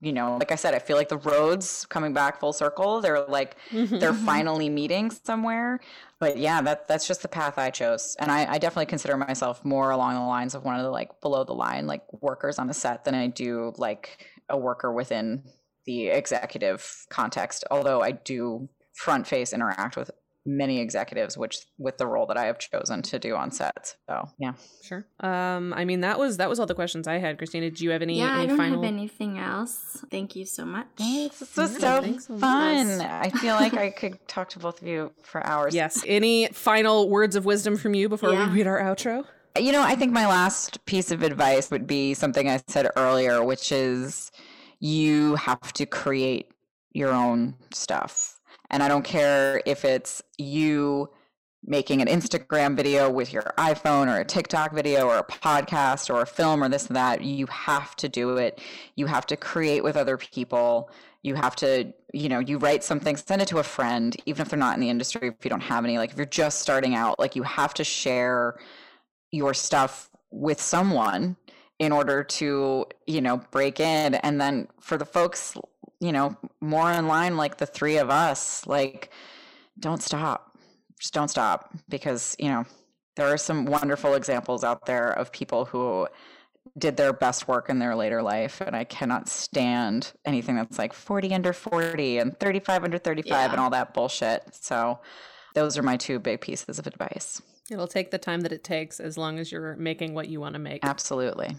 you 0.00 0.12
know, 0.12 0.36
like 0.38 0.52
I 0.52 0.54
said, 0.54 0.74
I 0.74 0.78
feel 0.78 0.96
like 0.96 1.08
the 1.08 1.18
roads 1.18 1.84
coming 1.90 2.12
back 2.14 2.38
full 2.40 2.52
circle. 2.52 3.00
They're 3.00 3.20
like 3.26 3.56
they're 3.72 4.12
Mhm. 4.12 4.24
finally 4.24 4.68
meeting 4.70 5.10
somewhere. 5.10 5.80
But 6.20 6.38
yeah, 6.38 6.62
that 6.62 6.88
that's 6.88 7.06
just 7.06 7.22
the 7.22 7.28
path 7.28 7.58
I 7.58 7.70
chose, 7.70 8.16
and 8.18 8.30
I, 8.30 8.52
I 8.54 8.58
definitely 8.58 8.86
consider 8.86 9.16
myself 9.16 9.64
more 9.64 9.90
along 9.90 10.14
the 10.14 10.20
lines 10.20 10.54
of 10.54 10.64
one 10.64 10.76
of 10.76 10.82
the 10.84 10.90
like 10.90 11.20
below 11.20 11.44
the 11.44 11.52
line 11.54 11.86
like 11.86 12.02
workers 12.22 12.58
on 12.58 12.70
a 12.70 12.74
set 12.74 13.04
than 13.04 13.14
I 13.14 13.26
do 13.26 13.72
like 13.76 14.24
a 14.48 14.56
worker 14.56 14.92
within 14.92 15.42
the 15.84 16.08
executive 16.08 17.06
context. 17.10 17.64
Although 17.70 18.02
I 18.02 18.12
do 18.12 18.68
front 18.94 19.26
face 19.26 19.52
interact 19.52 19.96
with 19.96 20.10
many 20.48 20.80
executives, 20.80 21.36
which 21.36 21.58
with 21.78 21.98
the 21.98 22.06
role 22.06 22.26
that 22.26 22.36
I 22.38 22.46
have 22.46 22.58
chosen 22.58 23.02
to 23.02 23.18
do 23.18 23.36
on 23.36 23.50
set. 23.50 23.94
So 24.08 24.28
yeah, 24.38 24.54
Sure. 24.82 25.06
Um, 25.20 25.74
I 25.74 25.84
mean 25.84 26.00
that 26.00 26.18
was 26.18 26.38
that 26.38 26.48
was 26.48 26.58
all 26.58 26.66
the 26.66 26.74
questions 26.74 27.06
I 27.06 27.18
had. 27.18 27.36
Christina, 27.38 27.70
do 27.70 27.84
you 27.84 27.90
have 27.90 28.00
any, 28.02 28.18
yeah, 28.18 28.32
any 28.32 28.42
I 28.42 28.46
don't 28.46 28.56
final 28.56 28.82
have 28.82 28.92
anything 28.92 29.38
else. 29.38 30.02
Thank 30.10 30.34
you 30.34 30.46
so 30.46 30.64
much. 30.64 30.86
Thanks. 30.96 31.38
This 31.40 31.56
was 31.56 31.72
Yeah, 31.74 31.78
so 31.78 32.02
thanks 32.02 32.26
so 32.26 32.38
fun. 32.38 33.00
I 33.02 33.30
feel 33.30 33.54
like 33.54 33.74
I 33.74 33.90
could 33.90 34.26
talk 34.26 34.48
to 34.50 34.58
both 34.58 34.80
of 34.80 34.88
you 34.88 35.12
for 35.22 35.46
hours. 35.46 35.74
Yes. 35.74 36.02
Any 36.06 36.48
final 36.48 37.08
words 37.10 37.36
of 37.36 37.44
wisdom 37.44 37.76
from 37.76 37.94
you 37.94 38.08
before 38.08 38.32
Yeah. 38.32 38.48
we 38.48 38.54
read 38.54 38.66
our 38.66 38.80
outro? 38.80 39.24
You 39.58 39.72
know, 39.72 39.82
I 39.82 39.96
think 39.96 40.12
my 40.12 40.26
last 40.26 40.84
piece 40.86 41.10
of 41.10 41.22
advice 41.22 41.70
would 41.70 41.86
be 41.86 42.14
something 42.14 42.48
I 42.48 42.60
said 42.68 42.88
earlier, 42.96 43.42
which 43.44 43.72
is 43.72 44.30
you 44.80 45.34
have 45.34 45.72
to 45.74 45.84
create 45.84 46.48
your 46.92 47.10
own 47.10 47.54
stuff. 47.74 48.37
And 48.70 48.82
I 48.82 48.88
don't 48.88 49.04
care 49.04 49.62
if 49.66 49.84
it's 49.84 50.22
you 50.36 51.10
making 51.64 52.00
an 52.00 52.08
Instagram 52.08 52.76
video 52.76 53.10
with 53.10 53.32
your 53.32 53.52
iPhone 53.58 54.06
or 54.06 54.20
a 54.20 54.24
TikTok 54.24 54.72
video 54.72 55.06
or 55.06 55.18
a 55.18 55.24
podcast 55.24 56.12
or 56.12 56.22
a 56.22 56.26
film 56.26 56.62
or 56.62 56.68
this 56.68 56.86
and 56.86 56.96
that. 56.96 57.22
You 57.22 57.46
have 57.46 57.96
to 57.96 58.08
do 58.08 58.36
it. 58.36 58.60
You 58.96 59.06
have 59.06 59.26
to 59.26 59.36
create 59.36 59.82
with 59.82 59.96
other 59.96 60.16
people. 60.16 60.90
You 61.22 61.34
have 61.34 61.56
to, 61.56 61.92
you 62.14 62.28
know, 62.28 62.38
you 62.38 62.58
write 62.58 62.84
something, 62.84 63.16
send 63.16 63.42
it 63.42 63.48
to 63.48 63.58
a 63.58 63.64
friend, 63.64 64.16
even 64.24 64.42
if 64.42 64.50
they're 64.50 64.58
not 64.58 64.74
in 64.74 64.80
the 64.80 64.88
industry, 64.88 65.28
if 65.28 65.44
you 65.44 65.50
don't 65.50 65.60
have 65.60 65.84
any. 65.84 65.98
Like 65.98 66.10
if 66.10 66.16
you're 66.16 66.26
just 66.26 66.60
starting 66.60 66.94
out, 66.94 67.18
like 67.18 67.34
you 67.34 67.42
have 67.42 67.74
to 67.74 67.84
share 67.84 68.58
your 69.32 69.52
stuff 69.52 70.10
with 70.30 70.60
someone 70.60 71.36
in 71.78 71.92
order 71.92 72.22
to, 72.22 72.86
you 73.06 73.20
know, 73.20 73.38
break 73.50 73.80
in. 73.80 74.14
And 74.14 74.40
then 74.40 74.68
for 74.80 74.96
the 74.96 75.04
folks, 75.04 75.56
you 76.00 76.12
know, 76.12 76.36
more 76.60 76.90
in 76.92 77.06
line 77.08 77.36
like 77.36 77.58
the 77.58 77.66
three 77.66 77.98
of 77.98 78.10
us, 78.10 78.66
like, 78.66 79.10
don't 79.78 80.02
stop. 80.02 80.56
Just 80.98 81.14
don't 81.14 81.28
stop 81.28 81.72
because, 81.88 82.34
you 82.38 82.48
know, 82.48 82.64
there 83.16 83.26
are 83.26 83.38
some 83.38 83.64
wonderful 83.64 84.14
examples 84.14 84.64
out 84.64 84.86
there 84.86 85.10
of 85.10 85.32
people 85.32 85.64
who 85.64 86.06
did 86.76 86.96
their 86.96 87.12
best 87.12 87.48
work 87.48 87.68
in 87.68 87.78
their 87.78 87.96
later 87.96 88.22
life 88.22 88.60
and 88.60 88.76
i 88.76 88.84
cannot 88.84 89.28
stand 89.28 90.12
anything 90.24 90.54
that's 90.54 90.78
like 90.78 90.92
40 90.92 91.34
under 91.34 91.52
40 91.52 92.18
and 92.18 92.38
35 92.38 92.84
under 92.84 92.98
35 92.98 93.30
yeah. 93.30 93.50
and 93.50 93.60
all 93.60 93.70
that 93.70 93.94
bullshit 93.94 94.42
so 94.52 94.98
those 95.54 95.78
are 95.78 95.82
my 95.82 95.96
two 95.96 96.18
big 96.18 96.40
pieces 96.40 96.78
of 96.78 96.86
advice 96.86 97.40
it'll 97.70 97.88
take 97.88 98.10
the 98.10 98.18
time 98.18 98.42
that 98.42 98.52
it 98.52 98.64
takes 98.64 99.00
as 99.00 99.16
long 99.16 99.38
as 99.38 99.50
you're 99.50 99.76
making 99.76 100.14
what 100.14 100.28
you 100.28 100.40
want 100.40 100.54
to 100.54 100.58
make 100.58 100.84
absolutely 100.84 101.56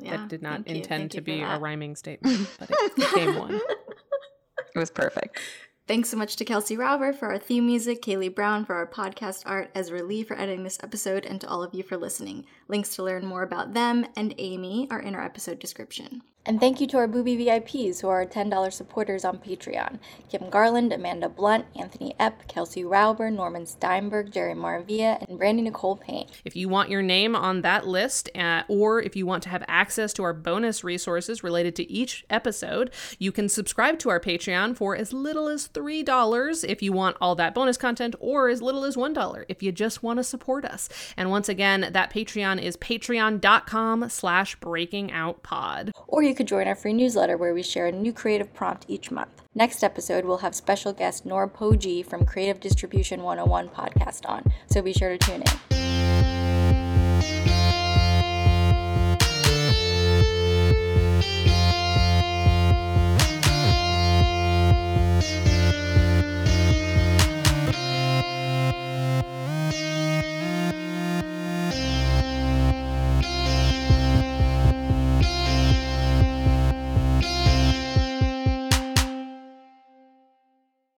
yeah, 0.00 0.16
that 0.16 0.28
did 0.28 0.42
not 0.42 0.66
intend 0.66 1.10
to 1.10 1.20
be 1.20 1.40
a 1.40 1.58
rhyming 1.58 1.96
statement 1.96 2.48
but 2.58 2.70
it 2.70 2.96
became 2.96 3.36
one 3.36 3.54
it 3.54 4.78
was 4.78 4.90
perfect 4.90 5.40
Thanks 5.88 6.10
so 6.10 6.16
much 6.16 6.36
to 6.36 6.44
Kelsey 6.44 6.76
Rauber 6.76 7.12
for 7.12 7.26
our 7.26 7.38
theme 7.38 7.66
music, 7.66 8.02
Kaylee 8.02 8.32
Brown 8.32 8.64
for 8.64 8.76
our 8.76 8.86
podcast 8.86 9.42
art, 9.46 9.68
Ezra 9.74 10.00
Lee 10.00 10.22
for 10.22 10.38
editing 10.38 10.62
this 10.62 10.78
episode, 10.80 11.26
and 11.26 11.40
to 11.40 11.48
all 11.48 11.60
of 11.60 11.74
you 11.74 11.82
for 11.82 11.96
listening. 11.96 12.46
Links 12.68 12.94
to 12.94 13.02
learn 13.02 13.26
more 13.26 13.42
about 13.42 13.74
them 13.74 14.06
and 14.16 14.32
Amy 14.38 14.86
are 14.92 15.00
in 15.00 15.16
our 15.16 15.24
episode 15.24 15.58
description. 15.58 16.22
And 16.44 16.58
thank 16.58 16.80
you 16.80 16.88
to 16.88 16.96
our 16.96 17.06
Booby 17.06 17.36
VIPs 17.36 18.00
who 18.00 18.08
are 18.08 18.26
$10 18.26 18.72
supporters 18.72 19.24
on 19.24 19.38
Patreon 19.38 20.00
Kim 20.28 20.50
Garland, 20.50 20.92
Amanda 20.92 21.28
Blunt, 21.28 21.66
Anthony 21.76 22.16
Epp, 22.18 22.48
Kelsey 22.48 22.82
Rauber, 22.82 23.32
Norman 23.32 23.64
Steinberg, 23.64 24.32
Jerry 24.32 24.54
Maravilla, 24.54 25.24
and 25.28 25.38
Brandy 25.38 25.62
Nicole 25.62 25.96
Payne. 25.96 26.26
If 26.44 26.56
you 26.56 26.68
want 26.68 26.90
your 26.90 27.02
name 27.02 27.36
on 27.36 27.62
that 27.62 27.86
list, 27.86 28.28
uh, 28.34 28.62
or 28.66 29.00
if 29.00 29.14
you 29.14 29.24
want 29.24 29.44
to 29.44 29.50
have 29.50 29.64
access 29.68 30.12
to 30.14 30.24
our 30.24 30.32
bonus 30.32 30.82
resources 30.82 31.44
related 31.44 31.76
to 31.76 31.90
each 31.90 32.24
episode, 32.28 32.90
you 33.20 33.30
can 33.30 33.48
subscribe 33.48 34.00
to 34.00 34.08
our 34.10 34.18
Patreon 34.18 34.76
for 34.76 34.96
as 34.96 35.12
little 35.12 35.48
as 35.48 35.68
$3 35.68 36.64
if 36.68 36.82
you 36.82 36.92
want 36.92 37.16
all 37.20 37.36
that 37.36 37.54
bonus 37.54 37.76
content, 37.76 38.16
or 38.18 38.48
as 38.48 38.60
little 38.60 38.84
as 38.84 38.96
$1 38.96 39.44
if 39.48 39.62
you 39.62 39.70
just 39.70 40.02
want 40.02 40.18
to 40.18 40.24
support 40.24 40.64
us. 40.64 40.88
And 41.16 41.30
once 41.30 41.48
again, 41.48 41.90
that 41.92 42.12
Patreon 42.12 42.60
is 42.60 42.76
patreon.com 42.78 44.08
slash 44.08 44.56
breaking 44.56 45.12
out 45.12 45.44
pod. 45.44 45.92
Or 46.08 46.22
you 46.22 46.31
you 46.32 46.36
could 46.36 46.48
join 46.48 46.66
our 46.66 46.74
free 46.74 46.94
newsletter 46.94 47.36
where 47.36 47.52
we 47.52 47.62
share 47.62 47.88
a 47.88 47.92
new 47.92 48.10
creative 48.10 48.54
prompt 48.54 48.86
each 48.88 49.10
month. 49.10 49.42
Next 49.54 49.84
episode, 49.84 50.24
we'll 50.24 50.38
have 50.38 50.54
special 50.54 50.94
guest 50.94 51.26
Nora 51.26 51.46
Poggi 51.46 52.02
from 52.02 52.24
Creative 52.24 52.58
Distribution 52.58 53.22
101 53.22 53.68
podcast 53.68 54.26
on, 54.26 54.50
so 54.66 54.80
be 54.80 54.94
sure 54.94 55.10
to 55.10 55.18
tune 55.18 55.42
in. 55.42 55.48